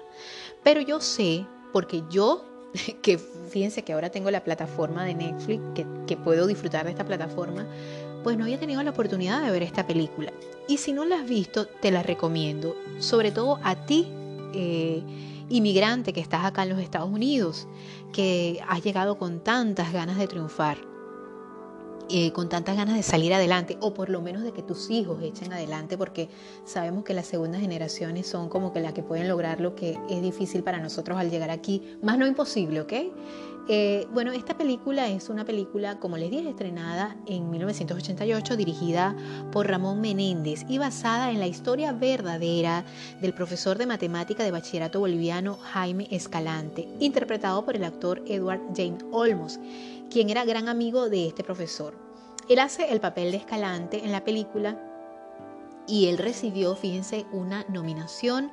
Pero 0.64 0.82
yo 0.82 1.02
sé, 1.02 1.46
porque 1.74 2.04
yo, 2.10 2.46
que 3.02 3.18
fíjense 3.18 3.84
que 3.84 3.94
ahora 3.94 4.10
tengo 4.10 4.32
la 4.32 4.44
plataforma 4.44 5.04
de 5.04 5.16
Netflix, 5.16 5.62
que, 5.76 6.18
puedo 6.18 6.46
disfrutar 6.46 6.86
de 6.86 6.92
esta 6.92 7.06
plataforma, 7.06 7.66
pues 8.24 8.38
no 8.38 8.44
había 8.44 8.60
tenido 8.60 8.84
la 8.84 8.92
oportunidad 8.92 9.42
de 9.44 9.52
ver 9.52 9.64
esta 9.64 9.88
película. 9.88 10.32
Y 10.72 10.78
si 10.78 10.94
no 10.94 11.04
la 11.04 11.18
has 11.18 11.28
visto, 11.28 11.68
te 11.68 11.92
la 11.92 12.02
recomiendo, 12.02 12.78
sobre 13.00 13.34
todo 13.34 13.60
a 13.62 13.76
ti, 13.86 14.08
eh, 14.54 15.04
inmigrante 15.50 16.14
que 16.14 16.22
estás 16.22 16.46
acá 16.46 16.64
en 16.64 16.70
los 16.70 16.80
Estados 16.80 17.10
Unidos, 17.10 17.68
que 18.14 18.64
has 18.66 18.82
llegado 18.82 19.18
con 19.18 19.44
tantas 19.44 19.92
ganas 19.92 20.18
de 20.18 20.30
triunfar. 20.30 20.91
Eh, 22.14 22.34
con 22.34 22.50
tantas 22.50 22.76
ganas 22.76 22.98
de 22.98 23.04
salir 23.04 23.34
adelante 23.34 23.78
o 23.80 23.94
por 23.94 24.10
lo 24.10 24.22
menos 24.22 24.44
de 24.44 24.52
que 24.52 24.62
tus 24.62 24.90
hijos 24.90 25.24
echen 25.24 25.54
adelante 25.54 25.98
porque 25.98 26.28
sabemos 26.66 27.06
que 27.06 27.14
las 27.14 27.26
segundas 27.26 27.62
generaciones 27.62 28.28
son 28.28 28.50
como 28.50 28.74
que 28.74 28.82
las 28.82 28.92
que 28.92 29.02
pueden 29.02 29.30
lograr 29.30 29.62
lo 29.62 29.76
que 29.76 29.98
es 30.10 30.22
difícil 30.22 30.62
para 30.62 30.80
nosotros 30.80 31.18
al 31.18 31.30
llegar 31.30 31.52
aquí, 31.52 31.98
más 32.02 32.18
no 32.18 32.28
imposible, 32.28 32.82
¿ok? 32.82 32.94
Eh, 33.70 34.08
bueno, 34.12 34.34
esta 34.34 34.58
película 34.58 35.08
es 35.08 35.30
una 35.30 35.46
película, 35.46 36.00
como 36.00 36.18
les 36.18 36.30
dije, 36.32 36.50
estrenada 36.50 37.16
en 37.28 37.50
1988, 37.50 38.58
dirigida 38.58 39.16
por 39.54 39.68
Ramón 39.68 40.02
Menéndez 40.02 40.66
y 40.68 40.80
basada 40.80 41.32
en 41.32 41.40
la 41.40 41.48
historia 41.48 41.94
verdadera 41.94 42.84
del 43.22 43.34
profesor 43.34 43.78
de 43.78 43.86
matemática 43.86 44.44
de 44.44 44.52
bachillerato 44.52 45.00
boliviano 45.00 45.58
Jaime 45.62 46.10
Escalante, 46.12 46.90
interpretado 47.00 47.64
por 47.64 47.78
el 47.78 47.86
actor 47.86 48.22
Edward 48.28 48.62
James 48.76 49.06
Olmos, 49.12 49.60
quien 50.12 50.30
era 50.30 50.46
gran 50.46 50.68
amigo 50.68 51.10
de 51.10 51.28
este 51.28 51.44
profesor. 51.44 51.96
Él 52.50 52.60
hace 52.60 52.92
el 52.92 53.00
papel 53.00 53.32
de 53.32 53.38
Escalante 53.38 54.04
en 54.04 54.12
la 54.12 54.24
película 54.24 54.80
y 55.88 56.08
él 56.08 56.18
recibió, 56.18 56.76
fíjense, 56.76 57.26
una 57.32 57.66
nominación 57.70 58.52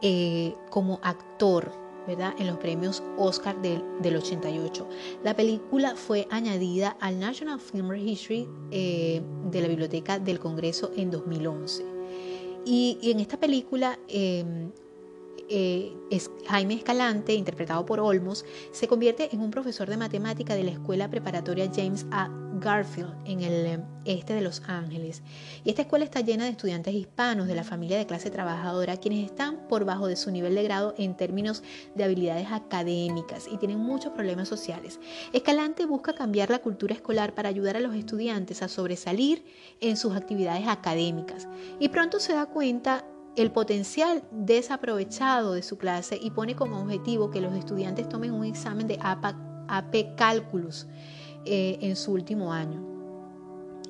eh, 0.00 0.54
como 0.70 1.00
actor 1.02 1.72
¿verdad? 2.06 2.34
en 2.38 2.46
los 2.46 2.58
premios 2.58 3.02
Oscar 3.16 3.60
del, 3.62 3.82
del, 4.00 4.16
88. 4.16 4.88
La 5.22 5.34
película 5.34 5.94
fue 5.96 6.26
añadida 6.30 6.96
al 7.00 7.18
National 7.18 7.60
Film 7.60 7.88
Registry 7.88 8.48
eh, 8.70 9.22
de 9.50 9.60
la 9.60 9.68
Biblioteca 9.68 10.18
del 10.18 10.38
Congreso 10.38 10.90
en 10.96 11.10
2011. 11.10 11.84
Y, 12.64 12.98
en 13.02 13.20
esta 13.20 13.38
película 13.38 13.98
em, 14.08 14.70
eh, 15.54 15.92
Jaime 16.46 16.74
Escalante, 16.74 17.34
interpretado 17.34 17.84
por 17.84 18.00
Olmos, 18.00 18.44
se 18.72 18.88
convierte 18.88 19.28
en 19.32 19.40
un 19.40 19.50
profesor 19.50 19.88
de 19.88 19.98
matemática 19.98 20.54
de 20.54 20.64
la 20.64 20.70
escuela 20.70 21.10
preparatoria 21.10 21.70
James 21.74 22.06
A. 22.10 22.30
Garfield 22.62 23.12
en 23.26 23.40
el 23.42 23.66
eh, 23.66 23.84
este 24.04 24.34
de 24.34 24.40
Los 24.40 24.62
Ángeles. 24.66 25.22
Y 25.64 25.70
esta 25.70 25.82
escuela 25.82 26.04
está 26.04 26.20
llena 26.20 26.44
de 26.44 26.50
estudiantes 26.50 26.94
hispanos 26.94 27.48
de 27.48 27.54
la 27.54 27.64
familia 27.64 27.98
de 27.98 28.06
clase 28.06 28.30
trabajadora, 28.30 28.96
quienes 28.96 29.24
están 29.24 29.68
por 29.68 29.84
bajo 29.84 30.06
de 30.06 30.16
su 30.16 30.30
nivel 30.30 30.54
de 30.54 30.62
grado 30.62 30.94
en 30.96 31.16
términos 31.16 31.62
de 31.94 32.04
habilidades 32.04 32.48
académicas 32.50 33.46
y 33.50 33.58
tienen 33.58 33.78
muchos 33.78 34.12
problemas 34.12 34.48
sociales. 34.48 35.00
Escalante 35.32 35.86
busca 35.86 36.14
cambiar 36.14 36.50
la 36.50 36.60
cultura 36.60 36.94
escolar 36.94 37.34
para 37.34 37.48
ayudar 37.48 37.76
a 37.76 37.80
los 37.80 37.94
estudiantes 37.94 38.62
a 38.62 38.68
sobresalir 38.68 39.44
en 39.80 39.96
sus 39.96 40.14
actividades 40.14 40.66
académicas. 40.66 41.48
Y 41.78 41.88
pronto 41.88 42.20
se 42.20 42.32
da 42.32 42.46
cuenta 42.46 43.04
el 43.36 43.50
potencial 43.50 44.22
desaprovechado 44.30 45.54
de 45.54 45.62
su 45.62 45.78
clase 45.78 46.18
y 46.20 46.30
pone 46.30 46.54
como 46.54 46.80
objetivo 46.80 47.30
que 47.30 47.40
los 47.40 47.54
estudiantes 47.54 48.08
tomen 48.08 48.32
un 48.32 48.44
examen 48.44 48.86
de 48.86 48.98
AP 49.00 50.16
Calculus 50.16 50.86
eh, 51.44 51.78
en 51.80 51.96
su 51.96 52.12
último 52.12 52.52
año. 52.52 52.92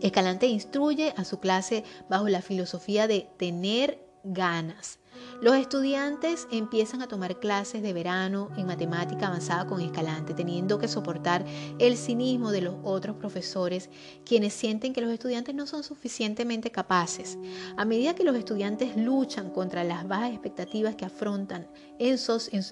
Escalante 0.00 0.46
instruye 0.46 1.12
a 1.16 1.24
su 1.24 1.38
clase 1.38 1.84
bajo 2.08 2.28
la 2.28 2.42
filosofía 2.42 3.06
de 3.06 3.28
tener 3.36 4.04
ganas. 4.24 4.98
Los 5.40 5.56
estudiantes 5.56 6.46
empiezan 6.50 7.02
a 7.02 7.08
tomar 7.08 7.40
clases 7.40 7.82
de 7.82 7.92
verano 7.92 8.50
en 8.56 8.66
matemática 8.66 9.26
avanzada 9.26 9.66
con 9.66 9.80
Escalante, 9.80 10.34
teniendo 10.34 10.78
que 10.78 10.88
soportar 10.88 11.44
el 11.78 11.96
cinismo 11.96 12.52
de 12.52 12.60
los 12.60 12.76
otros 12.84 13.16
profesores, 13.16 13.90
quienes 14.24 14.52
sienten 14.52 14.92
que 14.92 15.00
los 15.00 15.10
estudiantes 15.10 15.54
no 15.54 15.66
son 15.66 15.82
suficientemente 15.82 16.70
capaces. 16.70 17.38
A 17.76 17.84
medida 17.84 18.14
que 18.14 18.24
los 18.24 18.36
estudiantes 18.36 18.96
luchan 18.96 19.50
contra 19.50 19.84
las 19.84 20.06
bajas 20.06 20.30
expectativas 20.30 20.94
que 20.94 21.04
afrontan 21.04 21.66
en, 21.98 22.18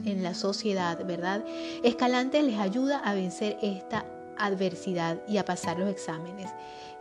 en 0.04 0.22
la 0.22 0.34
sociedad, 0.34 1.04
¿verdad? 1.04 1.44
Escalante 1.82 2.42
les 2.42 2.58
ayuda 2.58 2.98
a 2.98 3.14
vencer 3.14 3.58
esta 3.62 4.06
adversidad 4.38 5.20
y 5.28 5.36
a 5.36 5.44
pasar 5.44 5.78
los 5.78 5.90
exámenes. 5.90 6.50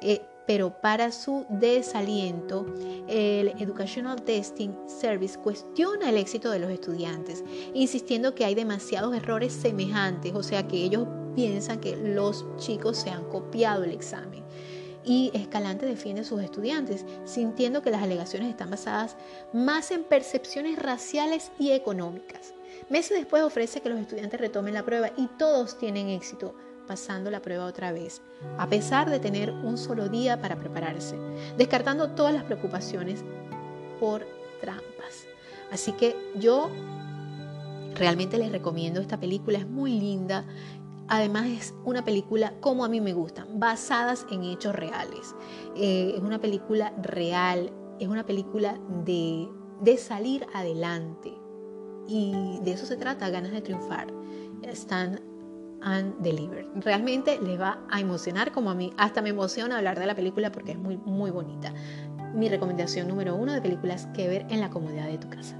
Eh, 0.02 0.22
pero 0.50 0.72
para 0.72 1.12
su 1.12 1.46
desaliento, 1.48 2.66
el 3.08 3.50
Educational 3.60 4.20
Testing 4.24 4.72
Service 4.88 5.38
cuestiona 5.38 6.10
el 6.10 6.18
éxito 6.18 6.50
de 6.50 6.58
los 6.58 6.72
estudiantes, 6.72 7.44
insistiendo 7.76 8.34
que 8.34 8.46
hay 8.46 8.56
demasiados 8.56 9.16
errores 9.16 9.54
semejantes, 9.54 10.34
o 10.34 10.42
sea 10.42 10.68
que 10.68 10.78
ellos 10.78 11.08
piensan 11.36 11.80
que 11.80 11.96
los 11.96 12.48
chicos 12.58 12.98
se 12.98 13.12
han 13.12 13.26
copiado 13.26 13.84
el 13.84 13.92
examen. 13.92 14.44
Y 15.06 15.30
Escalante 15.36 15.86
defiende 15.86 16.22
a 16.22 16.26
sus 16.26 16.42
estudiantes, 16.42 17.06
sintiendo 17.26 17.84
que 17.84 17.92
las 17.92 18.02
alegaciones 18.02 18.50
están 18.50 18.72
basadas 18.72 19.18
más 19.54 19.92
en 19.92 20.04
percepciones 20.04 20.80
raciales 20.80 21.52
y 21.60 21.74
económicas. 21.74 22.56
Meses 22.90 23.20
después 23.20 23.44
ofrece 23.44 23.82
que 23.82 23.90
los 23.90 24.00
estudiantes 24.00 24.40
retomen 24.40 24.74
la 24.74 24.84
prueba 24.84 25.12
y 25.16 25.28
todos 25.38 25.78
tienen 25.78 26.10
éxito, 26.10 26.56
pasando 26.90 27.30
la 27.30 27.44
prueba 27.44 27.66
otra 27.66 27.92
vez, 27.92 28.20
a 28.58 28.68
pesar 28.68 29.12
de 29.12 29.20
tener 29.20 29.52
un 29.52 29.78
solo 29.78 30.10
día 30.10 30.42
para 30.42 30.56
prepararse, 30.56 31.16
descartando 31.56 32.10
todas 32.10 32.34
las 32.34 32.46
preocupaciones 32.46 33.24
por 34.00 34.26
trampas. 34.60 35.28
Así 35.72 35.92
que 35.92 36.16
yo 36.36 36.68
realmente 37.94 38.40
les 38.40 38.52
recomiendo 38.52 39.02
esta 39.02 39.20
película, 39.20 39.60
es 39.60 39.68
muy 39.68 40.00
linda. 40.00 40.46
Además 41.08 41.46
es 41.46 41.76
una 41.86 42.04
película 42.04 42.56
como 42.60 42.84
a 42.84 42.90
mí 42.90 43.02
me 43.02 43.14
gustan, 43.14 43.60
basadas 43.60 44.26
en 44.32 44.44
hechos 44.44 44.74
reales. 44.74 45.36
Eh, 45.76 46.14
es 46.16 46.24
una 46.24 46.42
película 46.42 46.92
real, 47.04 47.72
es 48.00 48.08
una 48.08 48.26
película 48.26 48.80
de, 49.06 49.48
de 49.82 49.98
salir 49.98 50.48
adelante. 50.56 51.32
Y 52.08 52.60
de 52.64 52.72
eso 52.72 52.88
se 52.88 52.98
trata, 52.98 53.30
ganas 53.30 53.52
de 53.52 53.62
triunfar. 53.62 54.08
Están 54.64 55.29
and 55.84 56.16
Delivered. 56.20 56.66
Realmente 56.76 57.40
les 57.42 57.60
va 57.60 57.80
a 57.90 58.00
emocionar 58.00 58.52
como 58.52 58.72
a 58.72 58.76
mí. 58.76 58.94
Hasta 58.98 59.22
me 59.22 59.30
emociona 59.30 59.78
hablar 59.78 60.00
de 60.00 60.06
la 60.06 60.16
película 60.16 60.52
porque 60.52 60.72
es 60.74 60.78
muy, 60.78 60.98
muy 60.98 61.32
bonita. 61.32 61.74
Mi 62.34 62.50
recomendación 62.50 63.08
número 63.08 63.36
uno 63.36 63.54
de 63.54 63.62
películas 63.62 64.08
que 64.14 64.28
ver 64.28 64.46
en 64.50 64.62
la 64.62 64.70
comodidad 64.70 65.08
de 65.08 65.18
tu 65.18 65.30
casa. 65.30 65.58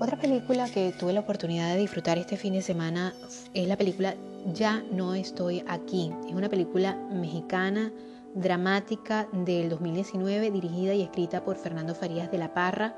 Otra 0.00 0.18
película 0.18 0.68
que 0.68 0.92
tuve 0.98 1.12
la 1.12 1.20
oportunidad 1.20 1.72
de 1.72 1.80
disfrutar 1.80 2.18
este 2.18 2.36
fin 2.36 2.54
de 2.54 2.62
semana 2.62 3.12
es 3.54 3.68
la 3.68 3.76
película 3.76 4.14
Ya 4.52 4.82
no 4.90 5.14
estoy 5.14 5.62
aquí. 5.68 6.12
Es 6.26 6.34
una 6.34 6.48
película 6.48 6.96
mexicana 7.12 7.92
dramática 8.34 9.28
del 9.32 9.68
2019 9.68 10.50
dirigida 10.50 10.94
y 10.94 11.02
escrita 11.02 11.44
por 11.44 11.56
Fernando 11.56 11.94
Farías 11.94 12.30
de 12.30 12.38
la 12.38 12.52
Parra. 12.52 12.96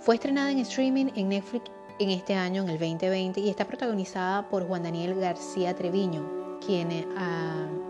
Fue 0.00 0.14
estrenada 0.14 0.52
en 0.52 0.58
streaming 0.58 1.06
en 1.16 1.30
Netflix 1.30 1.70
en 1.98 2.10
este 2.10 2.34
año, 2.34 2.62
en 2.62 2.68
el 2.68 2.78
2020, 2.78 3.40
y 3.40 3.48
está 3.48 3.66
protagonizada 3.66 4.48
por 4.48 4.66
Juan 4.66 4.82
Daniel 4.82 5.14
García 5.14 5.74
Treviño, 5.74 6.58
quien 6.64 6.90
eh, 6.92 7.06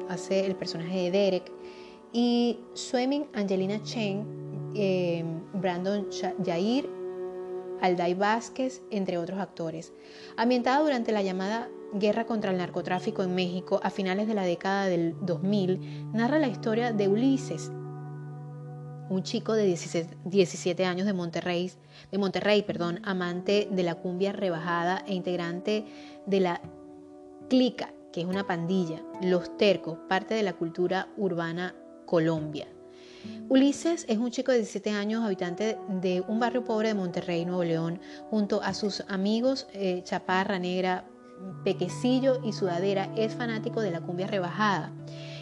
hace 0.08 0.46
el 0.46 0.54
personaje 0.54 0.96
de 0.96 1.10
Derek, 1.10 1.52
y 2.12 2.60
Swimming 2.74 3.26
Angelina 3.34 3.82
Chen, 3.82 4.72
eh, 4.74 5.24
Brandon 5.54 6.06
Jair, 6.44 6.88
Alday 7.80 8.14
Vázquez, 8.14 8.82
entre 8.90 9.18
otros 9.18 9.38
actores. 9.38 9.92
Ambientada 10.36 10.80
durante 10.80 11.12
la 11.12 11.22
llamada 11.22 11.68
Guerra 11.92 12.26
contra 12.26 12.50
el 12.50 12.58
Narcotráfico 12.58 13.22
en 13.22 13.34
México 13.34 13.80
a 13.82 13.90
finales 13.90 14.28
de 14.28 14.34
la 14.34 14.42
década 14.42 14.86
del 14.86 15.14
2000, 15.20 16.12
narra 16.12 16.38
la 16.38 16.48
historia 16.48 16.92
de 16.92 17.08
Ulises, 17.08 17.70
un 19.08 19.22
chico 19.22 19.54
de 19.54 19.64
17, 19.66 20.84
años 20.84 21.06
de 21.06 21.12
Monterrey, 21.12 21.70
de 22.10 22.18
Monterrey, 22.18 22.62
perdón, 22.62 23.00
amante 23.04 23.68
de 23.70 23.82
la 23.82 23.94
cumbia 23.94 24.32
rebajada 24.32 25.04
e 25.06 25.14
integrante 25.14 25.84
de 26.26 26.40
la 26.40 26.60
Clica, 27.48 27.92
que 28.12 28.22
es 28.22 28.26
una 28.26 28.46
pandilla, 28.46 29.02
Los 29.22 29.56
Tercos, 29.56 29.98
parte 30.08 30.34
de 30.34 30.42
la 30.42 30.54
cultura 30.54 31.08
urbana 31.16 31.74
Colombia. 32.06 32.66
Ulises 33.48 34.04
es 34.08 34.18
un 34.18 34.30
chico 34.30 34.52
de 34.52 34.58
17 34.58 34.90
años, 34.90 35.24
habitante 35.24 35.78
de 35.88 36.22
un 36.26 36.40
barrio 36.40 36.64
pobre 36.64 36.88
de 36.88 36.94
Monterrey, 36.94 37.44
Nuevo 37.44 37.64
León, 37.64 38.00
junto 38.30 38.62
a 38.62 38.74
sus 38.74 39.04
amigos 39.08 39.68
eh, 39.72 40.02
Chaparra 40.04 40.58
Negra, 40.58 41.04
Pequecillo 41.64 42.40
y 42.44 42.52
Sudadera, 42.52 43.12
es 43.16 43.34
fanático 43.34 43.80
de 43.80 43.90
la 43.90 44.00
cumbia 44.00 44.26
rebajada, 44.26 44.92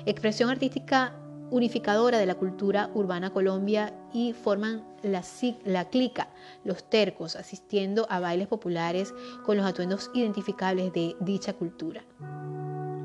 expresión 0.07 0.51
artística 0.51 1.15
unificadora 1.55 2.19
de 2.19 2.27
la 2.27 2.35
cultura 2.35 2.91
urbana 2.95 3.33
Colombia 3.33 3.95
y 4.13 4.33
forman 4.33 4.85
la, 5.03 5.85
clica, 5.89 6.29
los 6.65 6.91
tercos, 6.91 7.37
asistiendo 7.37 8.07
a 8.11 8.19
bailes 8.19 8.49
populares 8.49 9.15
con 9.45 9.57
los 9.57 9.65
atuendos 9.65 10.11
identificables 10.15 10.93
de 10.93 11.15
dicha 11.21 11.53
cultura. 11.53 12.05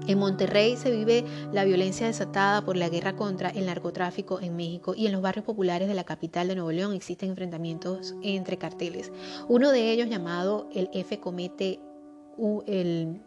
En 0.07 0.17
Monterrey 0.17 0.75
se 0.77 0.89
vive 0.89 1.23
la 1.53 1.63
violencia 1.63 2.07
desatada 2.07 2.65
por 2.65 2.75
la 2.75 2.89
guerra 2.89 3.15
contra 3.15 3.49
el 3.49 3.67
narcotráfico 3.67 4.39
en 4.41 4.55
México 4.55 4.95
y 4.95 5.05
en 5.05 5.11
los 5.11 5.21
barrios 5.21 5.45
populares 5.45 5.87
de 5.87 5.93
la 5.93 6.03
capital 6.03 6.47
de 6.47 6.55
Nuevo 6.55 6.71
León 6.71 6.93
existen 6.93 7.29
enfrentamientos 7.29 8.15
entre 8.23 8.57
carteles. 8.57 9.11
Uno 9.47 9.71
de 9.71 9.91
ellos 9.91 10.09
llamado 10.09 10.67
el 10.73 10.89
F 10.93 11.19
Comete 11.19 11.79
el 12.65 13.21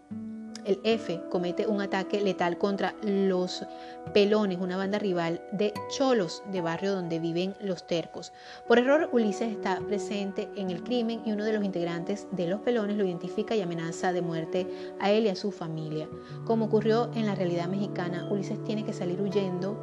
el 0.65 0.81
F 0.85 1.21
comete 1.31 1.67
un 1.67 1.81
ataque 1.81 2.21
letal 2.21 2.59
contra 2.59 2.95
los 3.03 3.65
Pelones, 4.13 4.59
una 4.59 4.77
banda 4.77 4.99
rival 4.99 5.41
de 5.53 5.73
cholos 5.89 6.43
de 6.51 6.61
barrio 6.61 6.93
donde 6.93 7.19
viven 7.19 7.55
los 7.61 7.87
tercos. 7.87 8.33
Por 8.67 8.79
error, 8.79 9.09
Ulises 9.13 9.53
está 9.53 9.81
presente 9.81 10.49
en 10.57 10.71
el 10.71 10.83
crimen 10.83 11.23
y 11.25 11.33
uno 11.33 11.45
de 11.45 11.53
los 11.53 11.65
integrantes 11.65 12.27
de 12.33 12.47
los 12.47 12.61
Pelones 12.61 12.97
lo 12.97 13.05
identifica 13.05 13.55
y 13.55 13.61
amenaza 13.61 14.13
de 14.13 14.23
muerte 14.23 14.67
a 15.01 15.11
él 15.11 15.27
y 15.27 15.29
a 15.29 15.37
su 15.37 15.53
familia. 15.53 16.09
Como 16.45 16.67
ocurrió 16.67 17.11
en 17.15 17.27
la 17.27 17.35
realidad 17.35 17.69
mexicana, 17.69 18.29
Ulises 18.31 18.63
tiene 18.65 18.85
que 18.85 18.93
salir 18.93 19.21
huyendo 19.21 19.77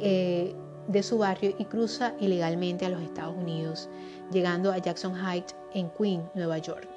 eh, 0.00 0.54
de 0.88 1.02
su 1.02 1.18
barrio 1.18 1.54
y 1.58 1.64
cruza 1.64 2.14
ilegalmente 2.20 2.86
a 2.86 2.88
los 2.88 3.02
Estados 3.02 3.36
Unidos, 3.36 3.88
llegando 4.30 4.72
a 4.72 4.78
Jackson 4.78 5.14
Heights 5.16 5.54
en 5.74 5.90
Queens, 5.90 6.24
Nueva 6.34 6.58
York. 6.58 6.88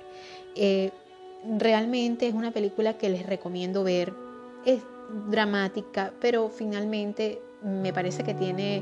Eh, 0.55 0.91
realmente 1.57 2.27
es 2.27 2.33
una 2.33 2.51
película 2.51 2.97
que 2.97 3.09
les 3.09 3.25
recomiendo 3.25 3.83
ver. 3.83 4.13
Es 4.65 4.81
dramática, 5.29 6.13
pero 6.19 6.49
finalmente 6.49 7.41
me 7.63 7.93
parece 7.93 8.23
que 8.23 8.33
tiene 8.33 8.81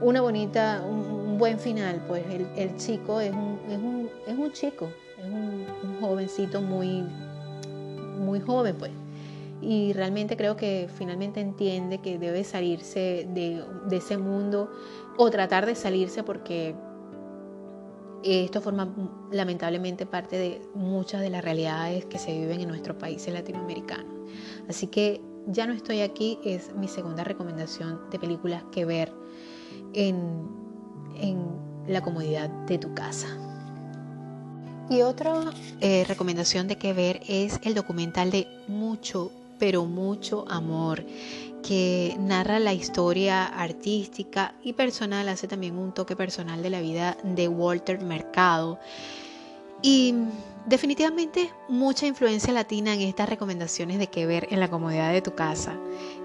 una 0.00 0.20
bonita, 0.20 0.82
un, 0.86 1.38
buen 1.38 1.58
final. 1.58 2.04
Pues 2.06 2.22
el, 2.56 2.76
chico 2.76 3.20
es 3.20 3.32
un, 3.32 3.58
es 3.70 3.78
un, 3.78 4.10
es 4.26 4.38
un 4.38 4.52
chico, 4.52 4.90
es 5.18 5.24
un, 5.24 5.66
jovencito 6.00 6.60
muy, 6.60 7.02
muy 8.18 8.40
joven, 8.40 8.76
pues. 8.78 8.92
Y 9.62 9.92
realmente 9.92 10.36
creo 10.36 10.56
que 10.56 10.88
finalmente 10.96 11.40
entiende 11.40 11.98
que 11.98 12.18
debe 12.18 12.44
salirse 12.44 13.26
de, 13.32 13.62
de 13.88 13.96
ese 13.96 14.16
mundo 14.16 14.70
o 15.16 15.30
tratar 15.30 15.66
de 15.66 15.74
salirse 15.74 16.22
porque 16.22 16.74
esto 18.24 18.60
forma 18.60 18.94
lamentablemente 19.30 20.06
parte 20.06 20.36
de 20.36 20.62
muchas 20.74 21.20
de 21.20 21.30
las 21.30 21.42
realidades 21.42 22.04
que 22.06 22.18
se 22.18 22.38
viven 22.38 22.60
en 22.60 22.68
nuestros 22.68 22.96
países 22.96 23.32
latinoamericanos. 23.32 24.14
Así 24.68 24.86
que 24.86 25.20
ya 25.46 25.66
no 25.66 25.72
estoy 25.72 26.00
aquí 26.00 26.38
es 26.44 26.74
mi 26.74 26.88
segunda 26.88 27.24
recomendación 27.24 28.00
de 28.10 28.18
películas 28.18 28.62
que 28.72 28.84
ver 28.84 29.12
en, 29.92 30.60
la 31.86 32.02
comodidad 32.02 32.48
de 32.66 32.78
tu 32.78 32.94
casa. 32.94 33.26
Y 34.88 35.02
otra 35.02 35.52
eh, 35.80 36.04
recomendación 36.06 36.68
de 36.68 36.76
que 36.76 36.92
ver 36.92 37.20
es 37.28 37.58
el 37.64 37.74
documental 37.74 38.30
de 38.30 38.46
Mucho, 38.68 39.32
pero 39.58 39.86
mucho 39.86 40.44
amor 40.48 41.04
que 41.62 42.16
narra 42.18 42.58
la 42.58 42.72
historia 42.72 43.46
artística 43.46 44.54
y 44.62 44.72
personal, 44.72 45.28
hace 45.28 45.48
también 45.48 45.78
un 45.78 45.92
toque 45.92 46.16
personal 46.16 46.62
de 46.62 46.70
la 46.70 46.80
vida 46.80 47.16
de 47.22 47.48
Walter 47.48 48.00
Mercado. 48.00 48.78
Y 49.82 50.14
definitivamente 50.66 51.50
mucha 51.68 52.06
influencia 52.06 52.52
latina 52.52 52.94
en 52.94 53.00
estas 53.00 53.28
recomendaciones 53.28 53.98
de 53.98 54.08
que 54.08 54.26
ver 54.26 54.46
en 54.50 54.60
la 54.60 54.68
comodidad 54.68 55.12
de 55.12 55.22
tu 55.22 55.34
casa, 55.34 55.78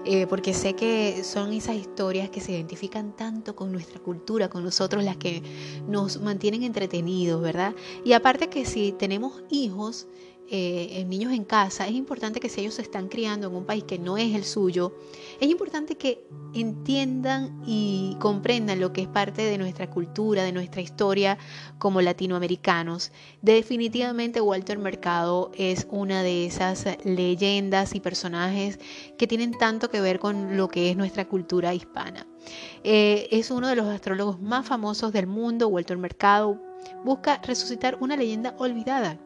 eh, 0.04 0.26
porque 0.26 0.52
sé 0.52 0.74
que 0.74 1.24
son 1.24 1.52
esas 1.52 1.76
historias 1.76 2.28
que 2.28 2.40
se 2.40 2.52
identifican 2.52 3.16
tanto 3.16 3.56
con 3.56 3.72
nuestra 3.72 3.98
cultura, 3.98 4.48
con 4.48 4.62
nosotros, 4.62 5.02
las 5.04 5.16
que 5.16 5.42
nos 5.88 6.20
mantienen 6.20 6.62
entretenidos, 6.64 7.40
¿verdad? 7.40 7.74
Y 8.04 8.12
aparte 8.12 8.48
que 8.48 8.66
si 8.66 8.92
tenemos 8.92 9.42
hijos, 9.48 10.06
eh, 10.48 11.04
niños 11.08 11.32
en 11.32 11.44
casa, 11.44 11.86
es 11.86 11.94
importante 11.94 12.40
que 12.40 12.48
si 12.48 12.60
ellos 12.60 12.74
se 12.74 12.82
están 12.82 13.08
criando 13.08 13.48
en 13.48 13.54
un 13.54 13.64
país 13.64 13.84
que 13.84 13.98
no 13.98 14.16
es 14.16 14.34
el 14.34 14.44
suyo, 14.44 14.96
es 15.40 15.48
importante 15.48 15.96
que 15.96 16.26
entiendan 16.54 17.62
y 17.66 18.16
comprendan 18.20 18.80
lo 18.80 18.92
que 18.92 19.02
es 19.02 19.08
parte 19.08 19.42
de 19.42 19.58
nuestra 19.58 19.90
cultura, 19.90 20.44
de 20.44 20.52
nuestra 20.52 20.80
historia 20.80 21.36
como 21.78 22.00
latinoamericanos. 22.00 23.12
Definitivamente 23.42 24.40
Walter 24.40 24.78
Mercado 24.78 25.50
es 25.56 25.86
una 25.90 26.22
de 26.22 26.46
esas 26.46 26.86
leyendas 27.04 27.94
y 27.94 28.00
personajes 28.00 28.78
que 29.18 29.26
tienen 29.26 29.52
tanto 29.52 29.90
que 29.90 30.00
ver 30.00 30.18
con 30.18 30.56
lo 30.56 30.68
que 30.68 30.90
es 30.90 30.96
nuestra 30.96 31.26
cultura 31.26 31.74
hispana. 31.74 32.26
Eh, 32.84 33.28
es 33.32 33.50
uno 33.50 33.68
de 33.68 33.76
los 33.76 33.86
astrólogos 33.86 34.40
más 34.40 34.66
famosos 34.66 35.12
del 35.12 35.26
mundo, 35.26 35.68
Walter 35.68 35.98
Mercado. 35.98 36.60
Busca 37.04 37.40
resucitar 37.42 37.98
una 38.00 38.16
leyenda 38.16 38.54
olvidada 38.58 39.18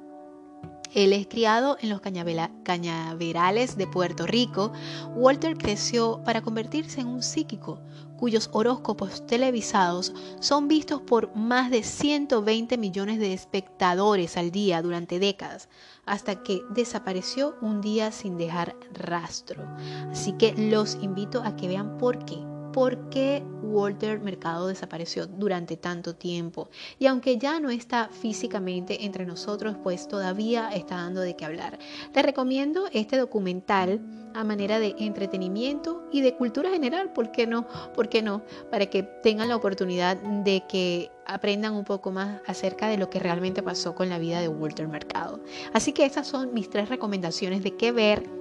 él 0.94 1.12
es 1.12 1.26
criado 1.26 1.76
en 1.80 1.88
los 1.88 2.00
cañaverales 2.00 3.76
de 3.76 3.86
Puerto 3.86 4.26
Rico. 4.26 4.72
Walter 5.14 5.56
creció 5.56 6.22
para 6.24 6.42
convertirse 6.42 7.00
en 7.00 7.06
un 7.06 7.22
psíquico, 7.22 7.80
cuyos 8.16 8.50
horóscopos 8.52 9.26
televisados 9.26 10.12
son 10.40 10.68
vistos 10.68 11.00
por 11.00 11.34
más 11.36 11.70
de 11.70 11.82
120 11.82 12.76
millones 12.76 13.18
de 13.18 13.32
espectadores 13.32 14.36
al 14.36 14.50
día 14.50 14.82
durante 14.82 15.18
décadas, 15.18 15.68
hasta 16.06 16.42
que 16.42 16.62
desapareció 16.70 17.56
un 17.62 17.80
día 17.80 18.12
sin 18.12 18.36
dejar 18.36 18.76
rastro. 18.92 19.64
Así 20.10 20.32
que 20.32 20.54
los 20.56 20.96
invito 20.96 21.42
a 21.42 21.56
que 21.56 21.68
vean 21.68 21.98
por 21.98 22.24
qué 22.24 22.38
por 22.72 23.10
qué 23.10 23.42
Walter 23.62 24.20
Mercado 24.20 24.66
desapareció 24.66 25.26
durante 25.26 25.76
tanto 25.76 26.14
tiempo. 26.14 26.68
Y 26.98 27.06
aunque 27.06 27.38
ya 27.38 27.60
no 27.60 27.70
está 27.70 28.08
físicamente 28.08 29.04
entre 29.04 29.26
nosotros, 29.26 29.76
pues 29.82 30.08
todavía 30.08 30.70
está 30.70 30.96
dando 30.96 31.20
de 31.20 31.36
qué 31.36 31.44
hablar. 31.44 31.78
Te 32.12 32.22
recomiendo 32.22 32.86
este 32.92 33.16
documental 33.16 34.00
a 34.34 34.44
manera 34.44 34.78
de 34.78 34.94
entretenimiento 34.98 36.04
y 36.12 36.20
de 36.20 36.34
cultura 36.34 36.70
general, 36.70 37.12
¿por 37.12 37.32
qué 37.32 37.46
no? 37.46 37.66
¿Por 37.94 38.08
qué 38.08 38.22
no? 38.22 38.42
Para 38.70 38.86
que 38.86 39.02
tengan 39.02 39.48
la 39.48 39.56
oportunidad 39.56 40.16
de 40.16 40.64
que 40.68 41.10
aprendan 41.26 41.74
un 41.74 41.84
poco 41.84 42.10
más 42.10 42.40
acerca 42.46 42.88
de 42.88 42.96
lo 42.96 43.10
que 43.10 43.18
realmente 43.18 43.62
pasó 43.62 43.94
con 43.94 44.08
la 44.08 44.18
vida 44.18 44.40
de 44.40 44.48
Walter 44.48 44.88
Mercado. 44.88 45.40
Así 45.72 45.92
que 45.92 46.04
estas 46.04 46.26
son 46.26 46.52
mis 46.54 46.70
tres 46.70 46.88
recomendaciones 46.88 47.62
de 47.62 47.76
qué 47.76 47.92
ver 47.92 48.39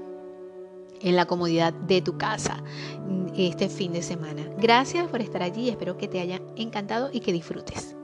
en 1.02 1.16
la 1.16 1.26
comodidad 1.26 1.74
de 1.74 2.02
tu 2.02 2.18
casa 2.18 2.64
este 3.36 3.70
fin 3.70 3.94
de 3.94 4.02
semana. 4.02 4.44
Gracias 4.58 5.08
por 5.08 5.22
estar 5.22 5.42
allí, 5.42 5.70
espero 5.70 5.98
que 5.98 6.08
te 6.08 6.20
haya 6.20 6.42
encantado 6.56 7.10
y 7.14 7.22
que 7.22 7.32
disfrutes. 7.32 7.96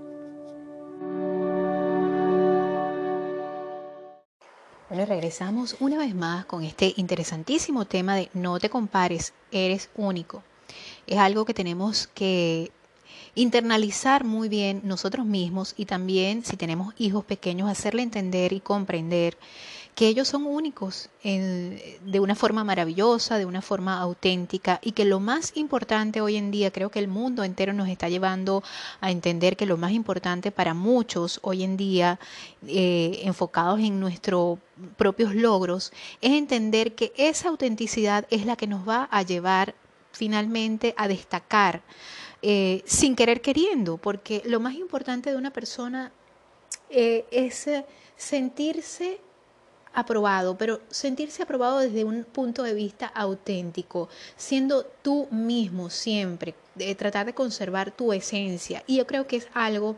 Bueno, 4.90 5.06
regresamos 5.08 5.76
una 5.80 5.98
vez 5.98 6.16
más 6.16 6.46
con 6.46 6.64
este 6.64 6.94
interesantísimo 6.96 7.86
tema 7.86 8.16
de 8.16 8.30
no 8.34 8.60
te 8.60 8.70
compares, 8.70 9.34
eres 9.52 9.90
único. 9.96 10.44
Es 11.08 11.18
algo 11.18 11.44
que 11.44 11.54
tenemos 11.54 12.08
que 12.08 12.72
internalizar 13.36 14.24
muy 14.24 14.48
bien 14.48 14.82
nosotros 14.84 15.26
mismos 15.26 15.74
y 15.76 15.86
también 15.86 16.46
si 16.46 16.56
tenemos 16.56 16.94
hijos 16.98 17.26
pequeños 17.26 17.70
hacerle 17.70 18.04
entender 18.04 18.54
y 18.54 18.62
comprender 18.62 19.38
que 19.96 20.08
ellos 20.10 20.28
son 20.28 20.46
únicos 20.46 21.10
de 21.24 22.20
una 22.20 22.36
forma 22.36 22.66
maravillosa, 22.66 23.38
de 23.38 23.46
una 23.46 23.62
forma 23.62 23.98
auténtica 23.98 24.82
y 24.84 24.92
que 24.92 25.06
lo 25.06 25.22
más 25.22 25.56
importante 25.56 26.20
hoy 26.20 26.36
en 26.36 26.52
día, 26.52 26.70
creo 26.70 26.92
que 26.92 27.00
el 27.00 27.08
mundo 27.08 27.46
entero 27.46 27.72
nos 27.72 27.88
está 27.88 28.10
llevando 28.10 28.62
a 29.00 29.10
entender 29.10 29.56
que 29.56 29.66
lo 29.66 29.78
más 29.78 29.94
importante 29.94 30.52
para 30.52 30.74
muchos 30.74 31.40
hoy 31.44 31.64
en 31.64 31.78
día, 31.78 32.20
eh, 32.68 33.22
enfocados 33.24 33.80
en 33.80 34.02
nuestros 34.02 34.60
propios 34.98 35.34
logros, 35.34 35.94
es 36.20 36.34
entender 36.34 36.94
que 36.94 37.14
esa 37.16 37.48
autenticidad 37.48 38.28
es 38.30 38.46
la 38.46 38.58
que 38.58 38.68
nos 38.68 38.88
va 38.88 39.08
a 39.10 39.22
llevar 39.22 39.76
finalmente 40.12 40.94
a 40.98 41.08
destacar 41.08 41.82
eh, 42.42 42.84
sin 42.86 43.16
querer 43.16 43.40
queriendo, 43.40 43.96
porque 43.96 44.42
lo 44.46 44.60
más 44.60 44.74
importante 44.74 45.32
de 45.32 45.38
una 45.38 45.52
persona 45.52 46.12
eh, 46.90 47.26
es 47.32 47.70
sentirse 48.18 49.20
aprobado, 49.96 50.58
pero 50.58 50.82
sentirse 50.90 51.44
aprobado 51.44 51.80
desde 51.80 52.04
un 52.04 52.24
punto 52.24 52.64
de 52.64 52.74
vista 52.74 53.08
auténtico, 53.08 54.10
siendo 54.36 54.86
tú 55.02 55.28
mismo 55.32 55.90
siempre, 55.90 56.56
de 56.76 56.94
tratar 56.96 57.26
de 57.26 57.34
conservar 57.34 57.92
tu 57.92 58.14
esencia. 58.14 58.84
Y 58.86 58.98
yo 58.98 59.08
creo 59.08 59.26
que 59.26 59.38
es 59.38 59.48
algo 59.54 59.96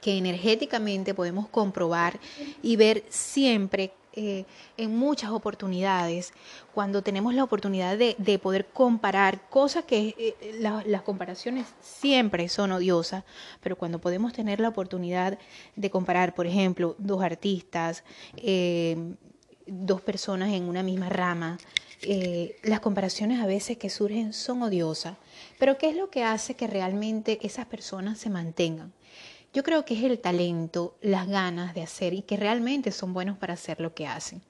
que 0.00 0.16
energéticamente 0.16 1.14
podemos 1.14 1.48
comprobar 1.48 2.18
y 2.62 2.76
ver 2.76 3.04
siempre 3.10 3.92
eh, 4.12 4.44
en 4.76 4.96
muchas 4.96 5.30
oportunidades, 5.30 6.32
cuando 6.74 7.00
tenemos 7.02 7.32
la 7.32 7.44
oportunidad 7.44 7.96
de, 7.96 8.38
poder 8.42 8.66
comparar 8.66 9.48
cosas 9.48 9.84
que 9.84 10.14
eh, 10.18 10.82
las 10.86 11.02
comparaciones 11.02 11.66
siempre 11.80 12.48
son 12.48 12.72
odiosas, 12.72 13.22
pero 13.60 13.76
cuando 13.76 14.00
podemos 14.00 14.32
tener 14.32 14.58
la 14.58 14.68
oportunidad 14.68 15.38
de 15.76 15.90
comparar, 15.90 16.34
por 16.34 16.48
ejemplo, 16.48 16.96
dos 16.98 17.22
artistas, 17.22 18.02
eh, 18.36 18.96
dos 19.66 20.00
personas 20.00 20.52
en 20.52 20.64
una 20.64 20.82
misma 20.82 21.08
rama, 21.08 21.58
las 22.62 22.80
comparaciones 22.80 23.40
a 23.40 23.46
veces 23.46 23.76
que 23.76 23.90
surgen 23.90 24.32
son 24.32 24.62
odiosas, 24.62 25.18
pero 25.58 25.76
¿qué 25.78 25.90
es 25.90 25.96
lo 25.96 26.08
que 26.08 26.24
hace 26.24 26.54
que 26.54 26.66
realmente 26.66 27.38
esas 27.42 27.66
personas 27.66 28.18
se 28.18 28.30
mantengan? 28.30 28.92
Yo 29.52 29.64
creo 29.64 29.84
que 29.84 29.94
es 29.94 30.04
el 30.04 30.20
talento, 30.20 30.96
las 31.00 31.26
ganas 31.26 31.74
de 31.74 31.82
hacer 31.82 32.14
y 32.14 32.22
que 32.22 32.36
realmente 32.36 32.92
son 32.92 33.12
buenos 33.12 33.36
para 33.36 33.54
hacer 33.54 33.80
lo 33.80 33.94
que 33.94 34.06
hacen. 34.06 34.42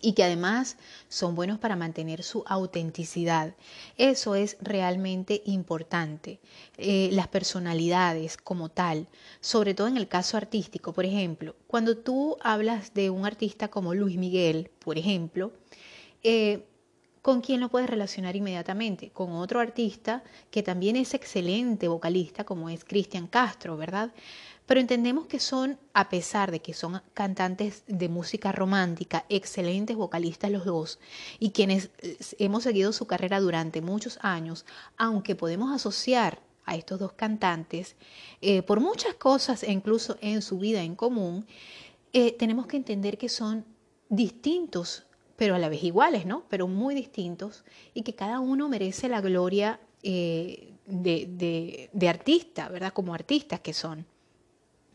Y 0.00 0.12
que 0.12 0.24
además 0.24 0.76
son 1.08 1.36
buenos 1.36 1.58
para 1.58 1.76
mantener 1.76 2.22
su 2.22 2.42
autenticidad. 2.46 3.54
Eso 3.96 4.34
es 4.34 4.56
realmente 4.60 5.42
importante. 5.46 6.40
Eh, 6.76 7.10
las 7.12 7.28
personalidades 7.28 8.36
como 8.36 8.68
tal, 8.68 9.06
sobre 9.40 9.72
todo 9.72 9.86
en 9.86 9.96
el 9.96 10.08
caso 10.08 10.36
artístico. 10.36 10.92
Por 10.92 11.06
ejemplo, 11.06 11.54
cuando 11.68 11.96
tú 11.96 12.36
hablas 12.40 12.92
de 12.92 13.08
un 13.10 13.24
artista 13.24 13.68
como 13.68 13.94
Luis 13.94 14.16
Miguel, 14.16 14.70
por 14.80 14.98
ejemplo, 14.98 15.52
eh, 16.24 16.66
¿Con 17.26 17.40
quién 17.40 17.58
lo 17.58 17.68
puedes 17.68 17.90
relacionar 17.90 18.36
inmediatamente? 18.36 19.10
Con 19.10 19.32
otro 19.32 19.58
artista 19.58 20.22
que 20.52 20.62
también 20.62 20.94
es 20.94 21.12
excelente 21.12 21.88
vocalista, 21.88 22.44
como 22.44 22.70
es 22.70 22.84
Cristian 22.84 23.26
Castro, 23.26 23.76
¿verdad? 23.76 24.12
Pero 24.64 24.78
entendemos 24.78 25.26
que 25.26 25.40
son, 25.40 25.76
a 25.92 26.08
pesar 26.08 26.52
de 26.52 26.62
que 26.62 26.72
son 26.72 27.02
cantantes 27.14 27.82
de 27.88 28.08
música 28.08 28.52
romántica, 28.52 29.24
excelentes 29.28 29.96
vocalistas 29.96 30.52
los 30.52 30.64
dos, 30.64 31.00
y 31.40 31.50
quienes 31.50 31.90
eh, 31.98 32.16
hemos 32.38 32.62
seguido 32.62 32.92
su 32.92 33.08
carrera 33.08 33.40
durante 33.40 33.80
muchos 33.80 34.20
años, 34.22 34.64
aunque 34.96 35.34
podemos 35.34 35.74
asociar 35.74 36.40
a 36.64 36.76
estos 36.76 37.00
dos 37.00 37.14
cantantes 37.14 37.96
eh, 38.40 38.62
por 38.62 38.78
muchas 38.78 39.14
cosas 39.14 39.64
e 39.64 39.72
incluso 39.72 40.16
en 40.20 40.42
su 40.42 40.60
vida 40.60 40.84
en 40.84 40.94
común, 40.94 41.44
eh, 42.12 42.36
tenemos 42.38 42.68
que 42.68 42.76
entender 42.76 43.18
que 43.18 43.28
son 43.28 43.64
distintos 44.08 45.06
pero 45.36 45.54
a 45.54 45.58
la 45.58 45.68
vez 45.68 45.82
iguales, 45.84 46.26
¿no? 46.26 46.44
Pero 46.48 46.66
muy 46.66 46.94
distintos 46.94 47.64
y 47.94 48.02
que 48.02 48.14
cada 48.14 48.40
uno 48.40 48.68
merece 48.68 49.08
la 49.08 49.20
gloria 49.20 49.80
eh, 50.02 50.72
de, 50.86 52.08
artista, 52.08 52.68
¿verdad? 52.68 52.92
Como 52.92 53.14
artistas 53.14 53.60
que 53.60 53.72
son 53.72 54.06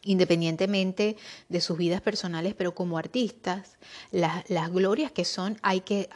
independientemente 0.03 1.15
de 1.47 1.61
sus 1.61 1.77
vidas 1.77 2.01
personales, 2.01 2.55
pero 2.55 2.73
como 2.73 2.97
artistas, 2.97 3.77
las, 4.09 4.49
las 4.49 4.71
glorias 4.71 5.11
que 5.11 5.25
son 5.25 5.59
hay 5.61 5.81
que, 5.81 6.09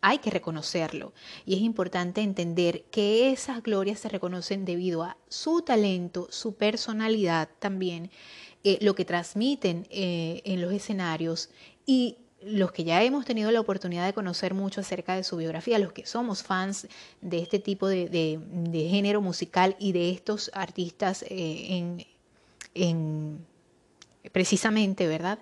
hay 0.00 0.18
que 0.18 0.30
reconocerlo. 0.30 1.12
Y 1.44 1.54
es 1.54 1.60
importante 1.60 2.22
entender 2.22 2.84
que 2.84 3.32
esas 3.32 3.62
glorias 3.62 4.00
se 4.00 4.08
reconocen 4.08 4.64
debido 4.64 5.02
a 5.02 5.18
su 5.28 5.60
talento, 5.60 6.28
su 6.30 6.54
personalidad 6.54 7.50
también, 7.58 8.10
eh, 8.64 8.78
lo 8.80 8.94
que 8.94 9.04
transmiten 9.04 9.86
eh, 9.90 10.42
en 10.44 10.60
los 10.60 10.72
escenarios 10.72 11.50
y 11.86 12.18
los 12.46 12.70
que 12.70 12.84
ya 12.84 13.02
hemos 13.02 13.24
tenido 13.24 13.50
la 13.50 13.60
oportunidad 13.60 14.06
de 14.06 14.12
conocer 14.12 14.54
mucho 14.54 14.80
acerca 14.80 15.16
de 15.16 15.24
su 15.24 15.36
biografía, 15.36 15.78
los 15.78 15.92
que 15.92 16.06
somos 16.06 16.44
fans 16.44 16.86
de 17.20 17.38
este 17.40 17.58
tipo 17.58 17.88
de, 17.88 18.38
género 18.90 19.20
musical 19.20 19.76
y 19.80 19.92
de 19.92 20.10
estos 20.10 20.50
artistas 20.54 21.24
eh, 21.28 22.04
en, 22.74 23.44
precisamente, 24.30 25.08
¿verdad? 25.08 25.40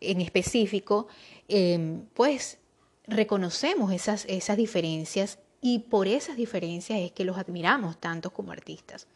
En 0.00 0.20
específico, 0.20 1.08
em, 1.48 2.02
pues 2.12 2.58
reconocemos 3.06 3.92
esas, 3.92 4.26
esas 4.26 4.56
diferencias 4.56 5.38
y 5.62 5.78
por 5.78 6.06
esas 6.06 6.36
diferencias 6.36 7.00
es 7.00 7.12
que 7.12 7.24
los 7.24 7.38
admiramos 7.38 7.98
tanto 7.98 8.30
como 8.30 8.52
artistas. 8.52 9.06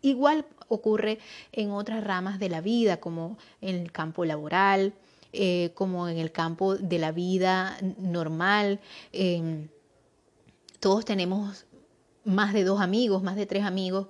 Igual 0.00 0.46
ocurre 0.68 1.18
en 1.50 1.70
otras 1.70 2.04
ramas 2.04 2.38
de 2.38 2.50
la 2.50 2.60
vida, 2.60 2.98
como 2.98 3.38
en 3.60 3.76
el 3.76 3.90
campo 3.90 4.24
laboral, 4.24 4.92
eh, 5.34 5.72
como 5.74 6.08
en 6.08 6.18
el 6.18 6.30
campo 6.32 6.76
de 6.76 6.98
la 6.98 7.12
vida 7.12 7.76
normal. 7.98 8.80
Em, 9.12 9.68
todos 10.80 11.04
tenemos 11.04 11.66
más 12.24 12.52
de 12.52 12.64
dos 12.64 12.80
amigos, 12.80 13.22
más 13.22 13.36
de 13.36 13.46
tres 13.46 13.64
amigos, 13.64 14.08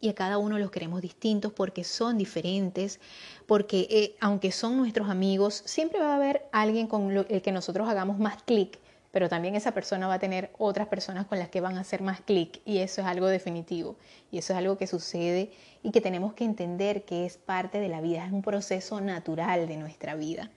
y 0.00 0.08
a 0.08 0.14
cada 0.14 0.38
uno 0.38 0.58
los 0.58 0.70
queremos 0.70 1.02
distintos 1.02 1.52
porque 1.52 1.84
son 1.84 2.16
diferentes, 2.16 3.00
porque 3.46 3.86
eh, 3.90 4.16
aunque 4.20 4.50
son 4.52 4.76
nuestros 4.76 5.10
amigos, 5.10 5.62
siempre 5.66 6.00
va 6.00 6.12
a 6.12 6.16
haber 6.16 6.48
alguien 6.52 6.86
con 6.86 7.10
el 7.10 7.42
que 7.42 7.52
nosotros 7.52 7.88
hagamos 7.88 8.18
más 8.18 8.42
clic, 8.42 8.78
pero 9.12 9.28
también 9.28 9.56
esa 9.56 9.72
persona 9.72 10.06
va 10.06 10.14
a 10.14 10.18
tener 10.18 10.50
otras 10.58 10.88
personas 10.88 11.26
con 11.26 11.38
las 11.38 11.48
que 11.48 11.60
van 11.60 11.76
a 11.76 11.80
hacer 11.80 12.00
más 12.00 12.20
clic, 12.20 12.60
y 12.64 12.78
eso 12.78 13.02
es 13.02 13.06
algo 13.06 13.26
definitivo, 13.26 13.96
y 14.30 14.38
eso 14.38 14.52
es 14.52 14.58
algo 14.58 14.78
que 14.78 14.86
sucede 14.86 15.50
y 15.82 15.90
que 15.90 16.00
tenemos 16.00 16.32
que 16.34 16.44
entender 16.44 17.04
que 17.04 17.26
es 17.26 17.36
parte 17.36 17.80
de 17.80 17.88
la 17.88 18.00
vida, 18.00 18.24
es 18.24 18.32
un 18.32 18.42
proceso 18.42 19.00
natural 19.00 19.66
de 19.68 19.76
nuestra 19.76 20.14
vida 20.14 20.50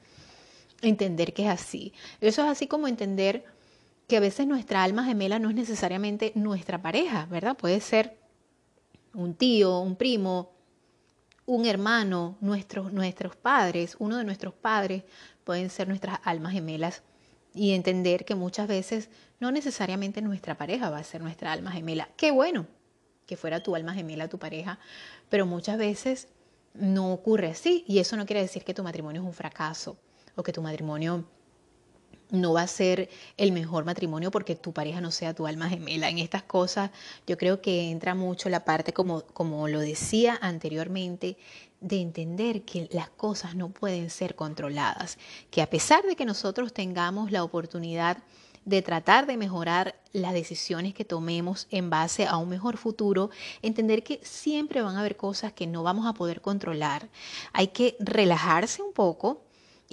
entender 0.83 1.33
que 1.33 1.43
es 1.43 1.49
así. 1.49 1.93
Eso 2.21 2.43
es 2.43 2.49
así 2.49 2.67
como 2.67 2.87
entender 2.87 3.45
que 4.07 4.17
a 4.17 4.19
veces 4.19 4.47
nuestra 4.47 4.83
alma 4.83 5.05
gemela 5.05 5.39
no 5.39 5.49
es 5.49 5.55
necesariamente 5.55 6.31
nuestra 6.35 6.81
pareja, 6.81 7.25
¿verdad? 7.27 7.57
Puede 7.57 7.79
ser 7.79 8.17
un 9.13 9.33
tío, 9.33 9.79
un 9.79 9.95
primo, 9.95 10.51
un 11.45 11.65
hermano, 11.65 12.37
nuestros, 12.41 12.91
nuestros 12.91 13.35
padres, 13.35 13.95
uno 13.99 14.17
de 14.17 14.23
nuestros 14.23 14.53
padres 14.53 15.03
pueden 15.43 15.69
ser 15.69 15.87
nuestras 15.87 16.19
almas 16.23 16.53
gemelas 16.53 17.03
y 17.53 17.71
entender 17.71 18.25
que 18.25 18.35
muchas 18.35 18.67
veces 18.67 19.09
no 19.39 19.51
necesariamente 19.51 20.21
nuestra 20.21 20.57
pareja 20.57 20.89
va 20.89 20.97
a 20.97 21.03
ser 21.03 21.21
nuestra 21.21 21.51
alma 21.51 21.71
gemela. 21.71 22.09
Qué 22.17 22.31
bueno 22.31 22.65
que 23.25 23.37
fuera 23.37 23.61
tu 23.61 23.75
alma 23.75 23.93
gemela 23.93 24.27
tu 24.27 24.39
pareja, 24.39 24.79
pero 25.29 25.45
muchas 25.45 25.77
veces 25.77 26.27
no 26.73 27.13
ocurre 27.13 27.47
así 27.47 27.83
y 27.87 27.99
eso 27.99 28.17
no 28.17 28.25
quiere 28.25 28.41
decir 28.41 28.63
que 28.63 28.73
tu 28.73 28.83
matrimonio 28.83 29.21
es 29.21 29.27
un 29.27 29.33
fracaso 29.33 29.97
o 30.35 30.43
que 30.43 30.53
tu 30.53 30.61
matrimonio 30.61 31.25
no 32.33 32.53
va 32.53 32.63
a 32.63 32.67
ser 32.67 33.09
el 33.37 33.51
mejor 33.51 33.85
matrimonio 33.85 34.31
porque 34.31 34.55
tu 34.55 34.73
pareja 34.73 34.99
no 35.01 35.11
sea 35.11 35.35
tu 35.35 35.45
alma 35.45 35.69
gemela. 35.69 36.09
En 36.09 36.17
estas 36.17 36.43
cosas 36.43 36.89
yo 37.27 37.37
creo 37.37 37.61
que 37.61 37.91
entra 37.91 38.15
mucho 38.15 38.49
la 38.49 38.65
parte, 38.65 38.91
como, 38.91 39.21
como 39.21 39.67
lo 39.67 39.79
decía 39.79 40.39
anteriormente, 40.41 41.37
de 41.79 42.01
entender 42.01 42.63
que 42.63 42.89
las 42.91 43.09
cosas 43.09 43.55
no 43.55 43.69
pueden 43.69 44.09
ser 44.09 44.35
controladas, 44.35 45.17
que 45.51 45.61
a 45.61 45.69
pesar 45.69 46.03
de 46.05 46.15
que 46.15 46.25
nosotros 46.25 46.73
tengamos 46.73 47.31
la 47.31 47.43
oportunidad 47.43 48.17
de 48.65 48.81
tratar 48.81 49.27
de 49.27 49.37
mejorar 49.37 49.95
las 50.13 50.33
decisiones 50.33 50.93
que 50.93 51.05
tomemos 51.05 51.67
en 51.69 51.89
base 51.89 52.25
a 52.25 52.37
un 52.37 52.49
mejor 52.49 52.77
futuro, 52.77 53.29
entender 53.61 54.03
que 54.03 54.21
siempre 54.23 54.81
van 54.81 54.95
a 54.95 55.01
haber 55.01 55.17
cosas 55.17 55.53
que 55.53 55.67
no 55.67 55.83
vamos 55.83 56.07
a 56.07 56.13
poder 56.13 56.41
controlar. 56.41 57.09
Hay 57.51 57.67
que 57.67 57.97
relajarse 57.99 58.81
un 58.81 58.93
poco, 58.93 59.41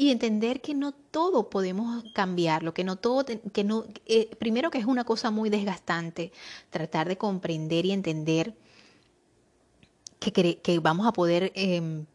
y 0.01 0.11
entender 0.11 0.63
que 0.63 0.73
no 0.73 0.93
todo 0.93 1.51
podemos 1.51 2.03
cambiarlo, 2.15 2.73
que 2.73 2.85
no 2.85 2.97
todo, 2.97 3.27
que 3.53 3.65
no, 3.65 3.85
eh, 4.07 4.35
primero 4.39 4.71
que 4.71 4.79
es 4.79 4.87
una 4.87 5.05
cosa 5.05 5.31
muy 5.31 5.51
desgastante, 5.51 6.33
tratar 6.71 7.07
de 7.07 7.19
comprender 7.19 7.85
y 7.85 7.93
entender 7.93 8.55
que, 10.19 10.57
que 10.57 10.79
vamos 10.79 11.07
a 11.07 11.13
poder 11.13 11.53
em, 11.55 12.07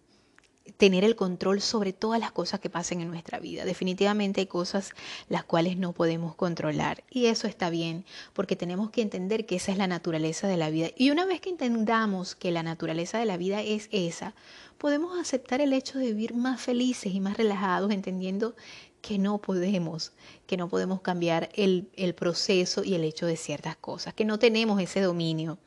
tener 0.77 1.03
el 1.03 1.15
control 1.15 1.61
sobre 1.61 1.93
todas 1.93 2.19
las 2.19 2.31
cosas 2.31 2.59
que 2.59 2.71
pasen 2.71 3.01
en 3.01 3.09
nuestra 3.09 3.39
vida. 3.39 3.65
Definitivamente 3.65 4.41
hay 4.41 4.47
cosas 4.47 4.93
las 5.29 5.43
cuales 5.43 5.77
no 5.77 5.93
podemos 5.93 6.33
controlar 6.33 7.03
y 7.11 7.27
eso 7.27 7.47
está 7.47 7.69
bien 7.69 8.03
porque 8.33 8.55
tenemos 8.55 8.89
que 8.89 9.03
entender 9.03 9.45
que 9.45 9.57
esa 9.57 9.71
es 9.71 9.77
la 9.77 9.85
naturaleza 9.85 10.47
de 10.47 10.57
la 10.57 10.71
vida. 10.71 10.89
Y 10.97 11.11
una 11.11 11.25
vez 11.25 11.39
que 11.39 11.51
entendamos 11.51 12.33
que 12.33 12.49
la 12.49 12.63
naturaleza 12.63 13.19
de 13.19 13.25
la 13.25 13.37
vida 13.37 13.61
es 13.61 13.89
esa, 13.91 14.33
podemos 14.77 15.19
aceptar 15.19 15.61
el 15.61 15.73
hecho 15.73 15.97
de 15.99 16.07
vivir 16.07 16.33
más 16.33 16.61
felices 16.61 17.13
y 17.13 17.19
más 17.19 17.37
relajados 17.37 17.91
entendiendo 17.91 18.55
que 19.01 19.17
no 19.17 19.37
podemos, 19.37 20.13
que 20.47 20.57
no 20.57 20.67
podemos 20.67 21.01
cambiar 21.01 21.49
el, 21.53 21.87
proceso 22.15 22.83
y 22.83 22.95
el 22.95 23.03
hecho 23.03 23.25
de 23.25 23.37
ciertas 23.37 23.75
cosas, 23.75 24.13
que 24.13 24.25
no 24.25 24.39
tenemos 24.39 24.81
ese 24.81 25.01
dominio. 25.01 25.57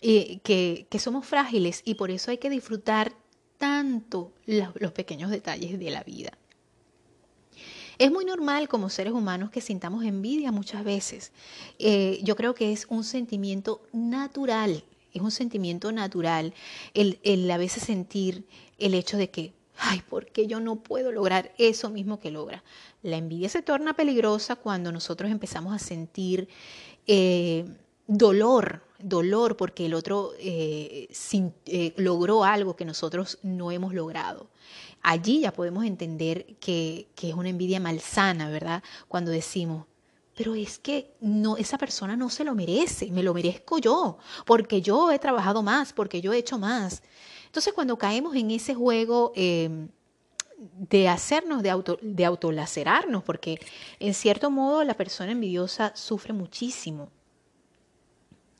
Y 0.00 0.38
que, 0.38 0.86
que 0.90 0.98
somos 0.98 1.24
frágiles 1.26 1.80
y 1.84 1.94
por 1.94 2.10
eso 2.10 2.30
hay 2.30 2.38
que 2.38 2.50
disfrutar 2.50 3.12
tanto 3.58 4.32
los, 4.46 4.92
pequeños 4.92 5.30
detalles 5.30 5.78
de 5.78 5.90
la 5.90 6.02
vida. 6.02 6.32
Es 7.98 8.10
muy 8.10 8.24
normal 8.24 8.68
como 8.68 8.90
seres 8.90 9.14
humanos 9.14 9.50
que 9.50 9.62
sintamos 9.62 10.04
envidia 10.04 10.52
muchas 10.52 10.84
veces. 10.84 11.32
Eh, 11.78 12.20
yo 12.22 12.36
creo 12.36 12.54
que 12.54 12.72
es 12.72 12.86
un 12.90 13.04
sentimiento 13.04 13.80
natural, 13.92 14.84
es 15.16 15.22
un 15.22 15.30
sentimiento 15.30 15.92
natural 15.92 16.54
el, 16.94 17.18
el, 17.22 17.50
a 17.50 17.58
veces 17.58 17.82
sentir 17.82 18.46
el 18.78 18.94
hecho 18.94 19.16
de 19.16 19.30
que, 19.30 19.52
ay, 19.78 20.02
¿por 20.08 20.26
qué 20.26 20.46
yo 20.46 20.60
no 20.60 20.76
puedo 20.76 21.12
lograr 21.12 21.52
eso 21.58 21.90
mismo 21.90 22.18
que 22.20 22.30
logra? 22.30 22.62
La 23.02 23.16
envidia 23.16 23.48
se 23.48 23.62
torna 23.62 23.94
peligrosa 23.94 24.56
cuando 24.56 24.92
nosotros 24.92 25.30
empezamos 25.30 25.74
a 25.74 25.78
sentir 25.78 26.48
eh, 27.06 27.64
dolor 28.06 28.86
dolor 28.98 29.56
porque 29.56 29.86
el 29.86 29.94
otro 29.94 30.32
eh, 30.38 31.08
eh, 31.66 31.94
logró 31.96 32.44
algo 32.44 32.76
que 32.76 32.84
nosotros 32.84 33.38
no 33.42 33.70
hemos 33.70 33.94
logrado. 33.94 34.48
Allí 35.02 35.40
ya 35.40 35.52
podemos 35.52 35.84
entender 35.84 36.56
que, 36.58 37.08
que 37.14 37.28
es 37.28 37.34
una 37.34 37.50
envidia 37.50 37.78
malsana, 37.80 38.50
¿verdad? 38.50 38.82
Cuando 39.08 39.30
decimos, 39.30 39.86
pero 40.36 40.54
es 40.54 40.78
que 40.78 41.16
no, 41.20 41.56
esa 41.56 41.78
persona 41.78 42.14
no 42.14 42.28
se 42.28 42.44
lo 42.44 42.54
merece, 42.54 43.10
me 43.10 43.22
lo 43.22 43.32
merezco 43.32 43.78
yo, 43.78 44.18
porque 44.44 44.82
yo 44.82 45.10
he 45.10 45.18
trabajado 45.18 45.62
más, 45.62 45.94
porque 45.94 46.20
yo 46.20 46.34
he 46.34 46.38
hecho 46.38 46.58
más. 46.58 47.02
Entonces 47.46 47.72
cuando 47.72 47.96
caemos 47.96 48.36
en 48.36 48.50
ese 48.50 48.74
juego 48.74 49.32
em, 49.34 49.88
de 50.58 51.08
hacernos, 51.08 51.62
de, 51.62 51.70
auto, 51.70 51.98
de 52.02 52.26
autolacerarnos, 52.26 53.24
porque 53.24 53.58
en 53.98 54.12
cierto 54.12 54.50
modo 54.50 54.84
la 54.84 54.94
persona 54.94 55.32
envidiosa 55.32 55.96
sufre 55.96 56.34
muchísimo. 56.34 57.10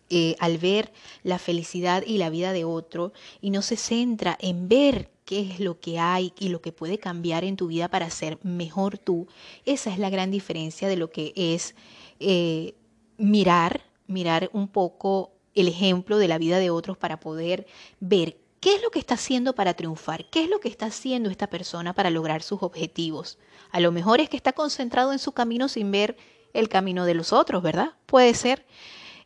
Eh, 0.08 0.36
al 0.38 0.56
ver 0.56 0.92
la 1.24 1.38
felicidad 1.38 2.04
y 2.06 2.18
la 2.18 2.30
vida 2.30 2.52
de 2.52 2.64
otro 2.64 3.12
y 3.40 3.50
no 3.50 3.60
se 3.60 3.76
centra 3.76 4.38
en 4.40 4.68
ver 4.68 5.10
qué 5.26 5.40
es 5.40 5.60
lo 5.60 5.78
que 5.78 5.98
hay 5.98 6.32
y 6.38 6.48
lo 6.48 6.62
que 6.62 6.72
puede 6.72 6.98
cambiar 6.98 7.44
en 7.44 7.56
tu 7.56 7.66
vida 7.66 7.88
para 7.88 8.08
ser 8.08 8.38
mejor 8.42 8.96
tú, 8.96 9.26
esa 9.66 9.92
es 9.92 9.98
la 9.98 10.08
gran 10.08 10.30
diferencia 10.30 10.88
de 10.88 10.96
lo 10.96 11.10
que 11.10 11.34
es 11.36 11.74
eh, 12.20 12.74
mirar, 13.18 13.82
mirar 14.06 14.48
un 14.54 14.68
poco 14.68 15.32
el 15.54 15.68
ejemplo 15.68 16.16
de 16.16 16.28
la 16.28 16.38
vida 16.38 16.58
de 16.58 16.70
otros 16.70 16.96
para 16.96 17.20
poder 17.20 17.66
ver 18.00 18.38
¿Qué 18.60 18.74
es 18.74 18.82
lo 18.82 18.90
que 18.90 18.98
está 18.98 19.14
haciendo 19.14 19.54
para 19.54 19.74
triunfar? 19.74 20.28
¿Qué 20.28 20.42
es 20.42 20.50
lo 20.50 20.58
que 20.58 20.68
está 20.68 20.86
haciendo 20.86 21.30
esta 21.30 21.46
persona 21.46 21.92
para 21.92 22.10
lograr 22.10 22.42
sus 22.42 22.64
objetivos? 22.64 23.38
A 23.70 23.78
lo 23.78 23.92
mejor 23.92 24.20
es 24.20 24.28
que 24.28 24.36
está 24.36 24.52
concentrado 24.52 25.12
en 25.12 25.20
su 25.20 25.30
camino 25.32 25.68
sin 25.68 25.92
ver 25.92 26.16
el 26.52 26.68
camino 26.68 27.04
de 27.04 27.14
los 27.14 27.32
otros, 27.32 27.62
¿verdad? 27.62 27.92
Puede 28.06 28.34
ser. 28.34 28.66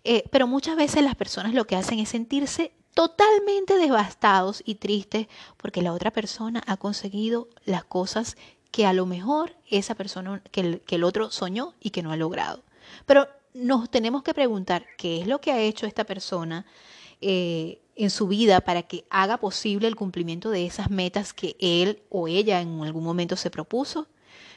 Eh, 0.05 0.25
pero 0.31 0.47
muchas 0.47 0.77
veces 0.77 1.03
las 1.03 1.15
personas 1.15 1.55
lo 1.55 1.67
que 1.67 1.77
hacen 1.77 2.01
es 2.01 2.11
sentirse 2.11 2.73
totalmente 2.95 3.77
devastados 3.77 4.63
y 4.65 4.77
tristes 4.77 5.27
porque 5.57 5.83
la 5.83 5.93
otra 5.93 6.11
persona 6.11 6.63
ha 6.67 6.77
conseguido 6.77 7.49
las 7.65 7.85
cosas 7.85 8.37
que 8.71 8.87
a 8.87 8.93
lo 8.93 9.07
mejor 9.07 9.57
esa 9.69 9.95
persona, 9.95 10.43
que 10.51 10.61
el, 10.61 10.81
que 10.83 10.97
el 10.97 11.05
otro 11.05 11.31
soñó 11.31 11.75
y 11.81 11.91
que 11.91 12.03
no 12.03 12.13
ha 12.13 12.17
logrado. 12.17 12.63
Pero 13.07 13.29
nos 13.55 13.91
tenemos 13.91 14.23
que 14.23 14.35
preguntar 14.35 14.87
qué 14.97 15.21
es 15.21 15.27
lo 15.27 15.41
que 15.41 15.53
ha 15.53 15.61
hecho 15.61 15.87
esta 15.87 16.05
persona 16.05 16.67
eh, 17.21 17.81
en 17.97 18.11
su 18.11 18.29
vida 18.29 18.61
para 18.61 18.83
que 18.83 19.05
haga 19.11 19.37
posible 19.37 19.89
el 19.89 19.97
cumplimiento 19.97 20.51
de 20.51 20.65
esas 20.65 20.91
metas 20.91 21.33
que 21.33 21.57
él 21.59 22.03
o 22.09 22.29
ella 22.29 22.61
en 22.61 22.81
algún 22.83 23.05
momento 23.05 23.37
se 23.37 23.51
propuso. 23.51 24.07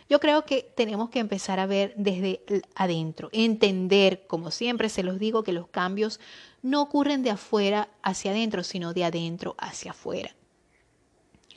Yo 0.09 0.19
creo 0.19 0.45
que 0.45 0.71
tenemos 0.75 1.09
que 1.09 1.19
empezar 1.19 1.59
a 1.59 1.65
ver 1.65 1.93
desde 1.97 2.41
adentro, 2.75 3.29
entender, 3.31 4.25
como 4.27 4.51
siempre 4.51 4.89
se 4.89 5.03
los 5.03 5.17
digo, 5.17 5.43
que 5.43 5.53
los 5.53 5.67
cambios 5.67 6.19
no 6.63 6.81
ocurren 6.81 7.21
de 7.21 7.29
afuera 7.29 7.89
hacia 8.01 8.31
adentro, 8.31 8.63
sino 8.63 8.93
de 8.93 9.03
adentro 9.03 9.55
hacia 9.59 9.91
afuera. 9.91 10.35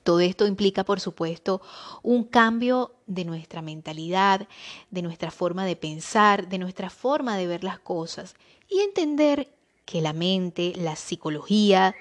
Todo 0.02 0.20
esto 0.20 0.46
implica, 0.46 0.84
por 0.84 1.00
supuesto, 1.00 1.62
un 2.02 2.24
cambio 2.24 2.92
de 3.06 3.24
nuestra 3.24 3.62
mentalidad, 3.62 4.46
de 4.90 5.02
nuestra 5.02 5.30
forma 5.30 5.64
de 5.64 5.74
pensar, 5.74 6.48
de 6.48 6.58
nuestra 6.58 6.90
forma 6.90 7.36
de 7.36 7.46
ver 7.46 7.64
las 7.64 7.78
cosas 7.78 8.34
y 8.68 8.80
entender 8.80 9.48
que 9.84 10.00
la 10.00 10.12
mente, 10.12 10.74
la 10.76 10.94
psicología, 10.94 11.94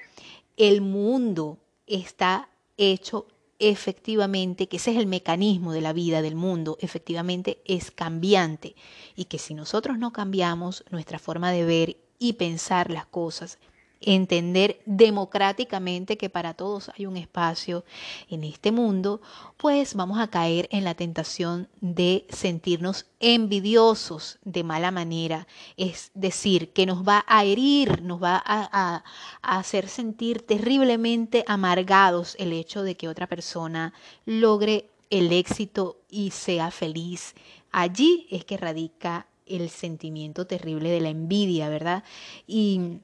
el 0.57 0.81
mundo 0.81 1.57
está 1.87 2.49
hecho 2.77 3.27
efectivamente, 3.57 4.67
que 4.67 4.77
ese 4.77 4.91
es 4.91 4.97
el 4.97 5.07
mecanismo 5.07 5.71
de 5.71 5.81
la 5.81 5.93
vida 5.93 6.21
del 6.21 6.35
mundo, 6.35 6.77
efectivamente 6.81 7.61
es 7.65 7.89
cambiante 7.89 8.75
y 9.15 9.25
que 9.25 9.39
si 9.39 9.53
nosotros 9.53 9.97
no 9.97 10.11
cambiamos 10.11 10.83
nuestra 10.91 11.19
forma 11.19 11.51
de 11.51 11.65
ver 11.65 12.04
y 12.19 12.33
pensar 12.33 12.91
las 12.91 13.05
cosas, 13.05 13.57
entender 14.05 14.79
democráticamente 14.85 16.17
que 16.17 16.29
para 16.29 16.53
todos 16.53 16.91
hay 16.95 17.05
un 17.05 17.17
espacio 17.17 17.83
en 18.29 18.43
este 18.43 18.71
mundo, 18.71 19.21
pues 19.57 19.95
vamos 19.95 20.19
a 20.19 20.27
caer 20.27 20.67
en 20.71 20.83
la 20.83 20.93
tentación 20.93 21.67
de 21.81 22.25
sentirnos 22.29 23.07
envidiosos 23.19 24.37
de 24.43 24.63
mala 24.63 24.91
manera, 24.91 25.47
es 25.77 26.11
decir, 26.13 26.71
que 26.71 26.85
nos 26.85 27.07
va 27.07 27.25
a 27.27 27.43
herir, 27.45 28.03
nos 28.03 28.21
va 28.21 28.41
a, 28.45 29.03
hacer 29.41 29.87
sentir 29.87 30.45
terriblemente 30.45 31.43
amargados 31.47 32.35
el 32.39 32.53
hecho 32.53 32.83
de 32.83 32.95
que 32.95 33.07
otra 33.07 33.27
persona 33.27 33.93
logre 34.25 34.89
el 35.09 35.31
éxito 35.31 35.97
y 36.09 36.31
sea 36.31 36.71
feliz. 36.71 37.35
Allí 37.71 38.27
es 38.29 38.45
que 38.45 38.57
radica 38.57 39.27
el 39.45 39.69
sentimiento 39.69 40.47
terrible 40.47 40.89
de 40.89 41.01
la 41.01 41.09
envidia, 41.09 41.69
¿verdad? 41.69 42.03
Y 42.47 42.99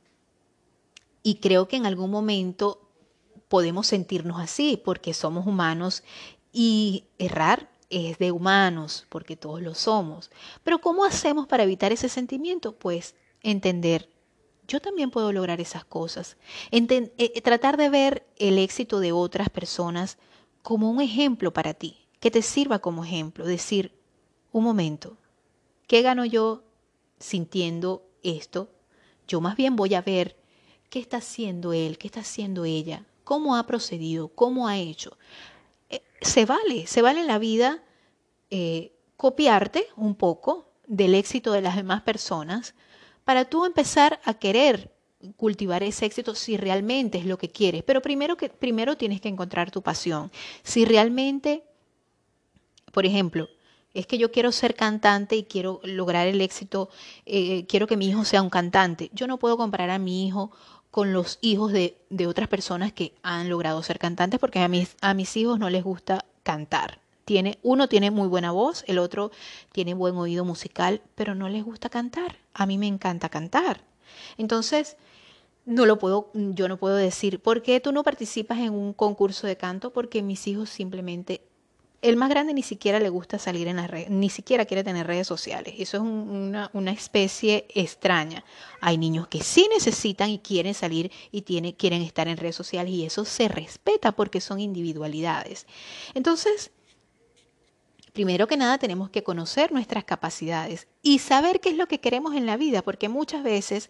y 1.24 1.36
creo 1.36 1.68
que 1.68 1.76
en 1.76 1.86
algún 1.86 2.10
momento 2.10 2.82
podemos 3.48 3.88
sentirnos 3.88 4.40
así 4.40 4.82
porque 4.84 5.14
somos 5.14 5.46
humanos 5.46 6.04
y 6.52 7.06
errar 7.18 7.70
es 7.90 8.18
de 8.18 8.32
humanos 8.32 9.06
porque 9.10 9.36
todos 9.36 9.62
lo 9.62 9.76
somos. 9.76 10.32
Pero 10.64 10.80
¿cómo 10.80 11.06
hacemos 11.06 11.48
para 11.48 11.64
evitar 11.64 11.92
ese 11.92 12.10
sentimiento? 12.10 12.74
Pues 12.74 13.16
entender, 13.44 14.10
yo 14.68 14.80
también 14.80 15.12
puedo 15.12 15.32
lograr 15.32 15.60
esas 15.60 15.84
cosas. 15.84 16.38
Eh, 16.72 17.12
eh, 17.18 17.42
tratar 17.42 17.78
de 17.78 17.90
ver 17.90 18.26
el 18.38 18.58
éxito 18.58 19.00
de 19.00 19.12
otras 19.12 19.50
personas 19.50 20.18
como 20.62 20.90
un 20.90 21.02
ejemplo 21.02 21.52
para 21.52 21.74
ti, 21.74 21.98
que 22.20 22.32
te 22.32 22.42
sirva 22.42 22.80
como 22.80 23.04
ejemplo. 23.04 23.46
Decir, 23.46 23.94
un 24.54 24.64
momento, 24.64 25.18
¿qué 25.92 26.02
gano 26.02 26.24
yo 26.24 26.64
sintiendo 27.20 28.08
esto? 28.24 28.70
Yo 29.28 29.42
más 29.42 29.58
bien 29.58 29.76
voy 29.76 29.94
a 29.94 30.02
ver 30.02 30.38
¿Qué 30.90 31.00
está 31.00 31.18
haciendo 31.18 31.72
él? 31.72 31.98
¿Qué 31.98 32.08
está 32.08 32.20
haciendo 32.20 32.66
ella? 32.66 33.06
¿Cómo 33.24 33.56
ha 33.56 33.66
procedido? 33.66 34.28
¿Cómo 34.28 34.68
ha 34.68 34.78
hecho? 34.78 35.18
Eh, 35.90 36.02
se 36.22 36.46
vale, 36.46 36.86
se 36.86 37.02
vale 37.02 37.22
en 37.22 37.28
la 37.28 37.40
vida 37.40 37.82
eh, 38.50 38.92
copiarte 39.16 39.88
un 39.96 40.16
poco 40.16 40.70
del 40.88 41.16
éxito 41.16 41.54
de 41.54 41.62
las 41.62 41.78
demás 41.78 42.02
personas 42.02 42.76
para 43.24 43.46
tú 43.46 43.64
empezar 43.64 44.20
a 44.26 44.34
querer 44.34 44.94
cultivar 45.38 45.82
ese 45.82 46.06
éxito 46.06 46.36
si 46.36 46.58
realmente 46.58 47.20
es 47.20 47.26
lo 47.26 47.38
que 47.38 47.50
quieres. 47.50 47.84
Pero 47.84 48.02
primero, 48.02 48.36
que, 48.36 48.50
primero 48.50 48.98
tienes 48.98 49.22
que 49.22 49.30
encontrar 49.30 49.72
tu 49.72 49.82
pasión. 49.82 50.30
Si 50.64 50.84
realmente, 50.84 51.64
por 52.92 53.06
ejemplo, 53.06 53.48
es 53.94 54.08
que 54.08 54.18
yo 54.18 54.32
quiero 54.32 54.52
ser 54.52 54.76
cantante 54.76 55.36
y 55.36 55.44
quiero 55.44 55.82
lograr 55.84 56.28
el 56.28 56.42
éxito, 56.42 56.90
eh, 57.26 57.66
quiero 57.68 57.88
que 57.88 57.98
mi 57.98 58.08
hijo 58.08 58.24
sea 58.26 58.42
un 58.42 58.50
cantante. 58.50 59.10
Yo 59.14 59.28
no 59.28 59.38
puedo 59.38 59.58
comparar 59.58 59.90
a 59.90 60.00
mi 60.00 60.28
hijo 60.28 60.52
con 60.92 61.14
los 61.14 61.40
hijos 61.42 61.72
de, 61.72 61.98
de, 62.10 62.28
otras 62.28 62.50
personas 62.50 62.92
que 62.92 63.14
han 63.24 63.50
logrado 63.50 63.82
ser 63.84 63.98
cantantes, 63.98 64.40
porque 64.40 64.60
a 64.60 64.68
mis, 64.68 64.96
a 65.02 65.14
mis 65.14 65.36
hijos 65.38 65.58
no 65.58 65.70
les 65.70 65.84
gusta 65.84 66.26
cantar. 66.44 67.00
Tiene, 67.24 67.60
uno 67.64 67.88
tiene 67.88 68.12
muy 68.12 68.28
buena 68.28 68.52
voz, 68.52 68.84
el 68.88 69.00
otro 69.00 69.32
tiene 69.72 69.94
buen 69.94 70.16
oído 70.16 70.44
musical, 70.44 71.02
pero 71.16 71.34
no 71.34 71.48
les 71.48 71.64
gusta 71.64 71.90
cantar. 71.90 72.38
A 72.54 72.66
mí 72.66 72.78
me 72.78 72.88
encanta 72.88 73.30
cantar. 73.30 73.82
Entonces, 74.38 74.98
no 75.66 75.86
lo 75.86 75.98
puedo, 76.00 76.30
yo 76.34 76.68
no 76.68 76.78
puedo 76.78 76.96
decir, 76.96 77.40
¿por 77.40 77.62
qué 77.62 77.80
tú 77.80 77.92
no 77.92 78.04
participas 78.04 78.60
en 78.60 78.74
un 78.74 78.94
concurso 78.94 79.48
de 79.48 79.58
canto? 79.58 79.94
Porque 79.94 80.22
mis 80.22 80.48
hijos 80.48 80.70
simplemente 80.70 81.42
el 82.02 82.18
más 82.18 82.30
grande 82.30 82.54
ni 82.54 82.64
siquiera 82.64 83.00
le 83.00 83.10
gusta 83.10 83.38
salir 83.38 83.68
en 83.68 83.76
las 83.76 83.90
redes, 83.90 84.10
ni 84.10 84.30
siquiera 84.30 84.66
quiere 84.66 84.84
tener 84.84 85.06
redes 85.06 85.28
sociales. 85.28 85.76
Eso 85.78 85.98
es 85.98 86.04
una, 86.04 86.70
una, 86.74 86.92
especie 86.92 87.68
extraña. 87.70 88.44
Hay 88.80 88.98
niños 88.98 89.28
que 89.28 89.44
sí 89.44 89.68
necesitan 89.74 90.30
y 90.30 90.40
quieren 90.40 90.74
salir 90.74 91.12
y 91.32 91.44
tiene, 91.44 91.76
quieren 91.76 92.02
estar 92.02 92.28
en 92.28 92.38
redes 92.38 92.56
sociales 92.56 92.92
y 92.92 93.06
eso 93.06 93.24
se 93.24 93.48
respeta 93.48 94.12
porque 94.14 94.42
son 94.42 94.60
individualidades. 94.60 95.68
Entonces, 96.16 96.72
primero 98.14 98.48
que 98.48 98.58
nada 98.58 98.78
tenemos 98.78 99.10
que 99.10 99.24
conocer 99.24 99.72
nuestras 99.72 100.04
capacidades 100.04 100.88
y 101.02 101.20
saber 101.20 101.60
qué 101.60 101.70
es 101.70 101.78
lo 101.78 101.88
que 101.88 102.00
queremos 102.00 102.36
en 102.36 102.46
la 102.46 102.58
vida, 102.58 102.82
porque 102.82 103.10
muchas 103.10 103.44
veces 103.44 103.90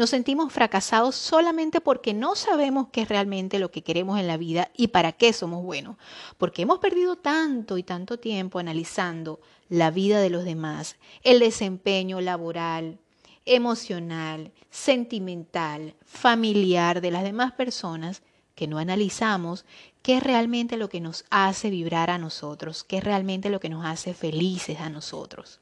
Nos 0.00 0.08
sentimos 0.08 0.50
fracasados 0.50 1.14
solamente 1.14 1.82
porque 1.82 2.14
no 2.14 2.34
sabemos 2.34 2.86
qué 2.90 3.02
es 3.02 3.08
realmente 3.10 3.58
lo 3.58 3.70
que 3.70 3.82
queremos 3.82 4.18
en 4.18 4.28
la 4.28 4.38
vida 4.38 4.70
y 4.74 4.88
para 4.88 5.12
qué 5.12 5.34
somos 5.34 5.62
buenos. 5.62 5.98
Porque 6.38 6.62
hemos 6.62 6.78
perdido 6.78 7.16
tanto 7.16 7.76
y 7.76 7.82
tanto 7.82 8.18
tiempo 8.18 8.58
analizando 8.58 9.40
la 9.68 9.90
vida 9.90 10.18
de 10.22 10.30
los 10.30 10.44
demás, 10.44 10.96
el 11.22 11.38
desempeño 11.38 12.22
laboral, 12.22 12.98
emocional, 13.44 14.52
sentimental, 14.70 15.94
familiar 16.06 17.02
de 17.02 17.10
las 17.10 17.22
demás 17.22 17.52
personas 17.52 18.22
que 18.54 18.66
no 18.66 18.78
analizamos 18.78 19.66
qué 20.00 20.16
es 20.16 20.22
realmente 20.22 20.78
lo 20.78 20.88
que 20.88 21.02
nos 21.02 21.26
hace 21.28 21.68
vibrar 21.68 22.08
a 22.08 22.16
nosotros, 22.16 22.84
qué 22.84 22.96
es 22.96 23.04
realmente 23.04 23.50
lo 23.50 23.60
que 23.60 23.68
nos 23.68 23.84
hace 23.84 24.14
felices 24.14 24.80
a 24.80 24.88
nosotros, 24.88 25.60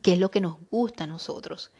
qué 0.00 0.14
es 0.14 0.18
lo 0.18 0.30
que 0.30 0.40
nos 0.40 0.56
gusta 0.70 1.04
a 1.04 1.08
nosotros. 1.08 1.70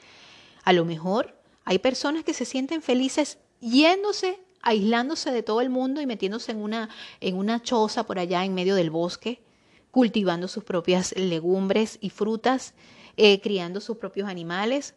A 0.63 0.73
lo 0.73 0.85
mejor 0.85 1.37
hay 1.65 1.79
personas 1.79 2.25
que 2.25 2.35
se 2.35 2.45
sienten 2.45 2.83
felices 2.83 3.39
yéndose, 3.61 4.41
aislándose 4.63 5.31
de 5.31 5.43
todo 5.43 5.61
el 5.61 5.71
mundo 5.71 6.01
y 6.01 6.07
metiéndose 6.07 6.53
en 6.53 6.59
una, 6.59 6.89
en 7.21 7.37
una 7.37 7.63
choza 7.63 8.05
por 8.05 8.19
allá 8.19 8.45
en 8.45 8.55
medio 8.55 8.75
del 8.75 8.91
bosque, 8.91 9.43
cultivando 9.91 10.49
sus 10.49 10.65
propias 10.65 11.15
legumbres 11.17 11.99
y 12.01 12.11
frutas, 12.11 12.75
eh, 13.17 13.41
criando 13.41 13.81
sus 13.81 13.99
propios 13.99 14.29
animales. 14.29 14.95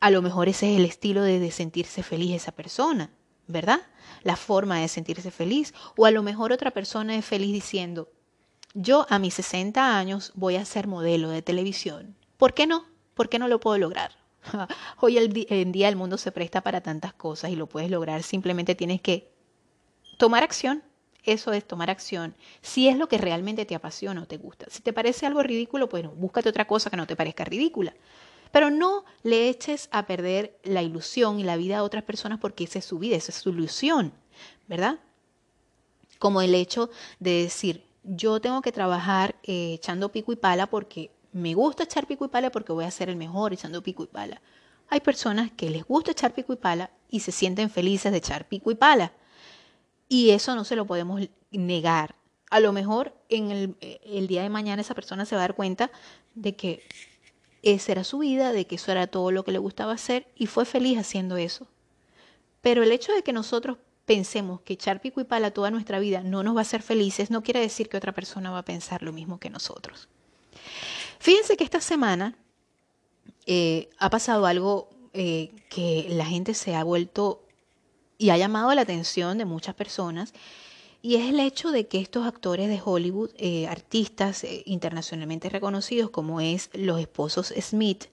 A 0.00 0.10
lo 0.10 0.22
mejor 0.22 0.48
ese 0.48 0.72
es 0.72 0.78
el 0.78 0.84
estilo 0.84 1.22
de, 1.22 1.38
de 1.38 1.50
sentirse 1.50 2.02
feliz 2.02 2.34
esa 2.34 2.52
persona, 2.52 3.10
¿verdad? 3.46 3.80
la 4.24 4.36
forma 4.36 4.80
de 4.80 4.88
sentirse 4.88 5.30
feliz. 5.30 5.72
O 5.96 6.06
a 6.06 6.10
lo 6.10 6.22
mejor 6.22 6.52
otra 6.52 6.72
persona 6.72 7.14
es 7.16 7.24
feliz 7.24 7.52
diciendo, 7.52 8.10
yo 8.72 9.06
a 9.08 9.20
mis 9.20 9.34
60 9.34 9.96
años 9.96 10.32
voy 10.34 10.56
a 10.56 10.64
ser 10.64 10.88
modelo 10.88 11.28
de 11.28 11.42
televisión. 11.42 12.16
¿Por 12.36 12.54
qué 12.54 12.66
no? 12.66 12.86
¿Por 13.14 13.28
qué 13.28 13.38
no 13.38 13.46
lo 13.46 13.60
puedo 13.60 13.78
lograr? 13.78 14.23
Hoy 15.00 15.18
en 15.18 15.72
día 15.72 15.88
el 15.88 15.96
mundo 15.96 16.18
se 16.18 16.32
presta 16.32 16.60
para 16.60 16.80
tantas 16.80 17.12
cosas 17.12 17.50
y 17.50 17.56
lo 17.56 17.66
puedes 17.66 17.90
lograr. 17.90 18.22
Simplemente 18.22 18.74
tienes 18.74 19.00
que 19.00 19.30
tomar 20.18 20.42
acción. 20.42 20.82
Eso 21.24 21.52
es 21.52 21.66
tomar 21.66 21.88
acción. 21.88 22.34
Si 22.60 22.88
es 22.88 22.98
lo 22.98 23.08
que 23.08 23.16
realmente 23.16 23.64
te 23.64 23.74
apasiona 23.74 24.22
o 24.22 24.26
te 24.26 24.36
gusta. 24.36 24.66
Si 24.68 24.82
te 24.82 24.92
parece 24.92 25.24
algo 25.24 25.42
ridículo, 25.42 25.88
pues 25.88 26.04
búscate 26.14 26.50
otra 26.50 26.66
cosa 26.66 26.90
que 26.90 26.98
no 26.98 27.06
te 27.06 27.16
parezca 27.16 27.44
ridícula. 27.44 27.94
Pero 28.52 28.70
no 28.70 29.04
le 29.22 29.48
eches 29.48 29.88
a 29.90 30.06
perder 30.06 30.58
la 30.62 30.82
ilusión 30.82 31.40
y 31.40 31.44
la 31.44 31.56
vida 31.56 31.78
a 31.78 31.82
otras 31.82 32.04
personas 32.04 32.38
porque 32.38 32.64
esa 32.64 32.78
es 32.78 32.84
su 32.84 32.98
vida, 32.98 33.16
esa 33.16 33.32
es 33.32 33.38
su 33.38 33.50
ilusión, 33.50 34.12
¿verdad? 34.68 35.00
Como 36.18 36.40
el 36.42 36.54
hecho 36.54 36.90
de 37.18 37.42
decir, 37.42 37.84
yo 38.04 38.40
tengo 38.40 38.60
que 38.60 38.70
trabajar 38.70 39.34
eh, 39.42 39.74
echando 39.74 40.12
pico 40.12 40.30
y 40.30 40.36
pala 40.36 40.66
porque 40.68 41.10
me 41.34 41.52
gusta 41.52 41.82
echar 41.82 42.06
pico 42.06 42.24
y 42.24 42.28
pala 42.28 42.50
porque 42.50 42.72
voy 42.72 42.84
a 42.84 42.90
ser 42.92 43.10
el 43.10 43.16
mejor 43.16 43.52
echando 43.52 43.82
pico 43.82 44.04
y 44.04 44.06
pala. 44.06 44.40
Hay 44.88 45.00
personas 45.00 45.50
que 45.50 45.68
les 45.68 45.84
gusta 45.84 46.12
echar 46.12 46.32
pico 46.32 46.52
y 46.52 46.56
pala 46.56 46.90
y 47.10 47.20
se 47.20 47.32
sienten 47.32 47.70
felices 47.70 48.12
de 48.12 48.18
echar 48.18 48.46
pico 48.46 48.70
y 48.70 48.76
pala. 48.76 49.12
Y 50.08 50.30
eso 50.30 50.54
no 50.54 50.62
se 50.64 50.76
lo 50.76 50.86
podemos 50.86 51.20
negar. 51.50 52.14
A 52.50 52.60
lo 52.60 52.72
mejor 52.72 53.14
en 53.28 53.50
el, 53.50 53.76
el 54.04 54.28
día 54.28 54.44
de 54.44 54.48
mañana 54.48 54.82
esa 54.82 54.94
persona 54.94 55.26
se 55.26 55.34
va 55.34 55.42
a 55.42 55.48
dar 55.48 55.56
cuenta 55.56 55.90
de 56.36 56.54
que 56.54 56.84
esa 57.62 57.90
era 57.90 58.04
su 58.04 58.18
vida, 58.18 58.52
de 58.52 58.68
que 58.68 58.76
eso 58.76 58.92
era 58.92 59.08
todo 59.08 59.32
lo 59.32 59.44
que 59.44 59.50
le 59.50 59.58
gustaba 59.58 59.92
hacer 59.92 60.28
y 60.36 60.46
fue 60.46 60.64
feliz 60.64 60.98
haciendo 60.98 61.36
eso. 61.36 61.66
Pero 62.60 62.84
el 62.84 62.92
hecho 62.92 63.12
de 63.12 63.24
que 63.24 63.32
nosotros 63.32 63.78
pensemos 64.04 64.60
que 64.60 64.74
echar 64.74 65.00
pico 65.00 65.20
y 65.20 65.24
pala 65.24 65.50
toda 65.50 65.72
nuestra 65.72 65.98
vida 65.98 66.22
no 66.22 66.44
nos 66.44 66.54
va 66.54 66.60
a 66.60 66.62
hacer 66.62 66.82
felices 66.82 67.32
no 67.32 67.42
quiere 67.42 67.58
decir 67.58 67.88
que 67.88 67.96
otra 67.96 68.12
persona 68.12 68.52
va 68.52 68.58
a 68.58 68.64
pensar 68.64 69.02
lo 69.02 69.12
mismo 69.12 69.40
que 69.40 69.50
nosotros. 69.50 70.08
Fíjense 71.24 71.56
que 71.56 71.64
esta 71.64 71.80
semana 71.80 72.36
eh, 73.46 73.88
ha 73.96 74.10
pasado 74.10 74.44
algo 74.44 74.90
eh, 75.14 75.52
que 75.70 76.06
la 76.10 76.26
gente 76.26 76.52
se 76.52 76.74
ha 76.74 76.84
vuelto 76.84 77.46
y 78.18 78.28
ha 78.28 78.36
llamado 78.36 78.74
la 78.74 78.82
atención 78.82 79.38
de 79.38 79.46
muchas 79.46 79.74
personas 79.74 80.34
y 81.00 81.14
es 81.14 81.30
el 81.30 81.40
hecho 81.40 81.70
de 81.70 81.86
que 81.86 81.98
estos 81.98 82.26
actores 82.26 82.68
de 82.68 82.78
Hollywood, 82.84 83.30
eh, 83.38 83.66
artistas 83.68 84.44
internacionalmente 84.66 85.48
reconocidos 85.48 86.10
como 86.10 86.42
es 86.42 86.68
los 86.74 87.00
esposos 87.00 87.54
Smith, 87.58 88.04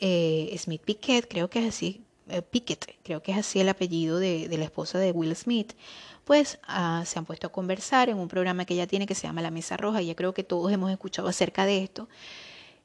Smith 0.00 0.82
Piquet, 0.84 1.28
creo 1.28 1.48
que 1.48 1.60
es 1.60 1.68
así, 1.68 2.03
Piquet, 2.50 2.96
creo 3.02 3.22
que 3.22 3.32
es 3.32 3.38
así 3.38 3.60
el 3.60 3.68
apellido 3.68 4.18
de, 4.18 4.48
la 4.56 4.64
esposa 4.64 4.98
de 4.98 5.12
Will 5.12 5.34
Smith, 5.36 5.74
pues 6.24 6.58
ah, 6.64 7.02
se 7.06 7.18
han 7.18 7.26
puesto 7.26 7.48
a 7.48 7.52
conversar 7.52 8.08
en 8.08 8.18
un 8.18 8.28
programa 8.28 8.64
que 8.64 8.74
ella 8.74 8.86
tiene 8.86 9.06
que 9.06 9.14
se 9.14 9.26
llama 9.26 9.42
La 9.42 9.50
Mesa 9.50 9.76
Roja, 9.76 10.00
y 10.00 10.06
ya 10.06 10.14
creo 10.14 10.32
que 10.32 10.44
todos 10.44 10.72
hemos 10.72 10.90
escuchado 10.90 11.28
acerca 11.28 11.66
de 11.66 11.82
esto. 11.82 12.08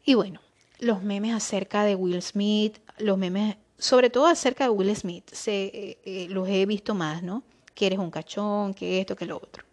Y 0.04 0.14
bueno, 0.16 0.42
los 0.80 1.04
memes 1.04 1.34
acerca 1.34 1.84
de 1.84 1.96
Will 1.96 2.22
Smith, 2.22 2.80
los 2.98 3.18
memes, 3.18 3.56
sobre 3.78 4.10
todo 4.10 4.28
acerca 4.28 4.66
de 4.66 4.70
Will 4.72 4.96
Smith, 4.96 5.30
se, 5.32 6.28
los 6.30 6.48
he 6.50 6.66
visto 6.66 6.94
más, 6.96 7.24
¿no? 7.24 7.44
que 7.80 7.86
eres 7.86 8.00
un 8.00 8.12
cachón, 8.12 8.74
que 8.74 9.00
esto, 9.00 9.16
que 9.16 9.26
lo 9.26 9.38
otro. 9.38 9.64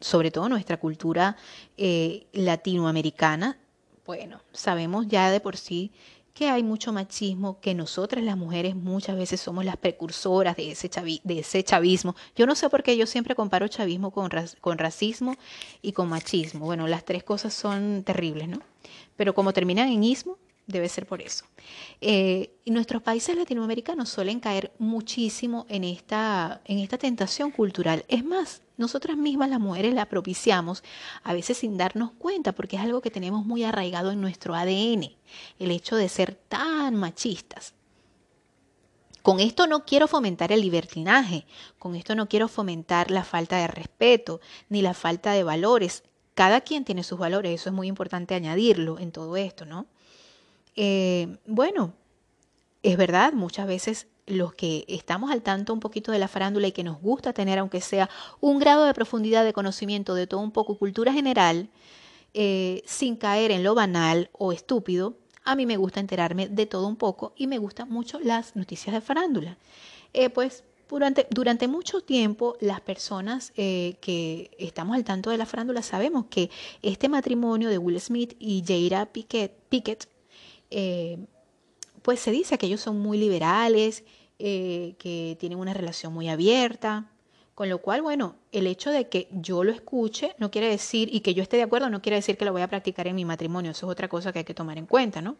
Sobre 0.00 0.30
todo 0.30 0.48
nuestra 0.48 0.78
cultura 0.78 1.36
eh, 1.76 2.26
latinoamericana, 2.32 3.58
bueno, 4.06 4.40
sabemos 4.50 5.06
ya 5.06 5.30
de 5.30 5.40
por 5.40 5.58
sí 5.58 5.92
que 6.34 6.48
hay 6.48 6.62
mucho 6.62 6.92
machismo, 6.92 7.60
que 7.60 7.74
nosotras 7.74 8.24
las 8.24 8.36
mujeres 8.36 8.76
muchas 8.76 9.16
veces 9.16 9.40
somos 9.40 9.64
las 9.64 9.76
precursoras 9.76 10.56
de 10.56 10.70
ese, 10.72 10.90
de 11.22 11.38
ese 11.38 11.64
chavismo. 11.64 12.14
Yo 12.36 12.46
no 12.46 12.54
sé 12.54 12.68
por 12.68 12.82
qué 12.82 12.96
yo 12.96 13.06
siempre 13.06 13.34
comparo 13.34 13.68
chavismo 13.68 14.10
con, 14.10 14.30
con 14.60 14.78
racismo 14.78 15.36
y 15.82 15.92
con 15.92 16.08
machismo. 16.08 16.66
Bueno, 16.66 16.86
las 16.86 17.04
tres 17.04 17.22
cosas 17.22 17.54
son 17.54 18.02
terribles, 18.04 18.48
¿no? 18.48 18.60
Pero 19.16 19.34
como 19.34 19.52
terminan 19.52 19.88
en 19.88 20.04
ismo, 20.04 20.38
debe 20.70 20.88
ser 20.88 21.06
por 21.06 21.20
eso. 21.20 21.44
Eh, 22.00 22.52
nuestros 22.66 23.02
países 23.02 23.36
latinoamericanos 23.36 24.08
suelen 24.08 24.40
caer 24.40 24.72
muchísimo 24.78 25.66
en 25.68 25.84
esta, 25.84 26.60
en 26.64 26.78
esta 26.78 26.98
tentación 26.98 27.50
cultural. 27.50 28.04
Es 28.08 28.24
más, 28.24 28.62
nosotras 28.76 29.16
mismas 29.16 29.50
las 29.50 29.60
mujeres 29.60 29.92
la 29.92 30.06
propiciamos, 30.06 30.82
a 31.22 31.34
veces 31.34 31.58
sin 31.58 31.76
darnos 31.76 32.12
cuenta, 32.12 32.52
porque 32.52 32.76
es 32.76 32.82
algo 32.82 33.00
que 33.00 33.10
tenemos 33.10 33.44
muy 33.44 33.62
arraigado 33.64 34.10
en 34.10 34.20
nuestro 34.20 34.54
ADN, 34.54 35.10
el 35.58 35.70
hecho 35.70 35.96
de 35.96 36.08
ser 36.08 36.34
tan 36.34 36.96
machistas. 36.96 37.74
Con 39.22 39.38
esto 39.38 39.66
no 39.66 39.84
quiero 39.84 40.08
fomentar 40.08 40.50
el 40.50 40.62
libertinaje, 40.62 41.44
con 41.78 41.94
esto 41.94 42.14
no 42.14 42.26
quiero 42.26 42.48
fomentar 42.48 43.10
la 43.10 43.22
falta 43.22 43.58
de 43.58 43.66
respeto 43.66 44.40
ni 44.70 44.80
la 44.80 44.94
falta 44.94 45.32
de 45.32 45.42
valores. 45.42 46.04
Cada 46.34 46.62
quien 46.62 46.86
tiene 46.86 47.02
sus 47.02 47.18
valores, 47.18 47.60
eso 47.60 47.68
es 47.68 47.74
muy 47.74 47.86
importante 47.86 48.34
añadirlo 48.34 48.98
en 48.98 49.12
todo 49.12 49.36
esto, 49.36 49.66
¿no? 49.66 49.86
Eh, 50.76 51.36
bueno, 51.46 51.92
es 52.82 52.96
verdad, 52.96 53.32
muchas 53.32 53.66
veces 53.66 54.06
los 54.26 54.54
que 54.54 54.84
estamos 54.88 55.30
al 55.30 55.42
tanto 55.42 55.72
un 55.72 55.80
poquito 55.80 56.12
de 56.12 56.18
la 56.18 56.28
farándula 56.28 56.68
y 56.68 56.72
que 56.72 56.84
nos 56.84 57.00
gusta 57.00 57.32
tener, 57.32 57.58
aunque 57.58 57.80
sea 57.80 58.08
un 58.40 58.58
grado 58.58 58.84
de 58.84 58.94
profundidad 58.94 59.44
de 59.44 59.52
conocimiento 59.52 60.14
de 60.14 60.26
todo 60.26 60.40
un 60.40 60.52
poco 60.52 60.78
cultura 60.78 61.12
general, 61.12 61.68
eh, 62.32 62.82
sin 62.86 63.16
caer 63.16 63.50
en 63.50 63.64
lo 63.64 63.74
banal 63.74 64.30
o 64.32 64.52
estúpido, 64.52 65.16
a 65.42 65.56
mí 65.56 65.66
me 65.66 65.76
gusta 65.76 65.98
enterarme 65.98 66.48
de 66.48 66.66
todo 66.66 66.86
un 66.86 66.96
poco 66.96 67.32
y 67.36 67.46
me 67.48 67.58
gustan 67.58 67.88
mucho 67.88 68.20
las 68.20 68.54
noticias 68.54 68.94
de 68.94 69.00
farándula. 69.00 69.56
Eh, 70.12 70.30
pues 70.30 70.62
durante, 70.88 71.26
durante, 71.30 71.66
mucho 71.66 72.02
tiempo 72.02 72.56
las 72.60 72.80
personas 72.80 73.52
que 73.52 74.50
estamos 74.58 74.96
al 74.96 75.04
tanto 75.04 75.30
de 75.30 75.38
la 75.38 75.46
farándula 75.46 75.82
sabemos 75.82 76.26
que 76.28 76.50
este 76.82 77.08
matrimonio 77.08 77.68
de 77.68 77.78
Will 77.78 78.00
Smith 78.00 78.34
y 78.38 78.62
Pickett, 79.12 79.52
Pickett 79.68 80.08
eh, 80.70 81.18
pues 82.02 82.20
se 82.20 82.30
dice 82.30 82.58
que 82.58 82.66
ellos 82.66 82.80
son 82.80 82.98
muy 83.00 83.18
liberales, 83.18 84.04
eh, 84.38 84.94
que 84.98 85.36
tienen 85.38 85.58
una 85.58 85.74
relación 85.74 86.12
muy 86.12 86.28
abierta, 86.28 87.10
con 87.54 87.68
lo 87.68 87.78
cual, 87.78 88.00
bueno, 88.00 88.36
el 88.52 88.66
hecho 88.66 88.90
de 88.90 89.08
que 89.08 89.28
yo 89.32 89.64
lo 89.64 89.72
escuche 89.72 90.34
no 90.38 90.50
quiere 90.50 90.68
decir, 90.68 91.14
y 91.14 91.20
que 91.20 91.34
yo 91.34 91.42
esté 91.42 91.58
de 91.58 91.64
acuerdo, 91.64 91.90
no 91.90 92.00
quiere 92.00 92.16
decir 92.16 92.38
que 92.38 92.46
lo 92.46 92.52
voy 92.52 92.62
a 92.62 92.68
practicar 92.68 93.06
en 93.06 93.16
mi 93.16 93.24
matrimonio, 93.26 93.72
eso 93.72 93.86
es 93.86 93.92
otra 93.92 94.08
cosa 94.08 94.32
que 94.32 94.38
hay 94.40 94.44
que 94.46 94.54
tomar 94.54 94.78
en 94.78 94.86
cuenta, 94.86 95.20
¿no? 95.20 95.36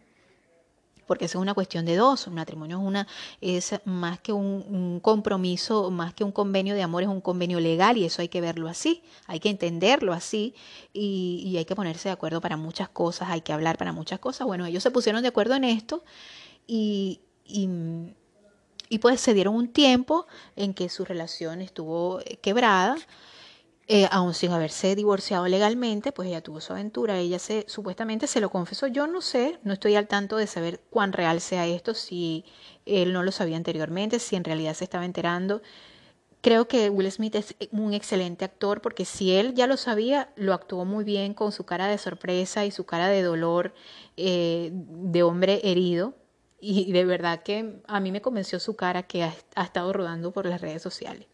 Porque 1.11 1.25
eso 1.25 1.39
es 1.39 1.43
una 1.43 1.55
cuestión 1.55 1.85
de 1.87 1.97
dos. 1.97 2.29
Un 2.29 2.35
matrimonio 2.35 2.79
es, 2.79 2.85
una, 2.85 3.09
es 3.41 3.75
más 3.85 4.21
que 4.21 4.33
un, 4.33 5.01
compromiso, 5.03 5.91
más 5.91 6.15
que 6.15 6.23
un 6.23 6.31
convenio 6.31 6.77
de 6.77 6.85
amor, 6.85 7.03
es 7.03 7.09
un 7.09 7.21
convenio 7.21 7.59
legal 7.59 7.97
y 7.97 8.05
eso 8.05 8.23
hay 8.23 8.29
que 8.29 8.41
verlo 8.41 8.69
así, 8.69 9.03
hay 9.27 9.41
que 9.41 9.51
entenderlo 9.51 10.13
así 10.13 10.55
y, 10.93 11.57
hay 11.59 11.65
que 11.65 11.75
ponerse 11.75 12.11
de 12.11 12.13
acuerdo 12.13 12.41
para 12.41 12.57
muchas 12.57 12.91
cosas, 12.91 13.29
hay 13.29 13.41
que 13.41 13.53
hablar 13.53 13.77
para 13.77 13.93
muchas 13.93 14.21
cosas. 14.21 14.47
Bueno, 14.47 14.67
ellos 14.67 14.85
se 14.85 14.93
pusieron 14.93 15.21
de 15.23 15.27
acuerdo 15.27 15.57
en 15.57 15.65
esto 15.65 16.05
y, 16.69 17.23
y, 17.45 17.69
y 18.89 18.99
pues 18.99 19.21
se 19.21 19.35
dieron 19.35 19.57
un 19.57 19.67
tiempo 19.67 20.29
en 20.55 20.75
que 20.75 20.89
su 20.89 21.05
relación 21.05 21.61
estuvo 21.61 22.21
quebrada 22.41 22.95
eh, 23.93 24.07
aún 24.13 24.35
sin 24.35 24.53
haberse 24.53 24.95
divorciado 24.95 25.49
legalmente, 25.49 26.13
pues 26.13 26.29
ella 26.29 26.43
tuvo 26.43 26.61
su 26.61 26.73
aventura, 26.73 27.19
ella 27.19 27.41
se, 27.41 27.65
supuestamente 27.67 28.29
se 28.29 28.41
lo 28.41 28.49
confesó, 28.49 28.87
yo 28.87 29.09
no 29.09 29.21
sé, 29.21 29.59
no 29.65 29.73
estoy 29.73 29.97
al 29.97 30.07
tanto 30.07 30.37
de 30.37 30.47
saber 30.47 30.81
cuán 30.91 31.13
real 31.13 31.41
sea 31.41 31.67
esto, 31.67 31.95
si 31.95 32.45
él 32.87 33.13
no 33.13 33.25
lo 33.25 33.33
sabía 33.33 33.57
anteriormente, 33.57 34.21
si 34.21 34.37
en 34.37 34.45
realidad 34.45 34.75
se 34.75 34.85
estaba 34.85 35.05
enterando. 35.05 35.61
Creo 36.41 36.69
que 36.69 36.89
Will 36.89 37.11
Smith 37.11 37.35
es 37.35 37.57
un 37.73 37.93
excelente 37.93 38.45
actor 38.45 38.81
porque 38.81 39.05
si 39.05 39.33
él 39.33 39.55
ya 39.57 39.67
lo 39.67 39.77
sabía, 39.77 40.33
lo 40.37 40.55
actuó 40.55 40.85
muy 40.85 41.03
bien 41.03 41.35
con 41.35 41.51
su 41.51 41.65
cara 41.65 41.89
de 41.89 41.99
sorpresa 41.99 42.65
y 42.65 42.71
su 42.71 42.87
cara 42.87 43.09
de 43.09 43.23
dolor 43.23 43.75
eh, 44.17 44.71
de 44.73 45.23
hombre 45.25 45.63
herido. 45.65 46.15
Y 46.61 46.93
de 46.93 47.05
verdad 47.05 47.43
que 47.43 47.81
a 47.89 47.99
mí 47.99 48.13
me 48.13 48.23
convenció 48.23 48.61
su 48.61 48.77
cara 48.77 49.03
que 49.03 49.25
ha, 49.25 49.35
ha 49.57 49.65
estado 49.65 49.93
rodando 49.93 50.31
por 50.31 50.47
las 50.47 50.61
redes 50.61 50.81
sociales. 50.81 51.27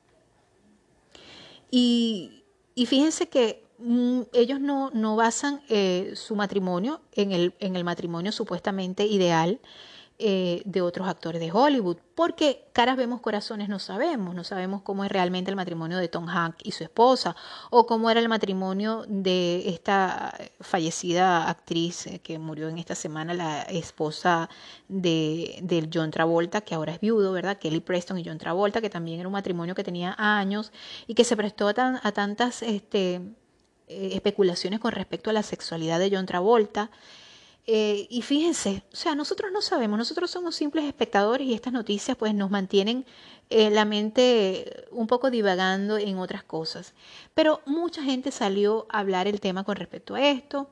Y 1.70 2.45
y 2.76 2.86
fíjense 2.86 3.28
que 3.28 3.64
mm, 3.78 4.20
ellos 4.34 4.60
no, 4.60 4.90
no 4.92 5.16
basan 5.16 5.62
eh, 5.68 6.12
su 6.14 6.36
matrimonio 6.36 7.00
en 7.12 7.32
el, 7.32 7.54
en 7.58 7.74
el 7.74 7.82
matrimonio 7.82 8.30
supuestamente 8.30 9.06
ideal 9.06 9.60
eh, 10.18 10.62
de 10.64 10.80
otros 10.80 11.08
actores 11.08 11.40
de 11.40 11.52
Hollywood, 11.52 11.98
porque 12.14 12.64
caras 12.72 12.96
vemos 12.96 13.20
corazones 13.20 13.68
no 13.68 13.78
sabemos, 13.78 14.34
no 14.34 14.44
sabemos 14.44 14.80
cómo 14.80 15.04
es 15.04 15.12
realmente 15.12 15.50
el 15.50 15.56
matrimonio 15.56 15.98
de 15.98 16.08
Tom 16.08 16.28
Hanks 16.28 16.64
y 16.64 16.72
su 16.72 16.84
esposa, 16.84 17.36
o 17.70 17.86
cómo 17.86 18.08
era 18.08 18.20
el 18.20 18.28
matrimonio 18.28 19.04
de 19.08 19.68
esta 19.68 20.34
fallecida 20.60 21.50
actriz 21.50 22.06
eh, 22.06 22.20
que 22.20 22.38
murió 22.38 22.68
en 22.68 22.78
esta 22.78 22.94
semana, 22.94 23.34
la 23.34 23.62
esposa 23.62 24.48
de, 24.88 25.58
de, 25.62 25.88
John 25.92 26.10
Travolta, 26.10 26.62
que 26.62 26.74
ahora 26.74 26.92
es 26.92 27.00
viudo, 27.00 27.32
¿verdad? 27.32 27.58
Kelly 27.58 27.80
Preston 27.80 28.18
y 28.18 28.24
John 28.24 28.38
Travolta, 28.38 28.80
que 28.80 28.88
también 28.88 29.20
era 29.20 29.28
un 29.28 29.34
matrimonio 29.34 29.74
que 29.74 29.84
tenía 29.84 30.14
años 30.16 30.72
y 31.06 31.14
que 31.14 31.24
se 31.24 31.36
prestó 31.36 31.68
a, 31.68 32.00
a 32.02 32.12
tantas 32.12 32.62
este, 32.62 33.20
eh, 33.88 34.10
especulaciones 34.14 34.80
con 34.80 34.90
respecto 34.90 35.30
a 35.30 35.32
la 35.32 35.44
sexualidad 35.44 36.00
de 36.00 36.10
John 36.10 36.26
Travolta. 36.26 36.90
Eh, 37.66 38.06
y 38.10 38.22
fíjense, 38.22 38.84
o 38.92 38.96
sea, 38.96 39.14
nosotros 39.14 39.50
no 39.52 39.60
sabemos, 39.60 39.98
nosotros 39.98 40.30
somos 40.30 40.54
simples 40.54 40.84
espectadores 40.84 41.46
y 41.46 41.54
estas 41.54 41.72
noticias 41.72 42.16
pues 42.16 42.32
nos 42.32 42.50
mantienen 42.50 43.04
eh, 43.50 43.70
la 43.70 43.84
mente 43.84 44.86
un 44.92 45.08
poco 45.08 45.30
divagando 45.30 45.98
en 45.98 46.18
otras 46.18 46.44
cosas. 46.44 46.94
Pero 47.34 47.62
mucha 47.66 48.02
gente 48.02 48.30
salió 48.30 48.86
a 48.88 49.00
hablar 49.00 49.26
el 49.26 49.40
tema 49.40 49.64
con 49.64 49.76
respecto 49.76 50.14
a 50.14 50.28
esto, 50.28 50.70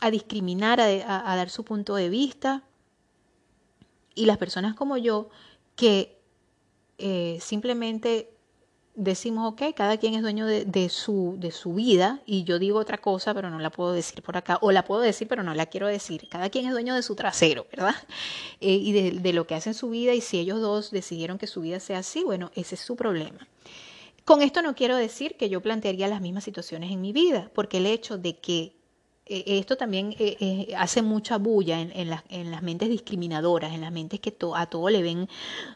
a 0.00 0.10
discriminar, 0.10 0.80
a 0.80 1.36
dar 1.36 1.50
su 1.50 1.64
punto 1.64 1.94
de 1.94 2.08
vista. 2.08 2.62
Y 4.14 4.24
las 4.24 4.38
personas 4.38 4.74
como 4.74 4.96
yo 4.96 5.28
que 5.76 6.20
eh, 7.02 7.38
simplemente 7.40 8.30
decimos, 8.94 9.52
ok, 9.52 9.74
cada 9.74 9.96
quien 9.96 10.14
es 10.14 10.22
dueño 10.22 10.46
de, 10.46 10.88
su, 10.88 11.36
de 11.38 11.50
su 11.50 11.74
vida 11.74 12.20
y 12.26 12.44
yo 12.44 12.58
digo 12.58 12.78
otra 12.78 12.98
cosa, 12.98 13.34
pero 13.34 13.50
no 13.50 13.58
la 13.58 13.70
puedo 13.70 13.92
decir 13.92 14.22
por 14.22 14.36
acá, 14.36 14.58
o 14.60 14.72
la 14.72 14.84
puedo 14.84 15.00
decir, 15.00 15.28
pero 15.28 15.42
no 15.42 15.54
la 15.54 15.66
quiero 15.66 15.86
decir. 15.86 16.28
Cada 16.28 16.50
quien 16.50 16.66
es 16.66 16.72
dueño 16.72 16.94
de 16.94 17.02
su 17.02 17.14
trasero, 17.14 17.66
¿verdad? 17.70 17.94
Eh, 18.62 18.74
y 18.74 18.92
de, 18.92 19.12
de 19.12 19.32
lo 19.32 19.46
que 19.46 19.54
hace 19.54 19.70
en 19.70 19.74
su 19.74 19.88
vida 19.88 20.12
y 20.12 20.20
si 20.20 20.38
ellos 20.38 20.60
dos 20.60 20.90
decidieron 20.90 21.38
que 21.38 21.46
su 21.46 21.62
vida 21.62 21.80
sea 21.80 22.00
así, 22.00 22.22
bueno, 22.22 22.50
ese 22.54 22.74
es 22.74 22.80
su 22.82 22.94
problema. 22.94 23.48
Con 24.26 24.42
esto 24.42 24.60
no 24.60 24.74
quiero 24.74 24.96
decir 24.96 25.36
que 25.38 25.48
yo 25.48 25.62
plantearía 25.62 26.06
las 26.08 26.20
mismas 26.20 26.44
situaciones 26.44 26.92
en 26.92 27.00
mi 27.00 27.12
vida, 27.12 27.50
porque 27.54 27.78
el 27.78 27.86
hecho 27.86 28.18
de 28.18 28.36
que 28.36 28.74
esto 29.30 29.76
también 29.76 30.16
eh, 30.18 30.36
eh, 30.40 30.74
hace 30.76 31.02
mucha 31.02 31.38
bulla 31.38 31.80
en, 31.80 31.92
en, 31.94 32.50
las 32.50 32.62
mentes 32.62 32.88
discriminadoras, 32.88 33.72
en 33.72 33.80
las 33.80 33.92
mentes 33.92 34.18
que 34.18 34.34
a 34.56 34.66
todo 34.66 34.90
le 34.90 35.02
ven, 35.02 35.28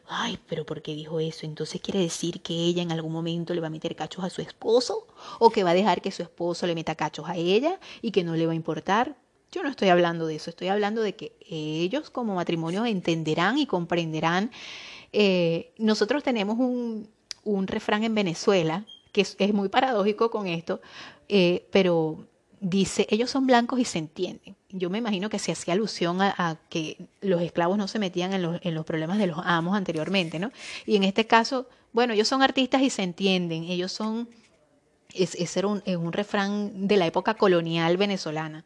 ay, 0.09 0.41
pero 0.49 0.67
¿por 0.67 0.83
qué 0.83 0.95
dijo 0.97 1.21
eso? 1.21 1.47
Entonces 1.47 1.81
quiere 1.81 2.01
decir 2.01 2.41
que 2.41 2.53
ella 2.53 2.83
en 2.83 2.91
algún 2.91 3.13
momento 3.13 3.55
le 3.55 3.61
va 3.61 3.69
a 3.69 3.71
meter 3.71 3.95
cachos 3.95 4.25
a 4.25 4.31
su 4.31 4.43
esposo 4.43 5.07
o 5.39 5.51
que 5.51 5.63
va 5.63 5.71
a 5.71 5.75
dejar 5.75 6.03
que 6.03 6.11
su 6.11 6.23
esposo 6.23 6.67
le 6.67 6.75
meta 6.75 6.97
cachos 6.97 7.29
a 7.29 7.37
ella 7.37 7.79
y 8.03 8.11
que 8.11 8.25
no 8.25 8.35
le 8.35 8.47
va 8.47 8.53
a 8.53 8.57
importar. 8.57 9.17
Yo 9.53 9.63
no 9.63 9.69
estoy 9.69 9.89
hablando 9.89 10.27
de 10.27 10.35
eso, 10.35 10.51
estoy 10.51 10.67
hablando 10.67 11.01
de 11.01 11.15
que 11.15 11.37
ellos 11.49 12.11
como 12.11 12.35
matrimonio 12.35 12.85
entenderán 12.85 13.57
y 13.59 13.67
comprenderán. 13.67 14.51
nosotros 15.79 16.25
tenemos 16.25 16.59
un, 16.59 17.09
refrán 17.69 18.03
en 18.03 18.17
Venezuela 18.17 18.85
que 19.13 19.21
es 19.21 19.55
muy 19.55 19.69
paradójico 19.69 20.29
con 20.33 20.49
esto, 20.49 20.81
pero 21.71 22.27
dice, 22.61 23.07
ellos 23.11 23.31
son 23.31 23.47
blancos 23.47 23.79
y 23.79 23.85
se 23.85 23.99
entienden. 23.99 24.57
Yo 24.71 24.91
me 24.91 24.99
imagino 24.99 25.31
que 25.31 25.39
se 25.39 25.53
hacía 25.53 25.75
alusión 25.75 26.21
a, 26.21 26.59
que 26.69 27.07
los 27.21 27.43
esclavos 27.43 27.79
no 27.79 27.89
se 27.89 27.99
metían 27.99 28.33
en 28.33 28.43
los, 28.43 28.61
en 28.63 28.75
los, 28.75 28.85
problemas 28.85 29.19
de 29.19 29.27
los 29.27 29.39
amos 29.45 29.77
anteriormente, 29.77 30.39
¿no? 30.39 30.51
Y 30.87 30.97
en 30.97 31.05
este 31.05 31.27
caso, 31.27 31.69
bueno, 31.93 32.13
ellos 32.13 32.29
son 32.29 32.43
artistas 32.43 32.83
y 32.83 32.91
se 32.91 33.03
entienden, 33.03 33.65
ellos 33.65 33.93
son, 33.93 34.29
es, 35.13 35.35
ese 35.35 35.61
era 35.61 35.69
un, 35.69 35.83
un 35.87 36.13
refrán 36.13 36.89
de 36.89 36.97
la 36.97 37.07
época 37.07 37.35
colonial 37.35 37.97
venezolana. 37.97 38.65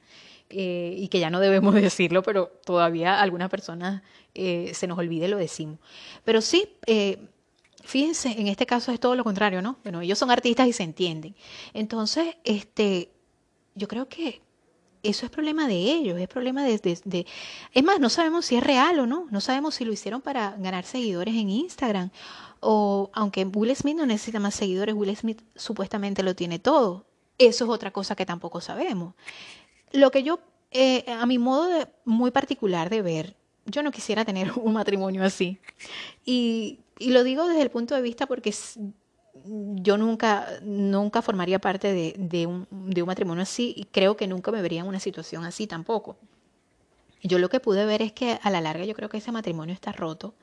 Eh, 0.51 0.95
y 0.97 1.09
que 1.09 1.20
ya 1.20 1.28
no 1.28 1.41
debemos 1.41 1.74
decirlo, 1.74 2.22
pero 2.22 2.47
todavía 2.64 3.20
algunas 3.20 3.51
personas 3.51 4.03
eh, 4.34 4.72
se 4.74 4.86
nos 4.86 4.99
olvide 4.99 5.28
lo 5.28 5.36
decimos. 5.36 5.78
Pero 6.24 6.41
sí, 6.41 6.70
eh, 6.86 7.18
fíjense, 7.84 8.34
en 8.39 8.47
este 8.47 8.64
caso 8.64 8.91
es 8.93 9.01
todo 9.01 9.14
lo 9.14 9.24
contrario, 9.24 9.61
¿no? 9.61 9.78
Bueno, 9.82 10.01
ellos 10.01 10.18
son 10.18 10.30
artistas 10.30 10.66
y 10.66 10.72
se 10.72 10.84
entienden. 10.84 11.34
Entonces, 11.74 12.36
este, 12.45 13.11
yo 13.78 13.88
creo 13.88 14.08
que 14.08 14.42
eso 15.02 15.26
es 15.26 15.30
problema 15.30 15.68
de 15.68 15.76
ellos, 15.76 16.18
es 16.18 16.28
problema 16.28 16.64
de, 16.64 17.26
Es 17.72 17.84
más, 17.84 18.00
no 18.00 18.10
sabemos 18.10 18.46
si 18.46 18.56
es 18.56 18.62
real 18.62 18.98
o 18.98 19.06
no, 19.06 19.26
no 19.30 19.40
sabemos 19.40 19.76
si 19.76 19.84
lo 19.84 19.92
hicieron 19.92 20.20
para 20.20 20.56
ganar 20.58 20.84
seguidores 20.84 21.34
en 21.34 21.50
Instagram, 21.50 22.10
o 22.60 23.10
aunque 23.12 23.44
Will 23.44 23.74
Smith 23.76 23.96
no 23.96 24.06
necesita 24.06 24.40
más 24.40 24.54
seguidores, 24.54 24.94
Will 24.94 25.16
Smith 25.16 25.42
supuestamente 25.54 26.22
lo 26.22 26.34
tiene 26.34 26.58
todo. 26.58 27.06
Eso 27.38 27.64
es 27.64 27.70
otra 27.70 27.92
cosa 27.92 28.16
que 28.16 28.26
tampoco 28.26 28.60
sabemos. 28.60 29.14
Lo 29.92 30.10
que 30.10 30.24
yo, 30.24 30.40
eh, 30.72 31.04
a 31.08 31.24
mi 31.26 31.38
modo 31.38 31.66
de, 31.66 31.86
muy 32.04 32.32
particular 32.32 32.90
de 32.90 33.02
ver, 33.02 33.36
yo 33.64 33.82
no 33.84 33.92
quisiera 33.92 34.24
tener 34.24 34.52
un 34.56 34.72
matrimonio 34.72 35.22
así. 35.22 35.58
Y, 36.24 36.80
y 36.98 37.10
lo 37.10 37.22
digo 37.22 37.46
desde 37.46 37.62
el 37.62 37.70
punto 37.70 37.94
de 37.94 38.02
vista 38.02 38.26
porque 38.26 38.52
yo 39.45 39.97
nunca, 39.97 40.47
nunca 40.62 41.22
formaría 41.22 41.59
parte 41.59 41.93
de, 41.93 42.14
de, 42.18 42.47
un, 42.47 42.66
de, 42.70 43.03
un, 43.03 43.07
matrimonio 43.07 43.43
así 43.43 43.74
y 43.76 43.84
creo 43.84 44.16
que 44.16 44.26
nunca 44.26 44.51
me 44.51 44.62
vería 44.62 44.80
en 44.80 44.86
una 44.86 45.01
situación 45.01 45.45
así 45.45 45.66
tampoco. 45.66 46.16
Yo 47.22 47.39
lo 47.39 47.49
que 47.49 47.61
pude 47.61 47.84
ver 47.84 48.03
es 48.03 48.12
que 48.12 48.39
a 48.43 48.51
la 48.51 48.61
larga 48.61 48.84
yo 48.84 48.95
creo 48.95 49.09
que 49.09 49.18
ese 49.18 49.32
matrimonio 49.32 49.74
está 49.74 49.93
roto 49.93 50.34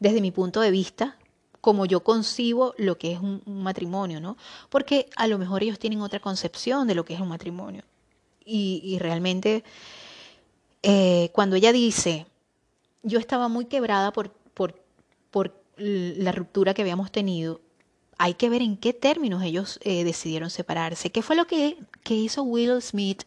desde 0.00 0.20
mi 0.20 0.30
punto 0.30 0.60
de 0.60 0.70
vista, 0.70 1.16
como 1.60 1.86
yo 1.86 2.00
concibo 2.02 2.74
lo 2.78 2.98
que 2.98 3.12
es 3.12 3.20
un, 3.20 3.42
matrimonio, 3.46 4.20
¿no? 4.20 4.36
Porque 4.68 5.08
a 5.16 5.26
lo 5.26 5.38
mejor 5.38 5.62
ellos 5.62 5.78
tienen 5.78 6.00
otra 6.00 6.20
concepción 6.20 6.86
de 6.86 6.94
lo 6.94 7.04
que 7.04 7.14
es 7.14 7.20
un 7.20 7.28
matrimonio. 7.28 7.82
Y, 8.44 8.80
y 8.82 8.98
realmente, 8.98 9.62
eh, 10.82 11.30
cuando 11.32 11.56
ella 11.56 11.72
dice, 11.72 12.26
yo 13.02 13.18
estaba 13.18 13.48
muy 13.48 13.66
quebrada 13.66 14.12
por, 14.12 14.30
por, 14.30 14.74
por 15.30 15.54
la 15.76 16.32
ruptura 16.32 16.74
que 16.74 16.82
habíamos 16.82 17.10
tenido, 17.10 17.60
hay 18.22 18.34
que 18.34 18.50
ver 18.50 18.60
en 18.60 18.76
qué 18.76 18.92
términos 18.92 19.42
ellos 19.42 19.80
eh, 19.82 20.04
decidieron 20.04 20.50
separarse. 20.50 21.10
¿Qué 21.10 21.22
fue 21.22 21.36
lo 21.36 21.46
que, 21.46 21.78
que, 22.02 22.12
hizo 22.12 22.42
Will 22.42 22.82
Smith 22.82 23.22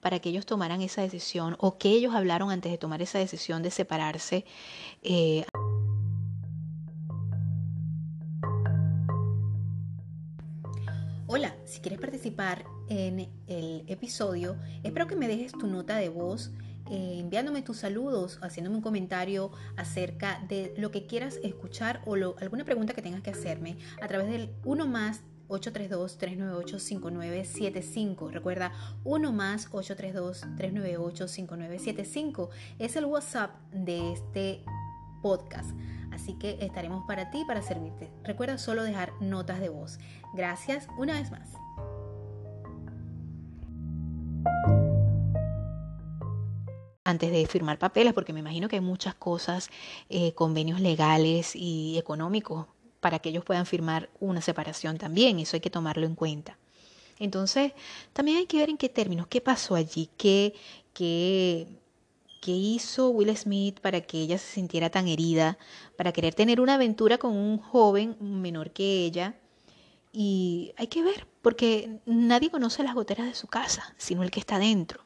para 0.00 0.18
que 0.18 0.30
ellos 0.30 0.46
tomaran 0.46 0.82
esa 0.82 1.00
decisión 1.00 1.54
o 1.60 1.78
qué 1.78 1.90
ellos 1.90 2.12
hablaron 2.12 2.50
antes 2.50 2.72
de 2.72 2.76
tomar 2.76 3.00
esa 3.02 3.20
decisión 3.20 3.62
de 3.62 3.70
separarse? 3.70 4.44
Eh... 5.04 5.44
Hola, 11.28 11.54
si 11.64 11.78
quieres 11.78 12.00
participar 12.00 12.64
en 12.88 13.28
el 13.46 13.84
episodio, 13.86 14.56
espero 14.82 15.06
que 15.06 15.14
me 15.14 15.28
dejes 15.28 15.52
tu 15.52 15.68
nota 15.68 15.94
de 15.98 16.08
voz 16.08 16.50
eh, 16.92 17.20
enviándome 17.20 17.62
tus 17.62 17.78
saludos, 17.78 18.38
haciéndome 18.42 18.76
un 18.76 18.82
comentario 18.82 19.50
acerca 19.76 20.44
de 20.46 20.74
lo 20.76 20.90
que 20.90 21.06
quieras 21.06 21.40
escuchar 21.42 22.02
o 22.04 22.16
alguna 22.38 22.66
pregunta 22.66 22.92
que 22.92 23.00
tengas 23.00 23.22
que 23.22 23.30
hacerme 23.30 23.78
a 24.02 24.08
través 24.08 24.28
del 24.28 24.50
1 24.64 24.86
más 24.86 25.22
832-398-5975. 25.48 28.30
Recuerda, 28.30 28.72
1 29.04 29.32
más 29.32 29.70
832-398-5975 29.70 32.50
es 32.78 32.94
el 32.96 33.06
WhatsApp 33.06 33.54
de 33.72 34.12
este 34.12 34.62
podcast. 35.22 35.70
Así 36.10 36.34
que 36.34 36.58
estaremos 36.60 37.06
para 37.06 37.30
ti, 37.30 37.42
para 37.46 37.62
servirte. 37.62 38.10
Recuerda 38.22 38.58
solo 38.58 38.82
dejar 38.82 39.14
notas 39.22 39.60
de 39.60 39.70
voz. 39.70 39.98
Gracias 40.34 40.88
una 40.98 41.14
vez 41.14 41.30
más. 41.30 41.61
Antes 47.04 47.32
de 47.32 47.46
firmar 47.46 47.78
papeles, 47.78 48.12
porque 48.12 48.32
me 48.32 48.40
imagino 48.40 48.68
que 48.68 48.76
hay 48.76 48.82
muchas 48.82 49.14
cosas, 49.14 49.70
eh, 50.08 50.32
convenios 50.34 50.80
legales 50.80 51.56
y 51.56 51.98
económicos 51.98 52.66
para 53.00 53.18
que 53.18 53.30
ellos 53.30 53.44
puedan 53.44 53.66
firmar 53.66 54.10
una 54.20 54.40
separación 54.40 54.98
también. 54.98 55.38
Eso 55.38 55.56
hay 55.56 55.60
que 55.60 55.70
tomarlo 55.70 56.06
en 56.06 56.14
cuenta. 56.14 56.58
Entonces, 57.18 57.72
también 58.12 58.38
hay 58.38 58.46
que 58.46 58.58
ver 58.58 58.70
en 58.70 58.76
qué 58.76 58.88
términos, 58.88 59.26
qué 59.26 59.40
pasó 59.40 59.74
allí, 59.74 60.08
qué, 60.16 60.54
qué, 60.92 61.66
qué 62.40 62.52
hizo 62.52 63.10
Will 63.10 63.36
Smith 63.36 63.80
para 63.80 64.00
que 64.00 64.18
ella 64.20 64.38
se 64.38 64.54
sintiera 64.54 64.90
tan 64.90 65.08
herida, 65.08 65.58
para 65.96 66.12
querer 66.12 66.34
tener 66.34 66.60
una 66.60 66.74
aventura 66.74 67.18
con 67.18 67.32
un 67.36 67.58
joven 67.58 68.16
menor 68.20 68.70
que 68.70 69.04
ella. 69.04 69.36
Y 70.12 70.72
hay 70.76 70.88
que 70.88 71.02
ver, 71.02 71.26
porque 71.42 72.00
nadie 72.06 72.50
conoce 72.50 72.82
las 72.82 72.94
goteras 72.94 73.26
de 73.26 73.34
su 73.34 73.46
casa, 73.46 73.94
sino 73.98 74.22
el 74.22 74.30
que 74.30 74.40
está 74.40 74.58
dentro. 74.58 75.04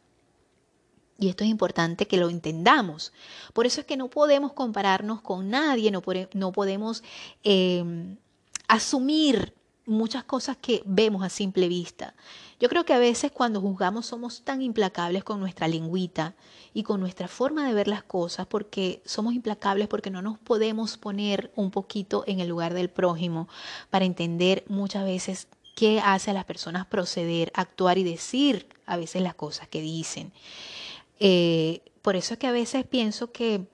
Y 1.19 1.29
esto 1.29 1.45
es 1.45 1.51
importante 1.51 2.07
que 2.07 2.19
lo 2.19 2.29
entendamos. 2.29 3.13
Por 3.53 3.67
eso 3.67 3.81
es 3.81 3.87
que 3.87 3.97
no 3.97 4.09
podemos 4.09 4.53
compararnos 4.53 5.23
con 5.23 5.49
nadie, 5.49 5.91
no, 5.91 6.03
no 6.35 6.53
podemos 6.53 7.03
em, 7.43 8.17
asumir 8.69 9.55
muchas 9.87 10.25
cosas 10.25 10.57
que 10.57 10.83
vemos 10.85 11.23
a 11.23 11.29
simple 11.29 11.69
vista. 11.69 12.15
Yo 12.59 12.69
creo 12.69 12.85
que 12.85 12.93
a 12.93 12.99
veces 12.99 13.31
cuando 13.31 13.61
juzgamos 13.61 14.07
somos 14.07 14.43
tan 14.43 14.61
implacables 14.61 15.23
con 15.23 15.41
nuestra 15.41 15.69
lengüita 15.69 16.35
y 16.75 16.83
con 16.83 17.01
nuestra 17.01 17.29
forma 17.29 17.67
de 17.67 17.75
ver 17.75 17.87
las 17.87 18.03
cosas 18.03 18.47
porque 18.47 19.01
somos 19.05 19.35
implacables 19.35 19.89
porque 19.89 20.11
no 20.11 20.23
nos 20.23 20.39
podemos 20.39 20.97
poner 20.99 21.53
un 21.55 21.71
poquito 21.71 22.25
en 22.27 22.41
el 22.41 22.49
lugar 22.49 22.75
del 22.75 22.91
prójimo 22.91 23.49
para 23.89 24.05
entender 24.05 24.65
muchas 24.69 25.05
veces 25.05 25.49
qué 25.77 26.01
hace 26.01 26.33
a 26.33 26.35
las 26.35 26.47
personas 26.47 26.87
proceder, 26.87 27.53
actuar 27.55 27.99
y 27.99 28.05
decir 28.05 28.67
a 28.87 28.97
veces 28.97 29.23
las 29.23 29.35
cosas 29.35 29.69
que 29.69 29.81
dicen. 29.81 30.33
Eh, 31.19 31.83
por 32.03 32.17
eso 32.17 32.35
es 32.35 32.39
que 32.39 32.47
a 32.47 32.53
veces 32.53 32.85
pienso 32.85 33.33
que 33.33 33.67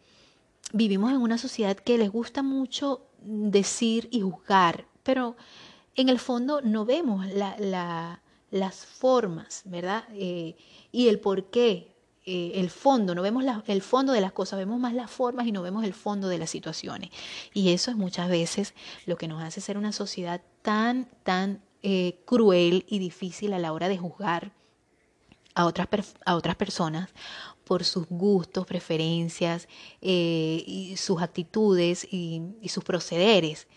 vivimos 0.73 1.13
en 1.13 1.19
una 1.19 1.39
sociedad 1.39 1.77
que 1.77 1.99
les 1.99 2.11
gusta 2.11 2.43
mucho 2.43 3.07
decir 3.21 4.09
y 4.11 4.21
juzgar, 4.21 4.87
pero 5.03 5.37
en 5.95 6.09
el 6.09 6.19
fondo 6.19 6.61
no 6.63 6.85
vemos 6.85 7.27
las 8.51 8.87
formas, 8.87 9.63
¿verdad? 9.67 10.05
Eh, 10.15 10.57
y 10.91 11.09
el 11.09 11.21
por 11.21 11.51
qué 11.51 11.93
eh, 12.25 12.53
el 12.55 12.71
fondo, 12.71 13.17
no 13.17 13.23
vemos 13.23 13.45
el 13.67 13.83
fondo 13.83 14.13
de 14.13 14.21
las 14.21 14.33
cosas, 14.33 14.59
vemos 14.59 14.79
más 14.79 14.95
las 14.95 15.11
formas 15.11 15.47
y 15.47 15.53
no 15.53 15.63
vemos 15.63 15.85
el 15.85 15.93
fondo 15.93 16.29
de 16.29 16.39
las 16.39 16.51
situaciones. 16.51 17.11
Y 17.53 17.71
eso 17.71 17.91
es 17.91 17.97
muchas 17.97 18.29
veces 18.29 18.75
lo 19.07 19.17
que 19.17 19.29
nos 19.29 19.43
hace 19.43 19.61
ser 19.61 19.77
una 19.77 19.93
sociedad 19.93 20.41
tan, 20.63 21.09
tan 21.25 21.63
eh, 21.83 22.21
cruel 22.25 22.87
y 22.89 23.01
difícil 23.01 23.53
a 23.53 23.59
la 23.59 23.73
hora 23.73 23.89
de 23.89 23.99
juzgar 23.99 24.53
a 25.55 25.67
otras, 25.67 25.89
a 26.25 26.37
otras 26.37 26.57
personas 26.57 27.11
por 27.65 27.85
sus 27.85 28.07
gustos, 28.09 28.67
preferencias 28.67 29.69
eh, 30.01 30.63
y 30.67 30.97
sus 30.97 31.23
actitudes 31.23 32.07
y, 32.11 32.43
sus 32.69 32.85
procederes. 32.85 33.69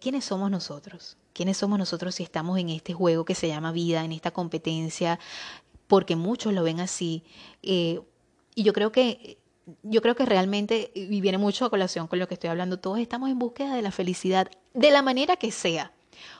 ¿Quiénes 0.00 0.24
somos 0.24 0.50
nosotros? 0.50 1.18
¿Quiénes 1.34 1.58
somos 1.58 1.78
nosotros 1.78 2.14
si 2.14 2.22
estamos 2.22 2.58
en 2.58 2.70
este 2.70 2.94
juego 2.94 3.26
que 3.26 3.34
se 3.34 3.48
llama 3.48 3.72
vida, 3.72 4.04
en 4.04 4.12
esta 4.12 4.30
competencia 4.30 5.18
porque 5.86 6.16
muchos 6.16 6.52
lo 6.52 6.62
ven 6.62 6.80
así. 6.80 7.22
Eh, 7.62 8.00
y 8.54 8.62
yo 8.62 8.72
creo 8.72 8.92
que 8.92 9.38
yo 9.82 10.00
creo 10.00 10.14
que 10.14 10.24
realmente, 10.24 10.92
y 10.94 11.20
viene 11.20 11.38
mucho 11.38 11.64
a 11.64 11.70
colación 11.70 12.06
con 12.06 12.20
lo 12.20 12.28
que 12.28 12.34
estoy 12.34 12.50
hablando, 12.50 12.78
todos 12.78 13.00
estamos 13.00 13.30
en 13.30 13.38
búsqueda 13.40 13.74
de 13.74 13.82
la 13.82 13.90
felicidad, 13.90 14.48
de 14.74 14.92
la 14.92 15.02
manera 15.02 15.36
que 15.36 15.50
sea. 15.50 15.92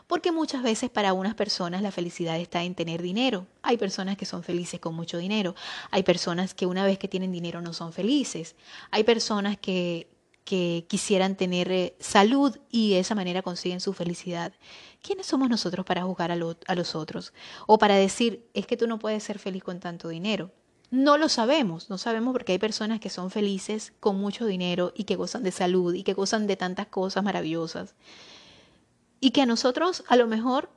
Porque 0.07 0.33
muchas 0.33 0.63
veces 0.63 0.91
para 0.91 1.13
unas 1.13 1.35
personas 1.35 1.83
la 1.83 1.91
felicidad 1.91 2.39
está 2.39 2.63
en 2.65 2.75
tener 2.75 3.03
dinero. 3.03 3.47
Hay 3.63 3.77
personas 3.77 4.17
que 4.17 4.27
son 4.27 4.43
felices 4.43 4.81
con 4.81 4.95
mucho 4.95 5.19
dinero. 5.19 5.55
Hay 5.91 6.03
personas 6.03 6.55
que 6.55 6.67
una 6.67 6.85
vez 6.85 6.99
que 6.99 7.09
tienen 7.09 7.33
dinero 7.33 7.61
no 7.61 7.73
son 7.73 7.93
felices. 7.93 8.57
Hay 8.91 9.05
personas 9.05 9.57
que, 9.59 10.09
que 10.47 10.87
quisieran 10.89 11.35
tener 11.35 11.71
eh, 11.73 11.97
salud 11.99 12.57
y 12.71 12.93
de 12.93 13.01
esa 13.01 13.17
manera 13.17 13.43
consiguen 13.43 13.81
su 13.81 13.93
felicidad. 13.93 14.53
¿Quiénes 15.03 15.27
somos 15.27 15.51
nosotros 15.51 15.85
para 15.85 16.05
juzgar 16.05 16.31
a, 16.31 16.37
los 16.37 16.95
otros? 16.95 17.35
O 17.67 17.79
para 17.79 17.97
decir, 17.97 18.49
es 18.55 18.67
que 18.67 18.77
tú 18.77 18.87
no 18.87 18.99
puedes 18.99 19.25
ser 19.25 19.39
feliz 19.41 19.63
con 19.63 19.81
tanto 19.81 20.09
dinero. 20.09 20.53
No 20.91 21.19
lo 21.19 21.29
sabemos, 21.29 21.91
no 21.91 21.99
sabemos 21.99 22.33
porque 22.33 22.53
hay 22.53 22.59
personas 22.59 23.01
que 23.01 23.11
son 23.11 23.33
felices 23.33 23.93
con 23.99 24.17
mucho 24.17 24.47
dinero 24.47 24.93
y 24.95 25.03
que 25.03 25.17
gozan 25.17 25.43
de 25.43 25.51
salud 25.51 25.95
y 25.95 26.05
que 26.05 26.15
gozan 26.15 26.47
de 26.47 26.57
tantas 26.57 26.87
cosas 26.87 27.25
maravillosas. 27.25 27.97
Y 29.21 29.31
que 29.31 29.43
a 29.43 29.47
nosotros 29.47 30.05
a 30.09 30.17
lo 30.17 30.27
mejor 30.27 30.69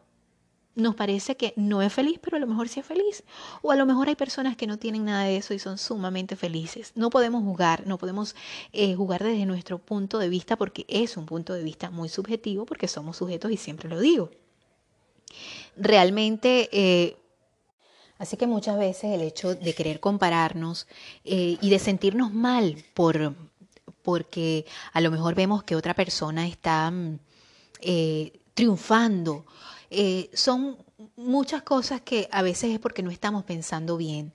nos 0.75 0.95
parece 0.95 1.35
que 1.35 1.53
no 1.55 1.81
es 1.81 1.91
feliz, 1.91 2.19
pero 2.21 2.37
a 2.37 2.39
lo 2.39 2.47
mejor 2.47 2.69
sí 2.69 2.79
es 2.79 2.85
feliz. 2.85 3.23
O 3.61 3.71
a 3.71 3.75
lo 3.75 3.85
mejor 3.85 4.07
hay 4.07 4.15
personas 4.15 4.55
que 4.55 4.67
no 4.67 4.77
tienen 4.77 5.05
nada 5.05 5.23
de 5.25 5.37
eso 5.37 5.53
y 5.53 5.59
son 5.59 5.77
sumamente 5.77 6.35
felices. 6.35 6.93
No 6.95 7.09
podemos 7.09 7.43
jugar, 7.43 7.85
no 7.85 7.97
podemos 7.97 8.35
eh, 8.71 8.95
jugar 8.95 9.23
desde 9.23 9.45
nuestro 9.45 9.77
punto 9.77 10.19
de 10.19 10.29
vista 10.29 10.55
porque 10.55 10.85
es 10.87 11.17
un 11.17 11.25
punto 11.25 11.53
de 11.53 11.63
vista 11.63 11.89
muy 11.89 12.09
subjetivo 12.09 12.65
porque 12.65 12.87
somos 12.87 13.17
sujetos 13.17 13.51
y 13.51 13.57
siempre 13.57 13.89
lo 13.89 13.99
digo. 13.99 14.31
Realmente... 15.75 16.69
Eh, 16.71 17.15
Así 18.19 18.35
que 18.35 18.47
muchas 18.47 18.77
veces 18.77 19.13
el 19.13 19.21
hecho 19.21 19.55
de 19.55 19.73
querer 19.73 20.01
compararnos 20.01 20.87
eh, 21.23 21.57
y 21.61 21.69
de 21.69 21.79
sentirnos 21.79 22.33
mal 22.33 22.75
por, 22.93 23.33
porque 24.01 24.65
a 24.91 24.99
lo 24.99 25.09
mejor 25.09 25.35
vemos 25.35 25.63
que 25.63 25.77
otra 25.77 25.93
persona 25.93 26.45
está 26.45 26.91
mm, 27.83 28.37
triunfando 28.53 29.45
eh, 29.89 30.29
son 30.33 30.77
muchas 31.15 31.61
cosas 31.63 32.01
que 32.01 32.27
a 32.31 32.41
veces 32.41 32.71
es 32.71 32.79
porque 32.79 33.03
no 33.03 33.11
estamos 33.11 33.43
pensando 33.43 33.97
bien. 33.97 34.33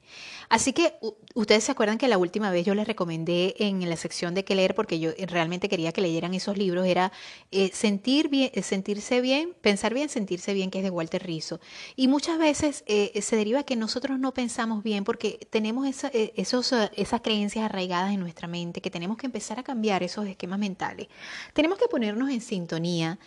Así 0.48 0.72
que 0.72 0.94
ustedes 1.34 1.64
se 1.64 1.72
acuerdan 1.72 1.98
que 1.98 2.08
la 2.08 2.18
última 2.18 2.50
vez 2.50 2.64
yo 2.64 2.74
les 2.74 2.86
recomendé 2.86 3.54
en 3.58 3.88
la 3.88 3.96
sección 3.96 4.34
de 4.34 4.44
qué 4.44 4.54
leer, 4.54 4.74
porque 4.74 4.98
yo 4.98 5.10
realmente 5.26 5.68
quería 5.68 5.92
que 5.92 6.00
leyeran 6.00 6.34
esos 6.34 6.56
libros, 6.56 6.86
era 6.86 7.12
eh, 7.50 7.70
sentir 7.72 8.28
bien, 8.28 8.50
eh, 8.54 8.62
sentirse 8.62 9.20
bien, 9.20 9.54
pensar 9.60 9.94
bien, 9.94 10.08
sentirse 10.08 10.54
bien, 10.54 10.70
que 10.70 10.78
es 10.78 10.84
de 10.84 10.90
Walter 10.90 11.22
Rizzo. 11.22 11.60
Y 11.96 12.08
muchas 12.08 12.38
veces 12.38 12.84
se 12.86 13.36
deriva 13.36 13.62
que 13.64 13.76
nosotros 13.76 14.18
no 14.18 14.32
pensamos 14.34 14.82
bien 14.82 15.04
porque 15.04 15.46
tenemos 15.50 15.86
esos, 15.86 16.72
esas 16.96 17.20
creencias 17.20 17.64
arraigadas 17.64 18.12
en 18.12 18.20
nuestra 18.20 18.48
mente, 18.48 18.80
que 18.80 18.90
tenemos 18.90 19.16
que 19.16 19.26
empezar 19.26 19.58
a 19.58 19.62
cambiar 19.62 20.02
esos 20.02 20.26
esquemas 20.26 20.58
mentales. 20.58 21.08
Tenemos 21.52 21.78
que 21.78 21.88
ponernos 21.88 22.30
en 22.30 22.40
sintonía 22.40 23.18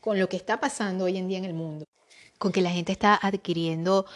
con 0.00 0.18
lo 0.18 0.28
que 0.28 0.36
está 0.36 0.60
pasando 0.60 1.04
hoy 1.04 1.16
en 1.16 1.28
día 1.28 1.38
en 1.38 1.44
el 1.44 1.54
mundo, 1.54 1.84
con 2.38 2.52
que 2.52 2.62
la 2.62 2.70
gente 2.70 2.92
está 2.92 3.18
adquiriendo 3.20 4.06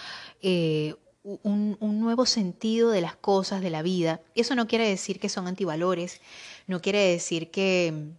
eh, 0.41 0.95
un, 1.25 1.77
nuevo 2.01 2.27
sentido 2.27 2.91
de 2.91 3.01
las 3.01 3.17
cosas, 3.17 3.61
de 3.61 3.71
la 3.71 3.83
vida. 3.83 4.21
Eso 4.35 4.55
no 4.55 4.67
quiere 4.67 4.89
decir 4.89 5.21
que 5.21 5.29
son 5.29 5.47
antivalores, 5.47 6.21
no 6.67 6.81
quiere 6.81 7.01
decir 7.01 7.51
que, 7.51 8.13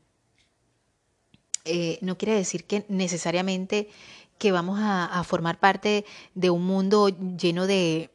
eh, 1.66 1.98
no 2.02 2.18
quiere 2.18 2.36
decir 2.36 2.66
que 2.66 2.86
necesariamente 2.88 3.90
que 4.38 4.52
vamos 4.52 4.80
a, 4.82 5.24
formar 5.24 5.60
parte 5.60 6.06
de 6.36 6.50
un 6.50 6.66
mundo 6.66 7.10
lleno 7.10 7.66
de, 7.68 8.10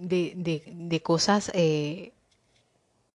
de, 0.00 1.00
cosas 1.02 1.50
eh, 1.54 2.13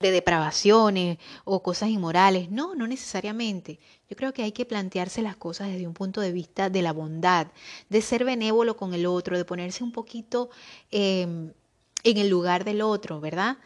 de 0.01 0.11
depravaciones 0.11 1.19
o 1.45 1.63
cosas 1.63 1.89
inmorales. 1.89 2.51
No, 2.51 2.75
no 2.75 2.87
necesariamente. 2.87 3.79
Yo 4.09 4.17
creo 4.17 4.33
que 4.33 4.43
hay 4.43 4.53
que 4.53 4.67
plantearse 4.67 5.23
las 5.23 5.37
cosas 5.37 5.69
desde 5.69 5.87
un 5.87 5.95
punto 5.95 6.21
de 6.21 6.33
vista 6.33 6.71
de 6.71 6.83
la 6.83 6.93
bondad, 6.93 7.49
de 7.89 8.03
ser 8.03 8.25
benévolo 8.25 8.77
con 8.77 8.95
el 8.95 9.07
otro, 9.07 9.37
de 9.37 9.45
ponerse 9.45 9.83
un 9.85 9.93
poquito 9.93 10.51
em, 10.91 11.53
en 12.05 12.17
el 12.19 12.29
lugar 12.29 12.65
del 12.65 12.83
otro, 12.83 13.21
¿verdad? 13.21 13.59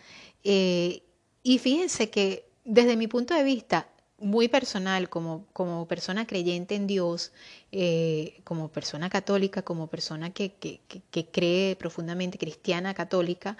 Eh, 0.45 1.03
y 1.43 1.59
fíjense 1.59 2.11
que 2.11 2.49
desde 2.65 2.97
mi 2.97 3.09
punto 3.09 3.35
de 3.35 3.43
vista, 3.43 3.89
muy 4.19 4.49
personal, 4.49 5.09
como, 5.09 5.47
como 5.53 5.89
persona 5.89 6.27
creyente 6.27 6.75
en 6.75 6.87
Dios, 6.87 7.33
eh, 7.73 8.41
como 8.45 8.69
persona 8.69 9.09
católica, 9.09 9.63
como 9.63 9.87
persona 9.89 10.31
que, 10.31 10.53
que, 10.53 10.81
que 11.11 11.27
cree 11.27 11.75
profundamente 11.77 12.37
cristiana 12.39 12.93
católica, 12.93 13.57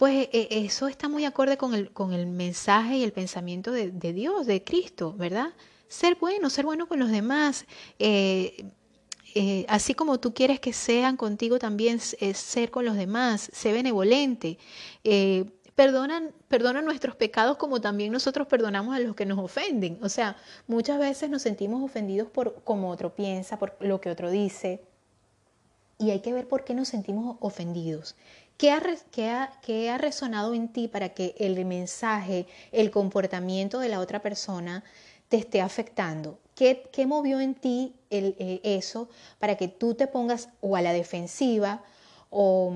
pues 0.00 0.30
e, 0.32 0.48
eso 0.64 0.88
está 0.88 1.10
muy 1.10 1.26
acorde 1.26 1.58
con 1.58 1.74
el, 1.74 1.90
con 1.90 2.14
el 2.14 2.24
mensaje 2.26 2.96
y 2.96 3.04
el 3.04 3.12
pensamiento 3.12 3.70
de, 3.70 3.90
Dios, 4.14 4.46
de 4.46 4.64
Cristo, 4.64 5.12
¿verdad? 5.12 5.50
Ser 5.88 6.16
bueno, 6.18 6.48
ser 6.48 6.64
bueno 6.64 6.88
con 6.88 6.98
los 6.98 7.10
demás. 7.10 7.66
Eh, 7.98 8.64
eh, 9.34 9.66
así 9.68 9.92
como 9.92 10.18
tú 10.18 10.32
quieres 10.32 10.58
que 10.58 10.72
sean 10.72 11.18
contigo, 11.18 11.58
también 11.58 12.00
es 12.18 12.38
ser 12.38 12.70
con 12.70 12.86
los 12.86 12.96
demás, 12.96 13.50
ser 13.52 13.74
benevolente. 13.74 14.56
Eh, 15.04 15.44
perdonan, 15.74 16.32
perdona 16.48 16.80
nuestros 16.80 17.14
pecados 17.14 17.58
como 17.58 17.82
también 17.82 18.10
nosotros 18.10 18.46
perdonamos 18.46 18.96
a 18.96 19.00
los 19.00 19.14
que 19.14 19.26
nos 19.26 19.38
ofenden. 19.38 19.98
O 20.00 20.08
sea, 20.08 20.34
muchas 20.66 20.98
veces 20.98 21.28
nos 21.28 21.42
sentimos 21.42 21.82
ofendidos 21.82 22.30
por 22.30 22.62
como 22.64 22.88
otro 22.88 23.14
piensa, 23.14 23.58
por 23.58 23.76
lo 23.80 24.00
que 24.00 24.08
otro 24.08 24.30
dice. 24.30 24.80
Y 25.98 26.10
hay 26.10 26.20
que 26.20 26.32
ver 26.32 26.48
por 26.48 26.64
qué 26.64 26.72
nos 26.72 26.88
sentimos 26.88 27.36
ofendidos. 27.40 28.16
¿Qué 28.60 28.70
ha, 28.72 29.96
resonado 29.96 30.52
en 30.52 30.68
ti 30.68 30.86
para 30.86 31.14
que 31.14 31.34
el 31.38 31.64
mensaje, 31.64 32.46
el 32.72 32.90
comportamiento 32.90 33.78
de 33.78 33.88
la 33.88 34.00
otra 34.00 34.20
persona 34.20 34.84
te 35.30 35.38
esté 35.38 35.62
afectando? 35.62 36.38
¿Qué, 36.54 37.06
movió 37.06 37.40
en 37.40 37.54
ti 37.54 37.94
eh, 38.10 38.60
eso 38.62 39.08
para 39.38 39.56
que 39.56 39.68
tú 39.68 39.94
te 39.94 40.06
pongas 40.08 40.50
o 40.60 40.76
a 40.76 40.82
la 40.82 40.92
defensiva 40.92 41.82
o, 42.32 42.72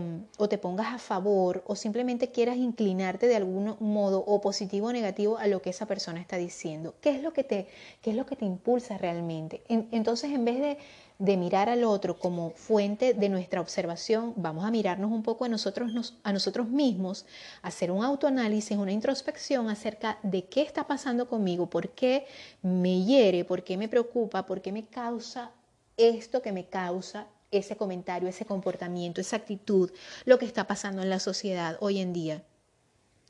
te 0.50 0.58
pongas 0.58 0.92
a 0.92 0.98
favor 0.98 1.62
o 1.66 1.76
simplemente 1.76 2.32
quieras 2.32 2.56
inclinarte 2.56 3.28
de 3.28 3.36
algún 3.36 3.76
modo 3.78 4.18
o 4.26 4.40
positivo 4.40 4.88
o 4.88 4.92
negativo 4.92 5.38
a 5.38 5.46
lo 5.46 5.62
que 5.62 5.70
esa 5.70 5.86
persona 5.86 6.20
está 6.20 6.36
diciendo. 6.36 6.94
¿Qué 7.00 7.10
es 7.10 7.22
lo 7.22 7.32
que 7.32 7.44
te, 7.44 7.68
qué 8.02 8.10
es 8.10 8.16
lo 8.16 8.26
que 8.26 8.36
te 8.36 8.44
impulsa 8.44 8.98
realmente? 8.98 9.62
entonces, 9.68 10.32
en 10.32 10.44
vez 10.44 10.58
de, 10.60 10.78
de, 11.20 11.36
mirar 11.36 11.68
al 11.68 11.84
otro 11.84 12.18
como 12.18 12.50
fuente 12.50 13.14
de 13.14 13.28
nuestra 13.28 13.60
observación, 13.60 14.34
vamos 14.36 14.64
a 14.64 14.72
mirarnos 14.72 15.12
un 15.12 15.22
poco 15.22 15.44
a 15.44 15.48
nosotros, 15.48 16.14
a 16.24 16.32
nosotros 16.32 16.68
mismos, 16.68 17.24
hacer 17.62 17.92
un 17.92 18.04
autoanálisis, 18.04 18.76
una 18.76 18.92
introspección 18.92 19.70
acerca 19.70 20.18
de 20.24 20.46
qué 20.46 20.62
está 20.62 20.86
pasando 20.86 21.28
conmigo, 21.28 21.70
por 21.70 21.90
qué 21.90 22.26
me 22.62 23.04
hiere, 23.04 23.44
por 23.44 23.62
qué 23.62 23.76
me 23.76 23.88
preocupa, 23.88 24.46
por 24.46 24.60
qué 24.60 24.72
me 24.72 24.84
causa 24.84 25.52
esto 25.96 26.42
que 26.42 26.50
me 26.50 26.66
causa 26.66 27.28
ese 27.58 27.76
comentario, 27.76 28.28
ese 28.28 28.44
comportamiento, 28.44 29.20
esa 29.20 29.36
actitud, 29.36 29.90
lo 30.24 30.38
que 30.38 30.46
está 30.46 30.66
pasando 30.66 31.02
en 31.02 31.10
la 31.10 31.20
sociedad 31.20 31.76
hoy 31.80 32.00
en 32.00 32.12
día, 32.12 32.42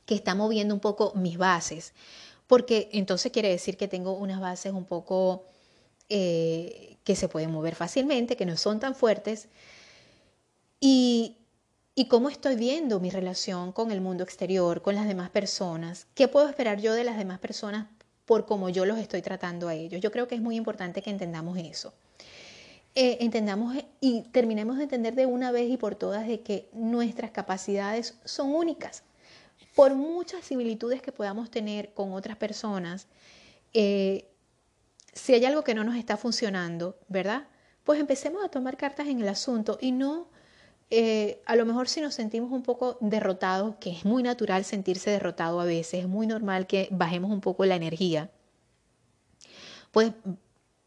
que 0.07 0.15
está 0.15 0.35
moviendo 0.35 0.75
un 0.75 0.81
poco 0.81 1.13
mis 1.15 1.39
bases, 1.39 1.93
porque 2.47 2.89
entonces 2.93 3.33
quiere 3.33 3.49
decir 3.49 3.77
que 3.77 3.89
tengo 3.89 4.13
unas 4.13 4.41
bases 4.41 4.73
un 4.73 4.85
poco 4.85 5.45
eh, 6.09 6.97
que 7.05 7.17
se 7.17 7.29
pueden 7.29 7.51
mover 7.51 7.75
fácilmente, 7.75 8.37
que 8.37 8.47
no 8.47 8.57
son 8.57 8.81
tan 8.81 8.95
fuertes, 8.95 9.49
y, 10.81 11.39
y 11.95 12.09
cómo 12.09 12.29
estoy 12.29 12.57
viendo 12.57 13.01
mi 13.01 13.11
relación 13.11 13.73
con 13.73 13.91
el 13.91 14.01
mundo 14.01 14.25
exterior, 14.25 14.83
con 14.83 14.95
las 14.95 15.07
demás 15.07 15.31
personas, 15.31 16.07
qué 16.15 16.29
puedo 16.29 16.49
esperar 16.49 16.81
yo 16.81 16.93
de 16.93 17.05
las 17.05 17.17
demás 17.17 17.39
personas 17.39 17.87
por 18.25 18.47
cómo 18.47 18.69
yo 18.69 18.87
los 18.87 18.99
estoy 18.99 19.23
tratando 19.23 19.69
a 19.69 19.75
ellos. 19.75 20.01
Yo 20.01 20.11
creo 20.11 20.29
que 20.29 20.35
es 20.35 20.41
muy 20.41 20.57
importante 20.57 21.03
que 21.03 21.11
entendamos 21.11 21.59
eso. 21.59 21.93
Eh, 22.97 23.19
entendamos 23.21 23.77
y 24.01 24.23
terminemos 24.31 24.77
de 24.77 24.85
entender 24.85 25.15
de 25.15 25.27
una 25.27 25.51
vez 25.51 25.69
y 25.69 25.77
por 25.77 25.97
todas 25.97 26.29
de 26.29 26.43
que 26.43 26.69
nuestras 26.73 27.33
capacidades 27.33 28.19
son 28.25 28.55
únicas. 28.55 29.03
Por 29.75 29.95
muchas 29.95 30.45
similitudes 30.45 31.03
que 31.03 31.11
podamos 31.11 31.51
tener 31.51 31.93
con 31.93 32.13
otras 32.13 32.37
personas, 32.37 33.09
eh, 33.73 34.29
si 35.13 35.35
hay 35.35 35.45
algo 35.45 35.65
que 35.65 35.75
no 35.75 35.83
nos 35.83 35.97
está 35.97 36.17
funcionando, 36.17 36.97
¿verdad? 37.09 37.49
Pues 37.83 37.99
empecemos 37.99 38.45
a 38.45 38.49
tomar 38.49 38.77
cartas 38.77 39.09
en 39.09 39.21
el 39.21 39.29
asunto 39.29 39.77
y 39.81 39.91
no, 39.91 40.29
eh, 40.91 41.43
a 41.47 41.57
lo 41.57 41.67
mejor 41.67 41.89
si 41.89 42.01
nos 42.01 42.15
sentimos 42.15 42.53
un 42.53 42.63
poco 42.63 42.97
derrotados, 43.01 43.75
que 43.77 43.91
es 43.91 44.05
muy 44.05 44.23
natural 44.23 44.65
sentirse 44.65 45.11
derrotado 45.11 45.61
a 45.61 45.65
veces, 45.65 46.03
es 46.03 46.09
muy 46.09 46.29
normal 46.29 46.69
que 46.69 46.89
bajemos 46.93 47.33
un 47.33 47.41
poco 47.41 47.65
la 47.65 47.75
energía, 47.75 48.31
pues 49.91 50.13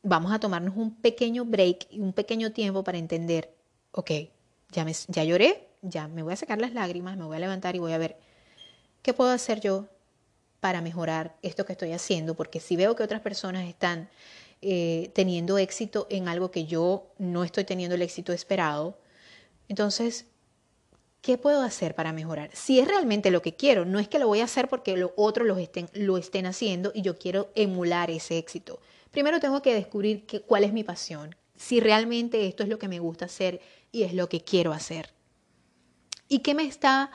vamos 0.04 0.32
a 0.32 0.40
tomarnos 0.40 0.76
un 0.76 0.96
pequeño 0.96 1.46
break 1.46 1.88
y 1.90 2.00
un 2.00 2.14
pequeño 2.14 2.52
tiempo 2.52 2.84
para 2.84 2.98
entender, 2.98 3.54
ok, 3.92 4.12
ya, 4.72 4.86
ya 5.08 5.24
lloré, 5.24 5.68
ya 5.82 6.08
me 6.08 6.24
voy 6.24 6.34
a 6.34 6.38
sacar 6.38 6.60
las 6.60 6.74
lágrimas, 6.74 7.18
me 7.18 7.26
voy 7.26 7.38
a 7.38 7.40
levantar 7.40 7.76
y 7.76 7.80
voy 7.80 7.94
a 7.94 7.98
ver 7.98 8.18
qué 9.02 9.14
puedo 9.14 9.32
hacer 9.32 9.60
yo 9.60 9.88
para 10.60 10.82
mejorar 10.82 11.36
esto 11.42 11.66
que 11.66 11.74
estoy 11.74 11.92
haciendo, 11.94 12.36
porque 12.36 12.60
si 12.60 12.76
veo 12.76 12.96
que 12.96 13.04
otras 13.04 13.22
personas 13.22 13.68
están 13.68 14.10
eh, 14.62 15.12
teniendo 15.14 15.58
éxito 15.58 16.08
en 16.10 16.28
algo 16.28 16.52
que 16.52 16.66
yo 16.66 17.08
no 17.18 17.44
estoy 17.44 17.64
teniendo 17.64 17.96
el 17.96 18.02
éxito 18.02 18.34
esperado, 18.34 18.98
entonces, 19.70 20.26
¿qué 21.22 21.38
puedo 21.38 21.62
hacer 21.62 21.94
para 21.94 22.14
mejorar? 22.14 22.50
Si 22.54 22.80
es 22.80 22.88
realmente 22.88 23.32
lo 23.32 23.42
que 23.42 23.56
quiero, 23.56 23.86
no 23.86 24.00
es 24.00 24.08
que 24.08 24.20
lo 24.20 24.28
voy 24.28 24.40
a 24.40 24.46
hacer 24.46 24.68
porque 24.68 24.98
los 24.98 25.12
otros 25.16 25.48
lo 25.48 25.58
estén, 25.58 25.90
lo 25.94 26.18
estén 26.18 26.46
haciendo 26.46 26.92
y 26.94 27.02
yo 27.02 27.18
quiero 27.18 27.50
emular 27.56 28.10
ese 28.10 28.38
éxito. 28.38 28.80
Primero 29.18 29.40
tengo 29.40 29.64
que 29.64 29.74
descubrir 29.74 30.28
cuál 30.46 30.64
es 30.64 30.74
mi 30.74 30.84
pasión, 30.84 31.36
si 31.56 31.80
realmente 31.80 32.46
esto 32.46 32.62
es 32.62 32.70
lo 32.70 32.78
que 32.78 32.88
me 32.88 33.00
gusta 33.00 33.26
hacer 33.26 33.62
y 33.92 34.04
es 34.04 34.14
lo 34.14 34.30
que 34.30 34.42
quiero 34.42 34.74
hacer. 34.74 35.10
¿Y 36.28 36.42
qué 36.42 36.54
me 36.54 36.66
está 36.66 37.10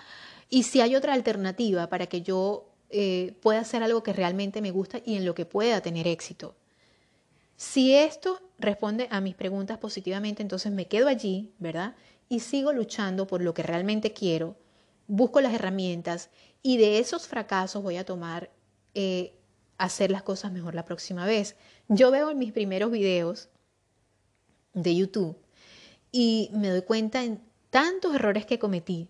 y 0.50 0.64
si 0.64 0.80
hay 0.80 0.96
otra 0.96 1.12
alternativa 1.12 1.88
para 1.88 2.08
que 2.08 2.22
yo 2.22 2.72
eh, 2.90 3.36
pueda 3.40 3.60
hacer 3.60 3.84
algo 3.84 4.02
que 4.02 4.12
realmente 4.12 4.60
me 4.60 4.72
gusta 4.72 5.00
y 5.06 5.14
en 5.14 5.24
lo 5.24 5.36
que 5.36 5.46
pueda 5.46 5.80
tener 5.80 6.08
éxito. 6.08 6.56
Si 7.54 7.94
esto 7.94 8.40
responde 8.58 9.06
a 9.12 9.20
mis 9.20 9.36
preguntas 9.36 9.78
positivamente, 9.78 10.42
entonces 10.42 10.72
me 10.72 10.88
quedo 10.88 11.06
allí, 11.06 11.52
¿verdad? 11.60 11.94
Y 12.28 12.40
sigo 12.40 12.72
luchando 12.72 13.28
por 13.28 13.42
lo 13.42 13.54
que 13.54 13.62
realmente 13.62 14.12
quiero, 14.12 14.56
busco 15.06 15.40
las 15.40 15.54
herramientas 15.54 16.30
y 16.64 16.78
de 16.78 16.98
esos 16.98 17.28
fracasos 17.28 17.80
voy 17.80 17.96
a 17.96 18.04
tomar 18.04 18.50
eh, 18.94 19.34
hacer 19.82 20.12
las 20.12 20.22
cosas 20.22 20.52
mejor 20.52 20.76
la 20.76 20.84
próxima 20.84 21.26
vez. 21.26 21.56
Yo 21.88 22.10
veo 22.10 22.30
en 22.30 22.38
mis 22.38 22.52
primeros 22.52 22.90
videos 22.90 23.48
de 24.72 24.94
YouTube 24.94 25.36
y 26.10 26.50
me 26.52 26.68
doy 26.68 26.82
cuenta 26.82 27.24
en 27.24 27.42
tantos 27.70 28.14
errores 28.14 28.46
que 28.46 28.58
cometí, 28.58 29.08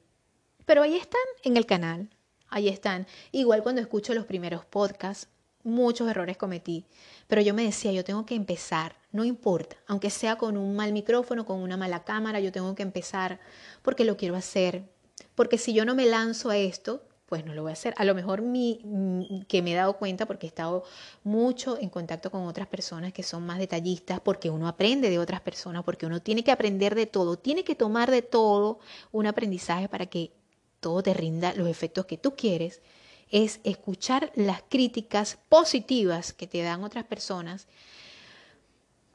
pero 0.64 0.82
ahí 0.82 0.96
están 0.96 1.20
en 1.42 1.56
el 1.56 1.66
canal, 1.66 2.08
ahí 2.48 2.68
están. 2.68 3.06
Igual 3.30 3.62
cuando 3.62 3.80
escucho 3.80 4.14
los 4.14 4.24
primeros 4.24 4.64
podcasts, 4.64 5.28
muchos 5.64 6.08
errores 6.08 6.36
cometí, 6.36 6.86
pero 7.28 7.40
yo 7.40 7.54
me 7.54 7.64
decía, 7.64 7.92
yo 7.92 8.04
tengo 8.04 8.26
que 8.26 8.34
empezar, 8.34 8.96
no 9.12 9.24
importa, 9.24 9.76
aunque 9.86 10.10
sea 10.10 10.36
con 10.36 10.56
un 10.56 10.74
mal 10.74 10.92
micrófono, 10.92 11.44
con 11.44 11.60
una 11.60 11.76
mala 11.76 12.04
cámara, 12.04 12.40
yo 12.40 12.52
tengo 12.52 12.74
que 12.74 12.82
empezar 12.82 13.38
porque 13.82 14.04
lo 14.04 14.16
quiero 14.16 14.34
hacer, 14.34 14.88
porque 15.34 15.58
si 15.58 15.72
yo 15.72 15.84
no 15.84 15.94
me 15.94 16.06
lanzo 16.06 16.50
a 16.50 16.56
esto, 16.56 17.04
pues 17.32 17.46
no 17.46 17.54
lo 17.54 17.62
voy 17.62 17.70
a 17.70 17.72
hacer. 17.72 17.94
A 17.96 18.04
lo 18.04 18.14
mejor 18.14 18.42
mi, 18.42 18.78
mm, 18.84 19.44
que 19.48 19.62
me 19.62 19.72
he 19.72 19.74
dado 19.74 19.96
cuenta 19.96 20.26
porque 20.26 20.46
he 20.46 20.48
estado 20.48 20.84
mucho 21.24 21.78
en 21.78 21.88
contacto 21.88 22.30
con 22.30 22.46
otras 22.46 22.66
personas 22.66 23.14
que 23.14 23.22
son 23.22 23.46
más 23.46 23.58
detallistas, 23.58 24.20
porque 24.20 24.50
uno 24.50 24.68
aprende 24.68 25.08
de 25.08 25.18
otras 25.18 25.40
personas, 25.40 25.82
porque 25.82 26.04
uno 26.04 26.20
tiene 26.20 26.44
que 26.44 26.50
aprender 26.52 26.94
de 26.94 27.06
todo, 27.06 27.38
tiene 27.38 27.64
que 27.64 27.74
tomar 27.74 28.10
de 28.10 28.20
todo 28.20 28.80
un 29.12 29.26
aprendizaje 29.26 29.88
para 29.88 30.04
que 30.04 30.30
todo 30.78 31.02
te 31.02 31.14
rinda 31.14 31.54
los 31.54 31.68
efectos 31.68 32.04
que 32.04 32.18
tú 32.18 32.36
quieres, 32.36 32.82
es 33.30 33.60
escuchar 33.64 34.30
las 34.34 34.62
críticas 34.68 35.38
positivas 35.48 36.34
que 36.34 36.46
te 36.46 36.60
dan 36.60 36.84
otras 36.84 37.06
personas 37.06 37.66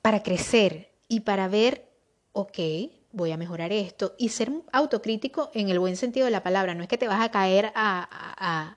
para 0.01 0.23
crecer 0.23 0.89
y 1.07 1.19
para 1.19 1.47
ver, 1.49 1.87
ok, 2.31 2.57
voy 3.17 3.31
a 3.31 3.37
mejorar 3.37 3.71
esto 3.73 4.15
y 4.17 4.29
ser 4.29 4.51
autocrítico 4.71 5.51
en 5.53 5.69
el 5.69 5.79
buen 5.79 5.97
sentido 5.97 6.25
de 6.25 6.31
la 6.31 6.43
palabra. 6.43 6.75
No 6.75 6.83
es 6.83 6.89
que 6.89 6.97
te 6.97 7.07
vas 7.07 7.21
a 7.21 7.31
caer 7.31 7.71
a, 7.75 8.75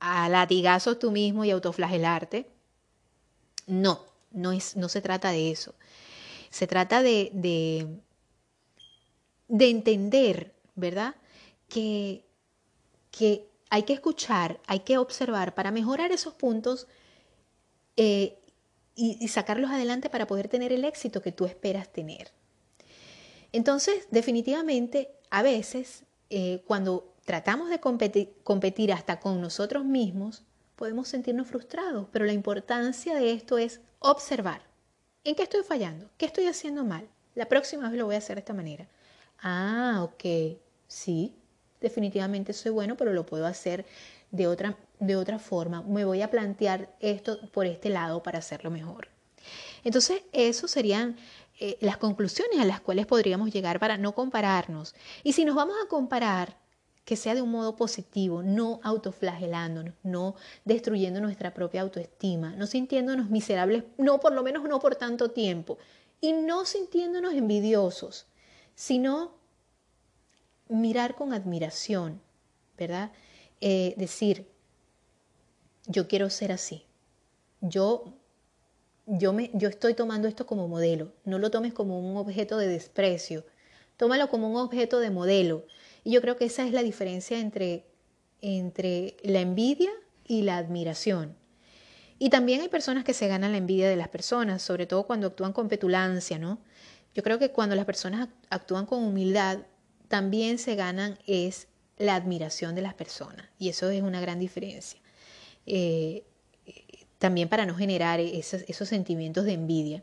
a, 0.00 0.28
latigazos 0.28 0.98
tú 0.98 1.10
mismo 1.10 1.44
y 1.44 1.50
autoflagelarte. 1.50 2.50
No, 3.66 4.04
no, 4.30 4.52
es, 4.52 4.76
no 4.76 4.88
se 4.88 5.00
trata 5.00 5.30
de 5.30 5.50
eso. 5.50 5.74
Se 6.50 6.66
trata 6.66 7.02
de, 7.02 7.30
de, 7.32 7.86
de 9.48 9.70
entender, 9.70 10.54
¿verdad? 10.74 11.14
que, 11.68 12.24
que 13.10 13.48
hay 13.70 13.82
que 13.82 13.92
escuchar, 13.92 14.60
hay 14.66 14.80
que 14.80 14.98
observar 14.98 15.54
para 15.54 15.70
mejorar 15.70 16.12
esos 16.12 16.34
puntos 16.34 16.86
eh, 17.96 18.38
y, 18.94 19.28
sacarlos 19.28 19.70
adelante 19.70 20.08
para 20.08 20.26
poder 20.26 20.48
tener 20.48 20.72
el 20.72 20.84
éxito 20.84 21.20
que 21.20 21.32
tú 21.32 21.44
esperas 21.44 21.92
tener. 21.92 22.32
Entonces, 23.56 24.06
definitivamente, 24.10 25.08
a 25.30 25.42
veces, 25.42 26.04
eh, 26.28 26.62
cuando 26.66 27.14
tratamos 27.24 27.70
de 27.70 27.80
competir, 27.80 28.92
hasta 28.92 29.18
con 29.18 29.40
nosotros 29.40 29.82
mismos, 29.82 30.44
podemos 30.76 31.08
sentirnos 31.08 31.48
frustrados, 31.48 32.06
pero 32.12 32.26
la 32.26 32.34
importancia 32.34 33.14
de 33.14 33.32
esto 33.32 33.56
es 33.56 33.80
observar. 33.98 34.60
¿En 35.24 35.34
qué 35.34 35.44
estoy 35.44 35.62
fallando? 35.62 36.10
¿Qué 36.18 36.26
estoy 36.26 36.48
haciendo 36.48 36.84
mal? 36.84 37.08
La 37.34 37.46
próxima 37.46 37.88
vez 37.88 37.98
lo 37.98 38.04
voy 38.04 38.16
a 38.16 38.18
hacer 38.18 38.36
de 38.36 38.40
esta 38.40 38.52
manera. 38.52 38.88
Ah, 39.40 40.02
ok, 40.02 40.58
sí, 40.86 41.34
definitivamente 41.80 42.52
soy 42.52 42.72
bueno, 42.72 42.98
pero 42.98 43.14
lo 43.14 43.24
puedo 43.24 43.46
hacer 43.46 43.86
de 44.32 44.48
otra, 44.48 44.76
de 45.00 45.16
otra 45.16 45.38
forma. 45.38 45.80
Me 45.80 46.04
voy 46.04 46.20
a 46.20 46.30
plantear 46.30 46.94
esto 47.00 47.40
por 47.52 47.64
este 47.64 47.88
lado 47.88 48.22
para 48.22 48.40
hacerlo 48.40 48.70
mejor. 48.70 49.08
Entonces, 49.82 50.22
eso 50.32 50.68
serían 50.68 51.16
eh, 51.58 51.78
las 51.80 51.96
conclusiones 51.96 52.60
a 52.60 52.64
las 52.64 52.80
cuales 52.80 53.06
podríamos 53.06 53.52
llegar 53.52 53.80
para 53.80 53.96
no 53.96 54.14
compararnos. 54.14 54.94
Y 55.22 55.32
si 55.32 55.44
nos 55.44 55.56
vamos 55.56 55.76
a 55.82 55.88
comparar, 55.88 56.58
que 57.06 57.16
sea 57.16 57.36
de 57.36 57.42
un 57.42 57.52
modo 57.52 57.76
positivo, 57.76 58.42
no 58.42 58.80
autoflagelándonos, 58.82 59.94
no 60.02 60.34
destruyendo 60.64 61.20
nuestra 61.20 61.54
propia 61.54 61.82
autoestima, 61.82 62.56
no 62.56 62.66
sintiéndonos 62.66 63.30
miserables, 63.30 63.84
no 63.96 64.18
por 64.18 64.32
lo 64.32 64.42
menos 64.42 64.64
no 64.64 64.80
por 64.80 64.96
tanto 64.96 65.30
tiempo, 65.30 65.78
y 66.20 66.32
no 66.32 66.64
sintiéndonos 66.64 67.34
envidiosos, 67.34 68.26
sino 68.74 69.36
mirar 70.68 71.14
con 71.14 71.32
admiración, 71.32 72.20
¿verdad? 72.76 73.12
Eh, 73.60 73.94
decir, 73.96 74.48
yo 75.86 76.08
quiero 76.08 76.28
ser 76.28 76.50
así. 76.50 76.84
Yo, 77.60 78.14
yo, 79.06 79.32
me, 79.32 79.50
yo 79.54 79.68
estoy 79.68 79.94
tomando 79.94 80.28
esto 80.28 80.46
como 80.46 80.68
modelo. 80.68 81.12
No 81.24 81.38
lo 81.38 81.50
tomes 81.50 81.72
como 81.72 81.98
un 81.98 82.16
objeto 82.16 82.58
de 82.58 82.68
desprecio. 82.68 83.44
Tómalo 83.96 84.28
como 84.28 84.50
un 84.50 84.56
objeto 84.56 85.00
de 85.00 85.10
modelo. 85.10 85.64
Y 86.04 86.12
yo 86.12 86.20
creo 86.20 86.36
que 86.36 86.46
esa 86.46 86.66
es 86.66 86.72
la 86.72 86.82
diferencia 86.82 87.38
entre, 87.38 87.86
entre 88.40 89.16
la 89.22 89.40
envidia 89.40 89.90
y 90.26 90.42
la 90.42 90.58
admiración. 90.58 91.36
Y 92.18 92.30
también 92.30 92.60
hay 92.60 92.68
personas 92.68 93.04
que 93.04 93.14
se 93.14 93.28
ganan 93.28 93.52
la 93.52 93.58
envidia 93.58 93.88
de 93.88 93.96
las 93.96 94.08
personas, 94.08 94.62
sobre 94.62 94.86
todo 94.86 95.06
cuando 95.06 95.28
actúan 95.28 95.52
con 95.52 95.68
petulancia, 95.68 96.38
¿no? 96.38 96.58
Yo 97.14 97.22
creo 97.22 97.38
que 97.38 97.50
cuando 97.50 97.74
las 97.74 97.84
personas 97.84 98.28
actúan 98.50 98.86
con 98.86 99.02
humildad, 99.02 99.60
también 100.08 100.58
se 100.58 100.76
ganan 100.76 101.18
es 101.26 101.68
la 101.98 102.14
admiración 102.14 102.74
de 102.74 102.82
las 102.82 102.94
personas 102.94 103.46
y 103.58 103.68
eso 103.68 103.90
es 103.90 104.02
una 104.02 104.20
gran 104.20 104.38
diferencia. 104.38 105.00
Eh, 105.66 106.24
también 107.18 107.48
para 107.48 107.66
no 107.66 107.74
generar 107.74 108.20
esos, 108.20 108.62
esos, 108.68 108.88
sentimientos 108.88 109.44
de 109.44 109.52
envidia. 109.52 110.02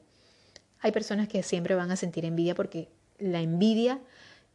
Hay 0.80 0.92
personas 0.92 1.28
que 1.28 1.44
siempre 1.44 1.76
van 1.76 1.92
a 1.92 1.96
sentir 1.96 2.26
envidia 2.26 2.56
porque 2.56 2.90
la 3.20 3.42
envidia 3.42 4.00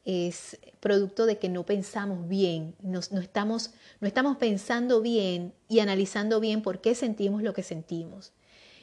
es 0.04 0.58
producto 0.80 1.26
de 1.26 1.38
que 1.38 1.48
no 1.48 1.64
pensamos 1.64 2.28
bien, 2.28 2.74
no, 2.80 3.00
estamos, 3.00 3.72
no 4.00 4.08
estamos 4.08 4.38
pensando 4.38 5.02
bien 5.02 5.52
y 5.68 5.80
analizando 5.80 6.40
bien 6.40 6.62
por 6.62 6.80
qué 6.80 6.94
sentimos 6.94 7.42
lo 7.42 7.52
que 7.52 7.62
sentimos. 7.62 8.32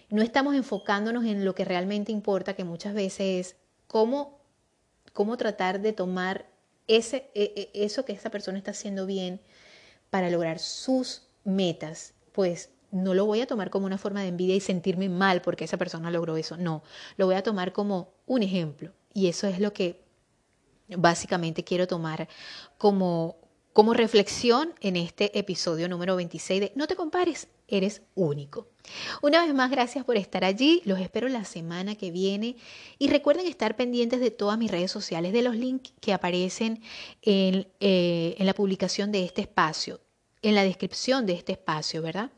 No 0.10 0.22
estamos 0.22 0.56
enfocándonos 0.56 1.26
en 1.26 1.43
lo 1.43 1.56
que 1.56 1.65
realmente 1.65 2.11
importa, 2.11 2.56
que 2.56 2.64
muchas 2.64 2.93
veces 2.93 3.19
es 3.22 3.56
cómo, 3.88 4.39
cómo 5.14 5.35
tratar 5.35 5.81
de 5.81 5.93
tomar 5.93 6.45
ese, 6.88 7.31
e, 7.34 7.72
e, 7.73 7.85
eso 7.85 8.06
que 8.06 8.14
esa 8.14 8.30
persona 8.30 8.60
está 8.60 8.72
haciendo 8.72 9.07
bien 9.07 9.41
para 10.11 10.30
lograr 10.30 10.60
sus 10.60 11.23
metas, 11.43 12.14
pues 12.34 12.69
no 12.95 13.13
lo 13.13 13.26
voy 13.26 13.41
a 13.41 13.47
tomar 13.47 13.69
como 13.69 13.85
una 13.85 13.97
forma 13.97 14.22
de 14.22 14.30
envidia 14.30 14.55
y 14.55 14.61
sentirme 14.61 15.09
mal 15.09 15.41
porque 15.41 15.65
esa 15.65 15.77
persona 15.77 16.09
logró 16.09 16.38
eso. 16.38 16.55
No, 16.55 16.81
lo 17.17 17.26
voy 17.26 17.35
a 17.35 17.43
tomar 17.43 17.73
como 17.73 18.13
un 18.26 18.41
ejemplo. 18.41 18.93
Y 19.13 19.27
eso 19.27 19.47
es 19.47 19.59
lo 19.59 19.73
que 19.73 20.01
básicamente 20.88 21.63
quiero 21.65 21.88
tomar 21.88 22.30
como, 22.77 23.38
como 23.73 23.93
reflexión 23.93 24.73
en 24.80 24.95
este 24.95 25.38
episodio 25.38 25.89
número 25.89 26.15
26 26.15 26.61
de 26.61 26.72
No 26.76 26.88
te 26.88 26.95
compares, 26.95 27.49
eres 27.67 28.01
único. 28.15 28.69
Una 29.22 29.43
vez 29.43 29.53
más, 29.53 29.72
gracias 29.72 30.05
por 30.05 30.15
estar 30.15 30.45
allí. 30.45 30.81
Los 30.85 30.99
espero 30.99 31.27
la 31.27 31.43
semana 31.43 31.95
que 31.95 32.11
viene. 32.11 32.55
Y 32.97 33.09
recuerden 33.09 33.45
estar 33.45 33.76
pendientes 33.76 34.22
de 34.22 34.31
todas 34.31 34.57
mis 34.57 34.72
redes 34.72 34.91
sociales, 34.91 35.34
de 35.34 35.41
los 35.41 35.57
links 35.57 35.91
que 35.99 36.13
aparecen 36.13 36.81
en, 37.23 37.67
eh, 37.81 38.35
en 38.38 38.45
la 38.45 38.53
publicación 38.53 39.11
de 39.11 39.26
este 39.26 39.41
espacio, 39.41 39.99
en 40.41 40.55
la 40.55 40.63
descripción 40.63 41.26
de 41.26 41.34
este 41.34 41.51
espacio, 41.53 42.01
¿verdad? 42.01 42.31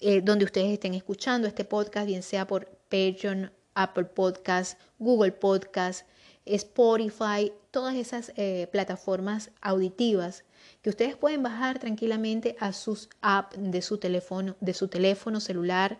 Eh, 0.00 0.20
donde 0.22 0.44
ustedes 0.44 0.72
estén 0.72 0.94
escuchando 0.94 1.46
este 1.46 1.64
podcast, 1.64 2.06
bien 2.06 2.22
sea 2.22 2.46
por 2.46 2.66
Patreon, 2.88 3.50
Apple 3.74 4.04
Podcast, 4.04 4.78
Google 4.98 5.32
Podcast, 5.32 6.06
Spotify, 6.44 7.52
todas 7.70 7.94
esas 7.94 8.32
eh, 8.36 8.68
plataformas 8.70 9.50
auditivas 9.60 10.44
que 10.82 10.90
ustedes 10.90 11.16
pueden 11.16 11.42
bajar 11.42 11.78
tranquilamente 11.78 12.56
a 12.60 12.72
sus 12.72 13.08
apps 13.20 13.56
de 13.58 13.82
su 13.82 13.98
teléfono, 13.98 14.56
de 14.60 14.74
su 14.74 14.88
teléfono 14.88 15.40
celular 15.40 15.98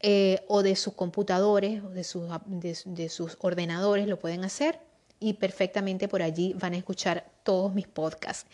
eh, 0.00 0.44
o 0.48 0.62
de 0.62 0.76
sus 0.76 0.94
computadores 0.94 1.82
o 1.82 1.90
de 1.90 2.04
sus, 2.04 2.24
de 2.46 3.08
sus 3.08 3.36
ordenadores, 3.40 4.06
lo 4.08 4.18
pueden 4.18 4.44
hacer 4.44 4.78
y 5.18 5.34
perfectamente 5.34 6.08
por 6.08 6.22
allí 6.22 6.54
van 6.54 6.74
a 6.74 6.76
escuchar 6.76 7.30
todos 7.42 7.74
mis 7.74 7.86
podcasts. 7.86 8.46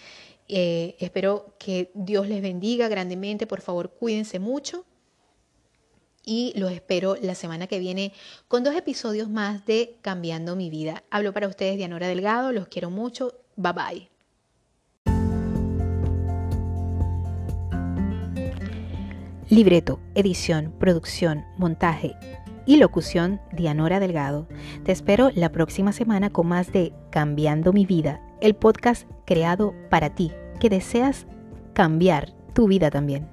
Eh, 0.48 0.96
espero 0.98 1.54
que 1.58 1.90
Dios 1.94 2.28
les 2.28 2.42
bendiga 2.42 2.88
grandemente. 2.88 3.46
Por 3.46 3.60
favor, 3.60 3.90
cuídense 3.90 4.38
mucho. 4.38 4.84
Y 6.24 6.52
los 6.56 6.70
espero 6.70 7.16
la 7.20 7.34
semana 7.34 7.66
que 7.66 7.80
viene 7.80 8.12
con 8.46 8.62
dos 8.62 8.76
episodios 8.76 9.28
más 9.28 9.66
de 9.66 9.96
Cambiando 10.02 10.54
mi 10.54 10.70
vida. 10.70 11.02
Hablo 11.10 11.32
para 11.32 11.48
ustedes, 11.48 11.76
Dianora 11.76 12.06
Delgado. 12.06 12.52
Los 12.52 12.68
quiero 12.68 12.90
mucho. 12.90 13.34
Bye 13.56 13.72
bye. 13.72 14.08
Libreto, 19.48 20.00
edición, 20.14 20.72
producción, 20.78 21.44
montaje 21.58 22.16
y 22.64 22.76
locución, 22.76 23.40
Dianora 23.52 24.00
Delgado. 24.00 24.46
Te 24.84 24.92
espero 24.92 25.30
la 25.34 25.52
próxima 25.52 25.92
semana 25.92 26.30
con 26.30 26.46
más 26.46 26.72
de 26.72 26.92
Cambiando 27.10 27.72
mi 27.72 27.84
vida, 27.84 28.20
el 28.42 28.54
podcast 28.54 29.08
creado 29.24 29.74
para 29.88 30.14
ti 30.14 30.32
que 30.60 30.68
deseas 30.68 31.26
cambiar 31.72 32.32
tu 32.54 32.66
vida 32.66 32.90
también. 32.90 33.31